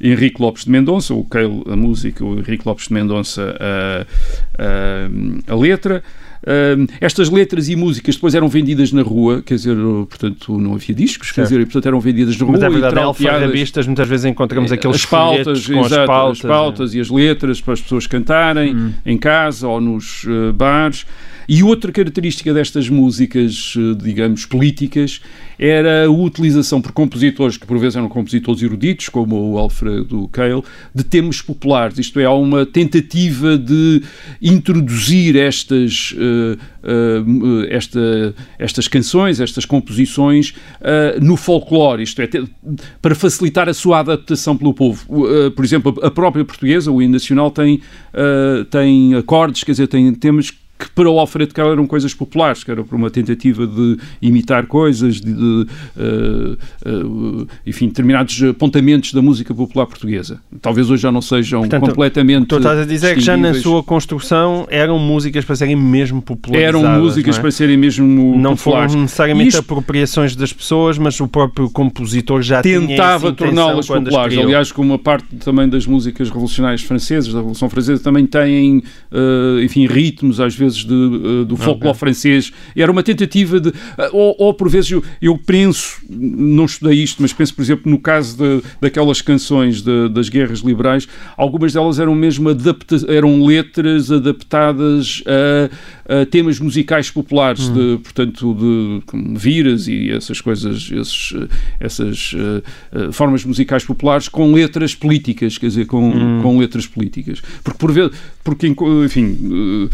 Henrique 0.00 0.40
Lopes 0.40 0.64
de 0.64 0.70
Mendonça, 0.70 1.12
o 1.14 1.24
Keil 1.24 1.64
a 1.68 1.76
música, 1.76 2.24
o 2.24 2.38
Henrique 2.38 2.66
Lopes 2.66 2.88
de 2.88 2.94
Mendonça 2.94 3.56
a, 3.60 4.06
a, 5.48 5.52
a 5.52 5.56
letra. 5.56 6.02
Estas 7.00 7.30
letras 7.30 7.68
e 7.68 7.76
músicas 7.76 8.14
depois 8.16 8.34
eram 8.34 8.48
vendidas 8.48 8.92
na 8.92 9.02
rua, 9.02 9.42
quer 9.44 9.54
dizer, 9.54 9.76
portanto 10.08 10.58
não 10.58 10.74
havia 10.74 10.94
discos, 10.94 11.28
quer 11.30 11.42
Certo. 11.46 11.48
dizer, 11.48 11.60
e, 11.60 11.64
portanto 11.64 11.86
eram 11.86 12.00
vendidas 12.00 12.36
na 12.36 12.44
rua 12.44 12.52
Mas 12.52 12.62
é 12.62 12.66
e 12.66 12.70
verdade, 12.70 12.92
em 12.92 12.96
trauteadas. 12.96 13.34
alfarrabistas 13.42 13.86
muitas 13.86 14.08
vezes 14.08 14.26
encontramos 14.26 14.72
aqueles 14.72 14.96
as 14.96 15.06
pautas, 15.06 15.66
com 15.66 15.80
exato, 15.84 16.00
as 16.00 16.06
pautas. 16.06 16.38
as 16.44 16.48
pautas 16.50 16.94
e 16.94 17.00
as 17.00 17.10
letras 17.10 17.60
para 17.60 17.74
as 17.74 17.80
pessoas 17.80 18.06
cantarem 18.06 18.74
Hum. 18.74 18.92
em 19.06 19.16
casa 19.18 19.66
ou 19.68 19.80
nos 19.80 20.24
eh, 20.26 20.52
bares. 20.52 21.06
E 21.48 21.62
outra 21.64 21.90
característica 21.90 22.54
destas 22.54 22.88
músicas, 22.88 23.74
eh, 23.76 23.94
digamos, 24.02 24.46
políticas, 24.46 25.20
era 25.58 26.06
a 26.06 26.10
utilização 26.10 26.80
por 26.80 26.92
compositores, 26.92 27.56
que 27.56 27.66
por 27.66 27.78
vezes 27.78 27.96
eram 27.96 28.08
compositores 28.08 28.62
eruditos, 28.62 29.08
como 29.08 29.52
o 29.52 29.58
Alfredo 29.58 30.28
Keil, 30.32 30.64
de 30.94 31.02
temas 31.04 31.40
populares. 31.42 31.98
Isto 31.98 32.18
é, 32.20 32.24
há 32.24 32.32
uma 32.32 32.64
tentativa 32.64 33.58
de 33.58 34.02
introduzir 34.40 35.36
estas, 35.36 36.14
eh, 36.16 36.31
esta, 37.70 38.34
estas 38.58 38.88
canções, 38.88 39.40
estas 39.40 39.64
composições 39.64 40.54
eh, 40.80 41.18
no 41.20 41.36
folclore, 41.36 42.02
isto 42.02 42.20
é, 42.20 42.28
para 43.00 43.14
facilitar 43.14 43.68
a 43.68 43.74
sua 43.74 44.00
adaptação 44.00 44.56
pelo 44.56 44.74
povo. 44.74 45.26
Eh, 45.26 45.50
por 45.50 45.64
exemplo, 45.64 45.94
a 46.02 46.10
própria 46.10 46.44
portuguesa, 46.44 46.90
o 46.90 47.00
hino 47.00 47.12
nacional, 47.12 47.50
tem, 47.50 47.80
eh, 48.12 48.64
tem 48.70 49.14
acordes, 49.14 49.64
quer 49.64 49.72
dizer, 49.72 49.86
tem 49.86 50.12
temas 50.14 50.52
que 50.82 50.90
para 50.90 51.08
o 51.08 51.18
Alfredo 51.18 51.54
Keller 51.54 51.72
eram 51.72 51.86
coisas 51.86 52.12
populares, 52.12 52.64
que 52.64 52.70
era 52.70 52.82
por 52.82 52.96
uma 52.96 53.10
tentativa 53.10 53.66
de 53.66 53.98
imitar 54.20 54.66
coisas, 54.66 55.20
de, 55.20 55.32
de, 55.32 55.66
eh, 55.96 56.56
eh, 56.84 57.46
enfim, 57.66 57.86
determinados 57.88 58.42
apontamentos 58.42 59.12
da 59.12 59.22
música 59.22 59.54
popular 59.54 59.86
portuguesa. 59.86 60.40
Talvez 60.60 60.90
hoje 60.90 61.02
já 61.02 61.12
não 61.12 61.22
sejam 61.22 61.60
Portanto, 61.60 61.86
completamente. 61.86 62.46
Tu 62.48 62.56
estás 62.56 62.78
a 62.80 62.84
dizer 62.84 63.14
que 63.14 63.20
já 63.20 63.36
na 63.36 63.54
sua 63.54 63.82
construção 63.82 64.66
eram 64.70 64.98
músicas 64.98 65.44
para 65.44 65.56
serem 65.56 65.76
mesmo 65.76 66.20
popularizadas. 66.20 66.82
eram 66.82 67.00
músicas 67.00 67.36
não 67.36 67.38
é? 67.38 67.42
para 67.42 67.50
serem 67.50 67.76
mesmo 67.76 68.36
Não 68.36 68.56
populares. 68.56 68.92
foram 68.92 69.02
necessariamente 69.02 69.48
Isto- 69.50 69.60
apropriações 69.60 70.34
das 70.34 70.52
pessoas, 70.52 70.98
mas 70.98 71.18
o 71.20 71.28
próprio 71.28 71.70
compositor 71.70 72.42
já 72.42 72.62
tentava 72.62 73.32
torná-las 73.32 73.86
populares. 73.86 74.36
Aliás, 74.36 74.72
como 74.72 74.90
uma 74.92 74.98
parte 74.98 75.26
também 75.36 75.68
das 75.68 75.86
músicas 75.86 76.28
revolucionárias 76.28 76.82
francesas, 76.82 77.32
da 77.32 77.38
Revolução 77.38 77.68
Francesa, 77.68 78.02
também 78.02 78.26
têm, 78.26 78.82
eh, 79.10 79.62
enfim, 79.64 79.86
ritmos 79.86 80.40
às 80.40 80.54
vezes 80.54 80.71
de, 80.76 80.94
uh, 80.94 81.44
do 81.44 81.56
folclore 81.56 81.90
okay. 81.90 81.98
francês. 81.98 82.52
Era 82.76 82.90
uma 82.90 83.02
tentativa 83.02 83.60
de. 83.60 83.68
Uh, 83.70 83.74
ou, 84.12 84.36
ou, 84.38 84.54
por 84.54 84.68
vezes 84.68 84.90
eu, 84.90 85.02
eu, 85.20 85.36
penso, 85.38 86.00
não 86.08 86.64
estudei 86.64 87.02
isto, 87.02 87.20
mas 87.20 87.32
penso, 87.32 87.54
por 87.54 87.62
exemplo, 87.62 87.90
no 87.90 87.98
caso 87.98 88.36
de, 88.36 88.62
daquelas 88.80 89.20
canções 89.20 89.82
de, 89.82 90.08
das 90.08 90.28
guerras 90.28 90.60
liberais, 90.60 91.08
algumas 91.36 91.72
delas 91.72 91.98
eram 91.98 92.14
mesmo 92.14 92.48
adapta 92.48 92.92
eram 93.08 93.44
letras 93.44 94.10
adaptadas 94.10 95.22
a, 95.26 96.20
a 96.22 96.26
temas 96.26 96.58
musicais 96.58 97.10
populares, 97.10 97.68
hum. 97.68 97.74
de, 97.74 98.02
portanto, 98.02 98.54
de 98.54 99.02
viras 99.38 99.88
e 99.88 100.10
essas 100.10 100.40
coisas, 100.40 100.90
esses, 100.92 101.34
essas 101.80 102.32
uh, 102.34 103.12
formas 103.12 103.44
musicais 103.44 103.84
populares 103.84 104.28
com 104.28 104.52
letras 104.52 104.94
políticas, 104.94 105.58
quer 105.58 105.66
dizer, 105.66 105.86
com, 105.86 106.10
hum. 106.10 106.42
com 106.42 106.58
letras 106.58 106.86
políticas. 106.86 107.40
Porque, 107.62 107.78
por 107.78 107.92
vezes, 107.92 108.12
porque, 108.44 108.66
enfim, 109.04 109.38
uh, 109.42 109.84
uh, 109.84 109.90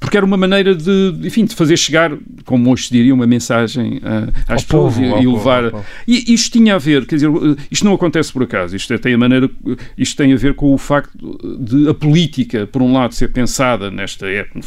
porque 0.00 0.16
era 0.16 0.24
uma 0.24 0.36
maneira 0.36 0.74
de, 0.74 1.14
enfim, 1.22 1.44
de 1.44 1.54
fazer 1.54 1.76
chegar, 1.76 2.12
como 2.44 2.70
hoje 2.70 2.86
se 2.86 2.92
diria, 2.92 3.14
uma 3.14 3.26
mensagem 3.26 4.00
às 4.48 4.64
pessoas 4.64 4.96
e, 4.98 5.02
e 5.02 5.26
levar. 5.26 5.70
Povo, 5.70 5.84
e 6.06 6.34
isto 6.34 6.52
tinha 6.58 6.74
a 6.74 6.78
ver, 6.78 7.06
quer 7.06 7.16
dizer, 7.16 7.30
isto 7.70 7.84
não 7.84 7.94
acontece 7.94 8.32
por 8.32 8.42
acaso, 8.42 8.76
isto 8.76 8.98
tem 8.98 9.14
a 9.14 9.18
maneira, 9.18 9.50
isto 9.96 10.16
tem 10.16 10.32
a 10.32 10.36
ver 10.36 10.54
com 10.54 10.72
o 10.72 10.78
facto 10.78 11.12
de 11.60 11.88
a 11.88 11.94
política, 11.94 12.66
por 12.66 12.82
um 12.82 12.92
lado, 12.92 13.14
ser 13.14 13.28
pensada 13.28 13.90
nesta 13.90 14.26
época, 14.26 14.60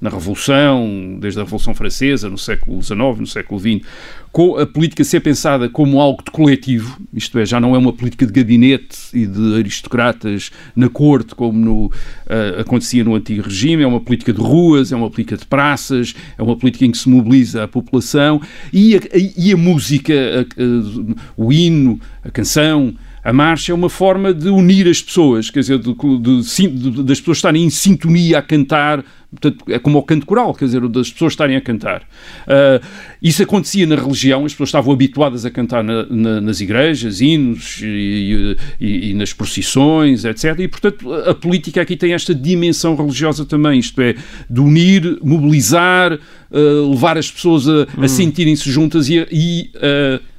na 0.00 0.10
Revolução, 0.10 1.18
desde 1.20 1.40
a 1.40 1.44
Revolução 1.44 1.74
Francesa, 1.74 2.28
no 2.28 2.38
século 2.38 2.82
XIX, 2.82 2.98
no 3.18 3.26
século 3.26 3.60
XX, 3.60 3.86
com 4.34 4.58
a 4.58 4.66
política 4.66 5.04
ser 5.04 5.20
pensada 5.20 5.68
como 5.68 6.00
algo 6.00 6.20
de 6.24 6.30
coletivo, 6.32 6.98
isto 7.12 7.38
é, 7.38 7.46
já 7.46 7.60
não 7.60 7.74
é 7.76 7.78
uma 7.78 7.92
política 7.92 8.26
de 8.26 8.32
gabinete 8.32 8.98
e 9.12 9.26
de 9.26 9.54
aristocratas 9.54 10.50
na 10.74 10.88
corte, 10.88 11.36
como 11.36 11.56
no, 11.56 11.86
uh, 11.86 12.60
acontecia 12.60 13.04
no 13.04 13.14
antigo 13.14 13.42
regime, 13.42 13.84
é 13.84 13.86
uma 13.86 13.93
política 14.00 14.32
de 14.32 14.40
ruas, 14.40 14.92
é 14.92 14.96
uma 14.96 15.10
política 15.10 15.36
de 15.36 15.46
praças, 15.46 16.14
é 16.36 16.42
uma 16.42 16.56
política 16.56 16.84
em 16.84 16.90
que 16.90 16.98
se 16.98 17.08
mobiliza 17.08 17.64
a 17.64 17.68
população 17.68 18.40
e 18.72 18.96
a, 18.96 19.00
e 19.36 19.52
a 19.52 19.56
música, 19.56 20.14
a, 20.14 20.40
a, 20.40 21.14
o 21.36 21.52
hino, 21.52 22.00
a 22.22 22.30
canção, 22.30 22.94
a 23.24 23.32
marcha 23.32 23.72
é 23.72 23.74
uma 23.74 23.88
forma 23.88 24.34
de 24.34 24.50
unir 24.50 24.86
as 24.86 25.00
pessoas, 25.00 25.48
quer 25.48 25.60
dizer, 25.60 25.78
de, 25.78 25.94
de, 25.94 26.68
de, 26.68 27.02
das 27.02 27.18
pessoas 27.18 27.38
estarem 27.38 27.64
em 27.64 27.70
sintonia 27.70 28.38
a 28.38 28.42
cantar, 28.42 29.02
portanto, 29.30 29.64
é 29.68 29.78
como 29.78 29.98
o 29.98 30.02
canto 30.02 30.26
coral, 30.26 30.52
quer 30.54 30.66
dizer, 30.66 30.86
das 30.88 31.10
pessoas 31.10 31.32
estarem 31.32 31.56
a 31.56 31.60
cantar. 31.62 32.02
Uh, 32.02 32.84
isso 33.22 33.42
acontecia 33.42 33.86
na 33.86 33.96
religião, 33.96 34.44
as 34.44 34.52
pessoas 34.52 34.68
estavam 34.68 34.92
habituadas 34.92 35.46
a 35.46 35.50
cantar 35.50 35.82
na, 35.82 36.04
na, 36.04 36.40
nas 36.42 36.60
igrejas, 36.60 37.22
hinos 37.22 37.80
e, 37.82 38.56
e, 38.78 39.10
e, 39.10 39.14
nas 39.14 39.32
procissões, 39.32 40.26
etc. 40.26 40.58
E, 40.58 40.68
portanto, 40.68 41.10
a 41.10 41.34
política 41.34 41.80
aqui 41.80 41.96
tem 41.96 42.12
esta 42.12 42.34
dimensão 42.34 42.94
religiosa 42.94 43.46
também, 43.46 43.78
isto 43.78 44.02
é, 44.02 44.14
de 44.50 44.60
unir, 44.60 45.18
mobilizar, 45.22 46.12
uh, 46.12 46.90
levar 46.90 47.16
as 47.16 47.30
pessoas 47.30 47.66
a, 47.66 47.84
a 47.96 48.04
hum. 48.04 48.08
sentirem-se 48.08 48.70
juntas 48.70 49.08
e, 49.08 49.26
e 49.32 49.70
uh, 49.76 50.33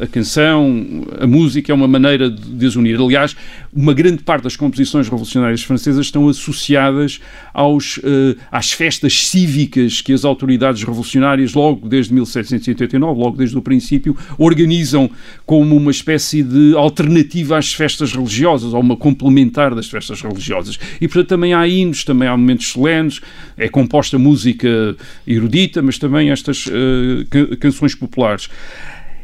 a 0.00 0.06
canção, 0.06 1.04
a 1.20 1.26
música 1.26 1.72
é 1.72 1.74
uma 1.74 1.88
maneira 1.88 2.30
de 2.30 2.66
as 2.66 2.76
unir. 2.76 3.00
Aliás, 3.00 3.36
uma 3.72 3.92
grande 3.92 4.22
parte 4.22 4.44
das 4.44 4.56
composições 4.56 5.06
revolucionárias 5.06 5.62
francesas 5.62 6.06
estão 6.06 6.28
associadas 6.28 7.20
aos, 7.52 7.98
uh, 7.98 8.36
às 8.50 8.72
festas 8.72 9.28
cívicas 9.28 10.00
que 10.00 10.12
as 10.12 10.24
autoridades 10.24 10.82
revolucionárias, 10.82 11.54
logo 11.54 11.88
desde 11.88 12.14
1789, 12.14 13.20
logo 13.20 13.36
desde 13.36 13.56
o 13.58 13.62
princípio, 13.62 14.16
organizam 14.38 15.10
como 15.44 15.76
uma 15.76 15.90
espécie 15.90 16.42
de 16.42 16.74
alternativa 16.76 17.58
às 17.58 17.72
festas 17.72 18.12
religiosas, 18.12 18.72
ou 18.72 18.80
uma 18.80 18.96
complementar 18.96 19.74
das 19.74 19.88
festas 19.88 20.20
religiosas. 20.20 20.78
E, 21.00 21.08
portanto, 21.08 21.28
também 21.28 21.54
há 21.54 21.66
hinos, 21.66 22.04
também 22.04 22.28
há 22.28 22.36
momentos 22.36 22.68
solenes, 22.68 23.20
é 23.56 23.68
composta 23.68 24.18
música 24.18 24.96
erudita, 25.26 25.82
mas 25.82 25.98
também 25.98 26.30
estas 26.30 26.66
uh, 26.66 27.56
canções 27.58 27.94
populares. 27.94 28.48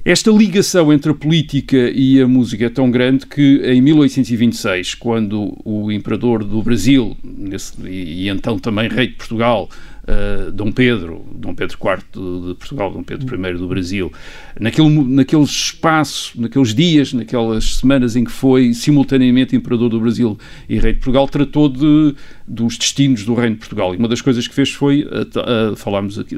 Esta 0.04 0.32
ligação 0.32 0.92
entre 0.92 1.12
a 1.12 1.14
política 1.14 1.76
e 1.76 2.20
a 2.20 2.26
música 2.26 2.66
é 2.66 2.68
tão 2.68 2.90
grande 2.90 3.24
que 3.24 3.62
em 3.64 3.80
1826, 3.80 4.96
quando 4.96 5.56
o 5.64 5.92
imperador 5.92 6.42
do 6.42 6.60
Brasil, 6.60 7.16
nesse, 7.22 7.72
e, 7.86 8.24
e 8.24 8.28
então 8.28 8.58
também 8.58 8.88
rei 8.88 9.06
de 9.06 9.14
Portugal, 9.14 9.70
uh, 10.02 10.50
Dom 10.50 10.72
Pedro, 10.72 11.24
Dom 11.34 11.54
Pedro 11.54 11.76
IV 11.76 12.48
de 12.48 12.54
Portugal, 12.54 12.90
Dom 12.92 13.02
Pedro 13.02 13.48
I 13.48 13.54
do 13.54 13.68
Brasil, 13.68 14.12
naquele, 14.58 14.88
naquele 14.88 15.42
espaço, 15.42 16.40
naqueles 16.40 16.74
dias, 16.74 17.12
naquelas 17.12 17.76
semanas 17.76 18.16
em 18.16 18.24
que 18.24 18.30
foi 18.30 18.72
simultaneamente 18.74 19.54
Imperador 19.54 19.90
do 19.90 20.00
Brasil 20.00 20.38
e 20.68 20.78
Rei 20.78 20.92
de 20.92 20.98
Portugal, 20.98 21.28
tratou 21.28 21.68
de, 21.68 22.14
dos 22.46 22.76
destinos 22.76 23.24
do 23.24 23.34
Reino 23.34 23.54
de 23.54 23.60
Portugal. 23.60 23.94
E 23.94 23.98
uma 23.98 24.08
das 24.08 24.20
coisas 24.20 24.46
que 24.46 24.54
fez 24.54 24.70
foi, 24.70 25.04
uh, 25.04 25.72
uh, 25.72 25.76
falámos 25.76 26.18
aqui, 26.18 26.36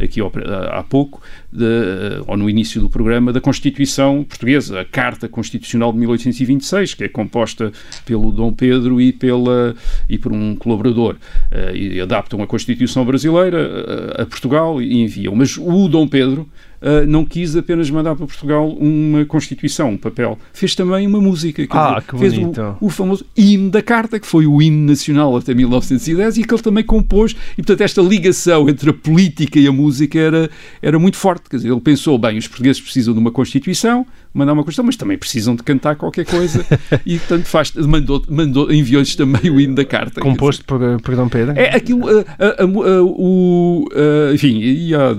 aqui 0.00 0.20
há 0.20 0.82
pouco, 0.82 1.22
de, 1.52 1.64
ou 2.26 2.36
no 2.36 2.48
início 2.50 2.80
do 2.80 2.88
programa, 2.88 3.32
da 3.32 3.40
Constituição 3.40 4.24
Portuguesa, 4.24 4.80
a 4.80 4.84
Carta 4.84 5.28
Constitucional 5.28 5.92
de 5.92 5.98
1826, 5.98 6.94
que 6.94 7.04
é 7.04 7.08
composta 7.08 7.72
pelo 8.04 8.32
Dom 8.32 8.52
Pedro 8.52 9.00
e, 9.00 9.12
pela, 9.12 9.74
e 10.08 10.18
por 10.18 10.32
um 10.32 10.56
colaborador. 10.56 11.16
e 11.74 12.00
adaptam 12.00 12.42
a 12.42 12.46
Constituição 12.46 13.03
Brasileira 13.04 14.14
a 14.18 14.26
Portugal 14.26 14.80
e 14.80 15.02
enviam. 15.02 15.34
Mas 15.34 15.56
o 15.56 15.88
Dom 15.88 16.06
Pedro 16.08 16.48
uh, 16.80 17.06
não 17.06 17.24
quis 17.24 17.56
apenas 17.56 17.90
mandar 17.90 18.14
para 18.14 18.26
Portugal 18.26 18.68
uma 18.68 19.24
Constituição, 19.24 19.90
um 19.90 19.96
papel. 19.96 20.38
Fez 20.52 20.74
também 20.74 21.06
uma 21.06 21.20
música. 21.20 21.66
Ah, 21.70 22.00
dizer, 22.00 22.06
que 22.06 22.18
fez 22.18 22.38
o, 22.38 22.76
o, 22.80 22.90
famoso 22.90 23.24
hino 23.36 23.70
da 23.70 23.82
Carta, 23.82 24.18
que 24.18 24.26
foi 24.26 24.46
o 24.46 24.60
hino 24.60 24.86
nacional 24.86 25.36
até 25.36 25.54
1910 25.54 26.38
e 26.38 26.44
que 26.44 26.54
ele 26.54 26.62
também 26.62 26.84
compôs. 26.84 27.34
E, 27.52 27.56
portanto, 27.56 27.80
esta 27.80 28.02
ligação 28.02 28.68
entre 28.68 28.90
a 28.90 28.92
política 28.92 29.58
e 29.58 29.66
a 29.66 29.72
música 29.72 30.18
era, 30.18 30.50
era 30.82 30.98
muito 30.98 31.16
forte. 31.16 31.48
Quer 31.48 31.56
dizer, 31.56 31.70
ele 31.70 31.80
pensou, 31.80 32.18
bem, 32.18 32.38
os 32.38 32.46
portugueses 32.46 32.80
precisam 32.80 33.14
de 33.14 33.20
uma 33.20 33.30
Constituição, 33.30 34.06
mandar 34.32 34.52
uma 34.52 34.64
questão, 34.64 34.84
mas 34.84 34.96
também 34.96 35.18
precisam 35.18 35.54
de 35.54 35.62
cantar 35.62 35.96
qualquer 35.96 36.24
coisa 36.24 36.64
e 37.04 37.18
portanto 37.18 37.46
faz, 37.46 37.72
mandou, 37.72 38.22
mandou, 38.28 38.72
enviou-lhes 38.72 39.14
também 39.16 39.50
o 39.50 39.60
hino 39.60 39.74
da 39.74 39.84
carta. 39.84 40.20
Composto 40.20 40.64
por, 40.64 40.80
por 41.00 41.16
Dom 41.16 41.28
Pedro? 41.28 41.54
É 41.56 41.74
aquilo, 41.74 42.08
a, 42.08 42.62
a, 42.62 42.66
o, 43.04 43.86
enfim, 44.32 44.58
e 44.60 44.94
a, 44.94 45.14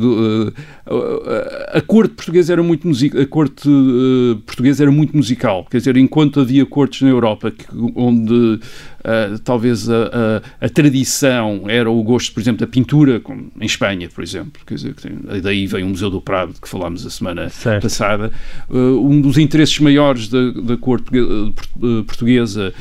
a, 1.74 1.82
corte 1.82 2.14
portuguesa 2.14 2.54
era 2.54 2.64
muito 2.64 2.88
musical, 2.88 3.22
a 3.22 3.26
corte 3.26 3.70
uh, 3.70 4.36
portuguesa 4.46 4.84
era 4.84 4.92
muito 4.92 5.16
musical, 5.16 5.66
quer 5.70 5.78
dizer, 5.78 5.98
enquanto 5.98 6.40
havia 6.40 6.66
cortes 6.66 7.02
na 7.02 7.10
Europa 7.10 7.52
que, 7.52 7.66
onde 7.96 8.34
uh, 8.34 9.40
talvez 9.44 9.90
a, 9.90 10.42
a, 10.62 10.66
a, 10.66 10.70
tradição 10.70 11.64
era 11.68 11.90
o 11.90 12.02
gosto, 12.04 12.34
por 12.34 12.40
exemplo, 12.40 12.66
da 12.66 12.68
pintura, 12.68 13.20
como 13.20 13.52
em 13.60 13.66
Espanha, 13.66 14.10
por 14.14 14.24
exemplo, 14.24 14.62
quer 14.66 14.76
dizer, 14.76 14.94
tem, 14.96 15.42
daí 15.42 15.68
vem 15.68 15.84
o 15.84 15.90
Museu 15.90 16.10
do 16.10 16.22
Prado, 16.22 16.54
que 16.62 16.68
falámos 16.68 17.06
a 17.06 17.10
semana 17.10 17.50
certo. 17.50 17.84
passada, 17.84 18.32
uh, 18.70 18.78
um 18.78 19.22
dos 19.22 19.38
interesses 19.38 19.80
maiores 19.80 20.28
da, 20.28 20.52
da 20.52 20.78
corte 20.78 21.06
portuguesa, 22.08 22.74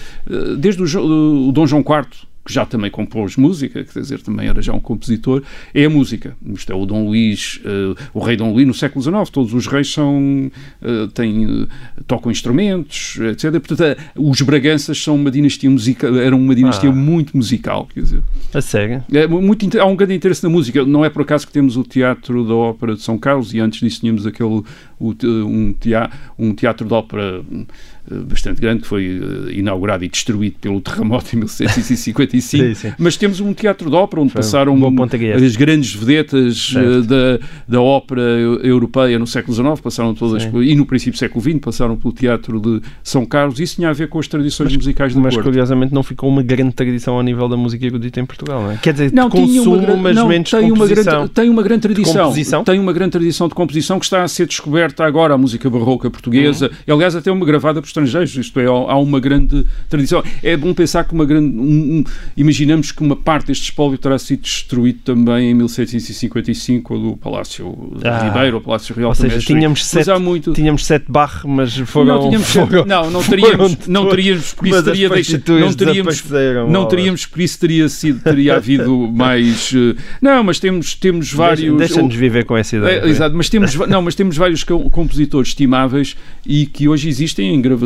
desde 0.59 0.83
o, 0.83 1.49
o 1.49 1.53
Dom 1.53 1.67
João 1.67 1.83
IV, 1.83 2.27
que 2.45 2.53
já 2.53 2.67
também 2.67 2.91
compôs 2.91 3.37
música, 3.37 3.83
quer 3.85 4.01
dizer, 4.01 4.21
também 4.21 4.49
era 4.49 4.61
já 4.61 4.73
um 4.73 4.81
compositor, 4.81 5.43
é 5.73 5.85
a 5.85 5.91
música. 5.91 6.37
Isto 6.55 6.73
é 6.73 6.75
o 6.75 6.85
Dom 6.85 7.07
Luís, 7.07 7.61
uh, 7.65 7.97
o 8.13 8.21
rei 8.21 8.37
Dom 8.37 8.53
Luís 8.53 8.67
no 8.67 8.75
século 8.75 9.03
XIX, 9.03 9.31
todos 9.31 9.55
os 9.55 9.67
reis 9.67 9.91
são, 9.91 10.51
uh, 10.83 11.09
têm, 11.09 11.47
uh, 11.47 11.69
tocam 12.07 12.31
instrumentos, 12.31 13.19
etc. 13.19 13.53
Portanto, 13.53 14.01
os 14.17 14.43
Braganças 14.43 15.03
são 15.03 15.15
uma 15.15 15.31
dinastia 15.31 15.71
musical, 15.71 16.15
eram 16.17 16.39
uma 16.39 16.55
dinastia 16.55 16.91
ah. 16.91 16.93
muito 16.93 17.37
musical, 17.37 17.89
quer 17.93 18.01
dizer. 18.01 18.23
A 18.53 18.61
sério? 18.61 19.03
É, 19.13 19.27
muito, 19.27 19.81
há 19.81 19.87
um 19.87 19.97
grande 19.97 20.15
interesse 20.15 20.43
na 20.43 20.51
música. 20.51 20.85
Não 20.85 21.05
é 21.05 21.09
por 21.09 21.23
acaso 21.23 21.47
que 21.47 21.53
temos 21.53 21.77
o 21.77 21.83
Teatro 21.83 22.47
da 22.47 22.55
Ópera 22.55 22.95
de 22.95 23.01
São 23.01 23.17
Carlos 23.17 23.55
e 23.55 23.61
antes 23.61 23.81
disso 23.81 24.01
tínhamos 24.01 24.27
aquele, 24.27 24.63
um, 25.01 25.73
teatro, 25.73 26.19
um 26.39 26.55
teatro 26.55 26.87
de 26.87 26.95
ópera 26.95 27.43
eh, 27.53 27.65
bastante 28.11 28.61
grande, 28.61 28.83
que 28.83 28.87
foi 28.87 29.21
eh, 29.49 29.53
inaugurado 29.53 30.05
e 30.05 30.09
destruído 30.09 30.57
pelo 30.61 30.81
terremoto 30.81 31.35
em 31.35 31.39
1755, 31.39 32.41
sim, 32.41 32.75
sim. 32.75 32.93
mas 32.99 33.17
temos 33.17 33.41
um 33.41 33.55
teatro 33.55 33.89
de 33.89 33.97
ópera 33.97 34.21
onde 34.23 34.33
foi 34.33 34.43
passaram 34.43 34.75
um 34.75 35.05
as 35.45 35.57
grandes 35.57 35.95
vedetas 35.95 36.75
eh, 36.77 37.01
da, 37.01 37.47
da 37.67 37.81
ópera 37.81 38.21
europeia 38.63 39.19
no 39.19 39.27
século 39.27 39.55
XIX, 39.55 39.81
passaram 39.81 40.15
todas, 40.15 40.43
sim. 40.43 40.63
e 40.63 40.75
no 40.75 40.85
princípio 40.85 41.13
do 41.13 41.19
século 41.19 41.43
XX, 41.43 41.59
passaram 41.61 41.97
pelo 41.97 42.13
teatro 42.13 42.61
de 42.61 42.83
São 43.03 43.25
Carlos, 43.25 43.59
isso 43.59 43.77
tinha 43.77 43.89
a 43.89 43.93
ver 43.93 44.09
com 44.09 44.19
as 44.19 44.29
tradições 44.29 44.67
mas, 44.67 44.77
musicais 44.77 45.15
do 45.15 45.21
Mas 45.21 45.35
Porto. 45.35 45.47
curiosamente 45.47 45.95
não 45.95 46.03
ficou 46.03 46.29
uma 46.29 46.43
grande 46.43 46.75
tradição 46.75 47.15
ao 47.15 47.23
nível 47.23 47.49
da 47.49 47.57
música 47.57 47.87
erudita 47.87 48.21
em 48.21 48.27
Portugal, 48.27 48.63
não 48.63 48.73
é? 48.73 48.77
Quer 48.77 48.93
dizer, 48.93 49.13
não, 49.13 49.31
consumo, 49.31 49.77
uma, 49.77 49.97
mas 49.97 50.17
não, 50.17 50.29
menos 50.29 50.51
tem. 50.51 50.71
Uma 50.71 50.87
grande, 50.87 51.29
tem 51.31 51.49
uma 51.49 51.63
grande 51.63 51.81
tradição, 51.83 52.65
tem 52.65 52.79
uma 52.79 52.93
grande 52.93 53.13
tradição 53.13 53.49
de 53.49 53.55
composição 53.55 53.99
que 53.99 54.05
está 54.05 54.23
a 54.23 54.29
ser 54.29 54.47
descoberta 54.47 55.05
agora 55.05 55.35
a 55.35 55.39
música 55.39 55.71
barroca 55.71 56.11
portuguesa, 56.11 56.71
e 56.87 56.93
aliás 56.93 57.17
até 57.17 57.33
uma 57.33 57.47
gravada 57.47 57.81
por 57.81 57.94
estrangeiros, 57.95 58.35
isto 58.37 58.59
é, 58.61 58.67
há 58.67 58.97
uma 58.97 59.21
grande 59.21 59.65
tradição. 59.89 60.23
É 60.43 60.57
bom 60.57 60.75
pensar 60.75 61.05
que 61.05 61.15
uma 61.15 61.25
grande. 61.25 61.57
Um, 61.57 61.99
um, 61.99 62.05
imaginamos 62.37 62.91
que 62.91 63.01
uma 63.03 63.15
parte 63.17 63.47
deste 63.49 63.65
espólio 63.65 63.97
terá 63.97 64.19
sido 64.19 64.41
destruído 64.43 64.99
também 65.05 65.51
em 65.51 65.55
1755, 65.55 66.99
do 66.99 67.17
Palácio 67.17 67.93
Ah. 68.05 68.25
Ribeiro, 68.29 68.57
o 68.59 68.61
Palácio 68.61 68.95
Real 68.95 69.11
Ou 69.11 69.15
seja, 69.15 69.39
tínhamos 69.39 69.85
sete, 69.87 70.11
há 70.11 70.19
muito. 70.19 70.53
tínhamos 70.53 70.85
sete 70.85 71.05
barre, 71.09 71.41
mas 71.49 71.77
foram. 71.79 72.15
não, 72.17 72.29
tínhamos, 72.29 72.49
foram- 72.51 72.85
não, 72.87 73.11
não 73.11 73.23
foram 73.23 73.41
teríamos, 73.43 73.79
não 73.87 74.09
teríamos, 74.09 74.53
por 74.55 74.67
isso 74.67 74.83
teria 74.83 75.09
deixado, 75.09 75.59
não 75.61 75.73
teríamos, 75.73 76.25
não 76.71 76.87
teríamos, 76.87 77.27
por 77.27 77.41
isso 77.41 77.59
teria 77.59 77.89
sido, 77.89 78.21
teria 78.21 78.57
havido 78.57 78.97
mais, 79.13 79.73
eh, 79.75 79.95
não, 80.21 80.43
mas 80.43 80.59
temos, 80.59 80.95
temos 80.95 81.33
vários, 81.33 81.61
Deixa- 81.77 81.95
Deixa-nos 81.95 82.15
viver 82.15 82.45
com 82.45 82.57
essa 82.57 82.77
ideia. 82.77 83.01
é, 83.05 83.09
exato, 83.09 83.37
mas 83.37 83.49
temos, 83.49 83.75
não, 83.75 84.03
mas 84.03 84.15
temos 84.15 84.37
vários 84.37 84.65
co- 84.65 84.91
compositores 84.91 85.49
estimáveis 85.49 86.17
e 86.47 86.67
que 86.67 86.89
hoje 86.89 87.09
existem 87.09 87.55
em 87.55 87.61
gravações 87.61 87.84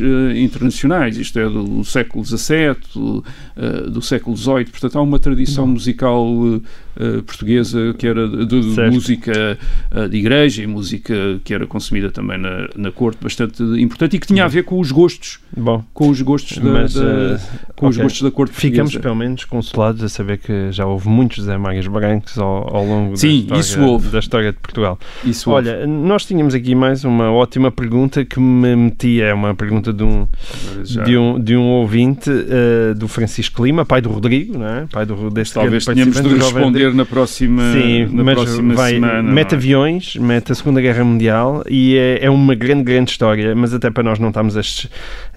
eh, 0.00 0.38
internacionais, 0.38 1.16
isto 1.16 1.38
é, 1.38 1.48
do 1.48 1.84
século 1.84 2.24
XVII, 2.24 2.76
do, 2.94 3.24
eh, 3.56 3.90
do 3.90 4.02
século 4.02 4.36
XVIII, 4.36 4.66
portanto 4.66 4.98
há 4.98 5.02
uma 5.02 5.18
tradição 5.18 5.66
musical 5.66 6.26
eh, 6.98 7.22
portuguesa 7.22 7.94
que 7.96 8.06
era 8.06 8.28
de, 8.28 8.46
de 8.46 8.90
música 8.90 9.58
eh, 9.90 10.08
de 10.08 10.16
igreja 10.16 10.62
e 10.62 10.66
música 10.66 11.14
que 11.44 11.54
era 11.54 11.66
consumida 11.66 12.10
também 12.10 12.38
na, 12.38 12.68
na 12.76 12.90
corte 12.92 13.18
bastante 13.22 13.62
importante 13.62 14.16
e 14.16 14.18
que 14.18 14.26
tinha 14.26 14.44
a 14.44 14.48
ver 14.48 14.64
com 14.64 14.78
os 14.80 14.90
gostos, 14.92 15.38
Bom, 15.56 15.84
com 15.94 16.08
os 16.08 16.20
gostos 16.22 16.58
da, 16.58 16.70
Mas, 16.70 16.94
da- 16.94 17.04
eh, 17.04 17.38
com 17.76 17.86
os 17.88 17.96
ok. 17.96 18.02
gostos 18.04 18.22
da 18.22 18.30
corte 18.30 18.54
ficamos 18.54 18.92
portuguesa. 18.92 19.02
pelo 19.02 19.14
menos 19.16 19.44
consolados 19.44 20.02
a 20.02 20.08
saber 20.08 20.38
que 20.38 20.72
já 20.72 20.84
houve 20.86 21.08
muitos 21.08 21.44
Zé 21.44 21.56
Márias 21.56 21.86
Brancos 21.86 22.36
ao, 22.38 22.76
ao 22.76 22.84
longo 22.84 23.16
Sim, 23.16 23.46
da, 23.48 23.58
história, 23.58 24.10
da 24.10 24.18
história 24.18 24.52
de 24.52 24.58
Portugal. 24.58 24.98
Isso 25.24 25.50
houve. 25.50 25.68
Olha, 25.68 25.86
nós 25.86 26.24
tínhamos 26.24 26.54
aqui 26.54 26.74
mais 26.74 27.04
uma 27.04 27.30
ótima 27.30 27.70
pergunta 27.70 28.24
que 28.24 28.40
me 28.40 28.74
metia, 28.76 29.26
é 29.26 29.34
uma 29.34 29.54
pergunta 29.54 29.92
de 29.92 30.02
um, 30.02 30.26
Já- 30.84 31.02
de 31.04 31.16
um, 31.16 31.38
de 31.40 31.56
um 31.56 31.62
ouvinte, 31.64 32.30
eh, 32.30 32.94
do 32.94 33.06
Francisco 33.08 33.64
Lima, 33.64 33.84
pai 33.84 34.00
do 34.00 34.08
Rodrigo, 34.10 34.58
não 34.58 34.66
é? 34.66 34.86
pai 34.90 35.06
do, 35.06 35.30
deste 35.30 35.54
Talvez 35.54 35.84
grande 35.84 36.00
tenhamos 36.12 36.16
de 36.16 36.22
participante 36.22 36.78
na 36.94 37.04
próxima, 37.04 37.72
Sim, 37.72 38.06
na 38.12 38.24
mas 38.24 38.34
próxima 38.34 38.74
vai, 38.74 38.94
semana. 38.94 39.22
mete 39.22 39.52
é? 39.52 39.56
aviões, 39.56 40.16
mete 40.16 40.52
a 40.52 40.54
Segunda 40.54 40.80
Guerra 40.80 41.04
Mundial 41.04 41.62
e 41.68 41.96
é, 41.96 42.24
é 42.24 42.30
uma 42.30 42.54
grande, 42.54 42.82
grande 42.82 43.10
história, 43.10 43.54
mas 43.54 43.72
até 43.74 43.90
para 43.90 44.02
nós 44.02 44.18
não 44.18 44.28
estamos 44.28 44.56
a, 44.56 44.60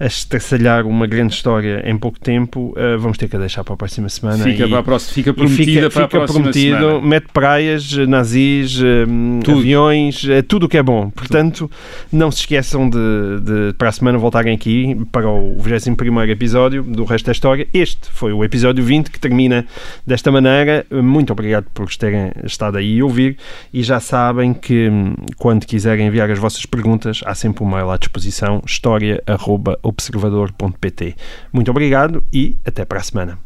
a 0.00 0.06
estraçalhar 0.06 0.86
uma 0.86 1.06
grande 1.06 1.34
história 1.34 1.82
em 1.86 1.96
pouco 1.96 2.18
tempo, 2.18 2.74
eh, 2.76 2.96
vamos 2.96 3.18
ter 3.18 3.28
que 3.28 3.36
a 3.36 3.38
deixar 3.38 3.62
para 3.64 3.74
a 3.74 3.76
próxima 3.76 4.08
semana. 4.08 4.42
Fica, 4.44 4.64
e, 4.64 4.68
para 4.68 4.78
a 4.78 4.82
próxima, 4.82 5.14
fica 5.14 5.34
prometida 5.34 5.64
fica, 5.64 5.90
para 5.90 6.04
a 6.04 6.08
fica 6.08 6.18
próxima 6.18 6.40
prometido, 6.44 6.78
semana. 6.78 7.00
mete 7.06 7.26
praias, 7.32 7.98
eh, 7.98 8.06
nazis, 8.06 8.80
eh, 8.80 9.04
Tudo. 9.44 9.58
aviões, 9.58 10.22
tudo 10.48 10.66
o 10.66 10.68
que 10.68 10.78
é 10.78 10.82
bom. 10.82 11.10
Portanto, 11.10 11.70
não 12.12 12.30
se 12.30 12.40
esqueçam 12.40 12.88
de, 12.88 12.98
de 13.42 13.72
para 13.76 13.88
a 13.88 13.92
semana 13.92 14.18
voltarem 14.18 14.54
aqui 14.54 14.96
para 15.12 15.28
o 15.28 15.56
21 15.58 16.22
episódio 16.30 16.82
do 16.82 17.04
Resto 17.04 17.26
da 17.26 17.32
História. 17.32 17.66
Este 17.72 18.08
foi 18.10 18.32
o 18.32 18.42
episódio 18.42 18.82
20 18.84 19.10
que 19.10 19.20
termina 19.20 19.64
desta 20.06 20.30
maneira. 20.30 20.84
Muito 20.90 21.32
obrigado 21.32 21.41
por 21.74 21.92
terem 21.96 22.30
estado 22.44 22.78
aí 22.78 23.00
a 23.00 23.04
ouvir 23.04 23.36
e 23.72 23.82
já 23.82 23.98
sabem 24.00 24.54
que 24.54 24.88
hum, 24.88 25.14
quando 25.36 25.66
quiserem 25.66 26.06
enviar 26.06 26.30
as 26.30 26.38
vossas 26.38 26.64
perguntas 26.66 27.20
há 27.24 27.34
sempre 27.34 27.64
um 27.64 27.66
mail 27.66 27.90
à 27.90 27.96
disposição 27.96 28.62
história.observador.pt 28.64 31.16
Muito 31.52 31.68
obrigado 31.70 32.22
e 32.32 32.56
até 32.64 32.84
para 32.84 33.00
a 33.00 33.02
semana. 33.02 33.36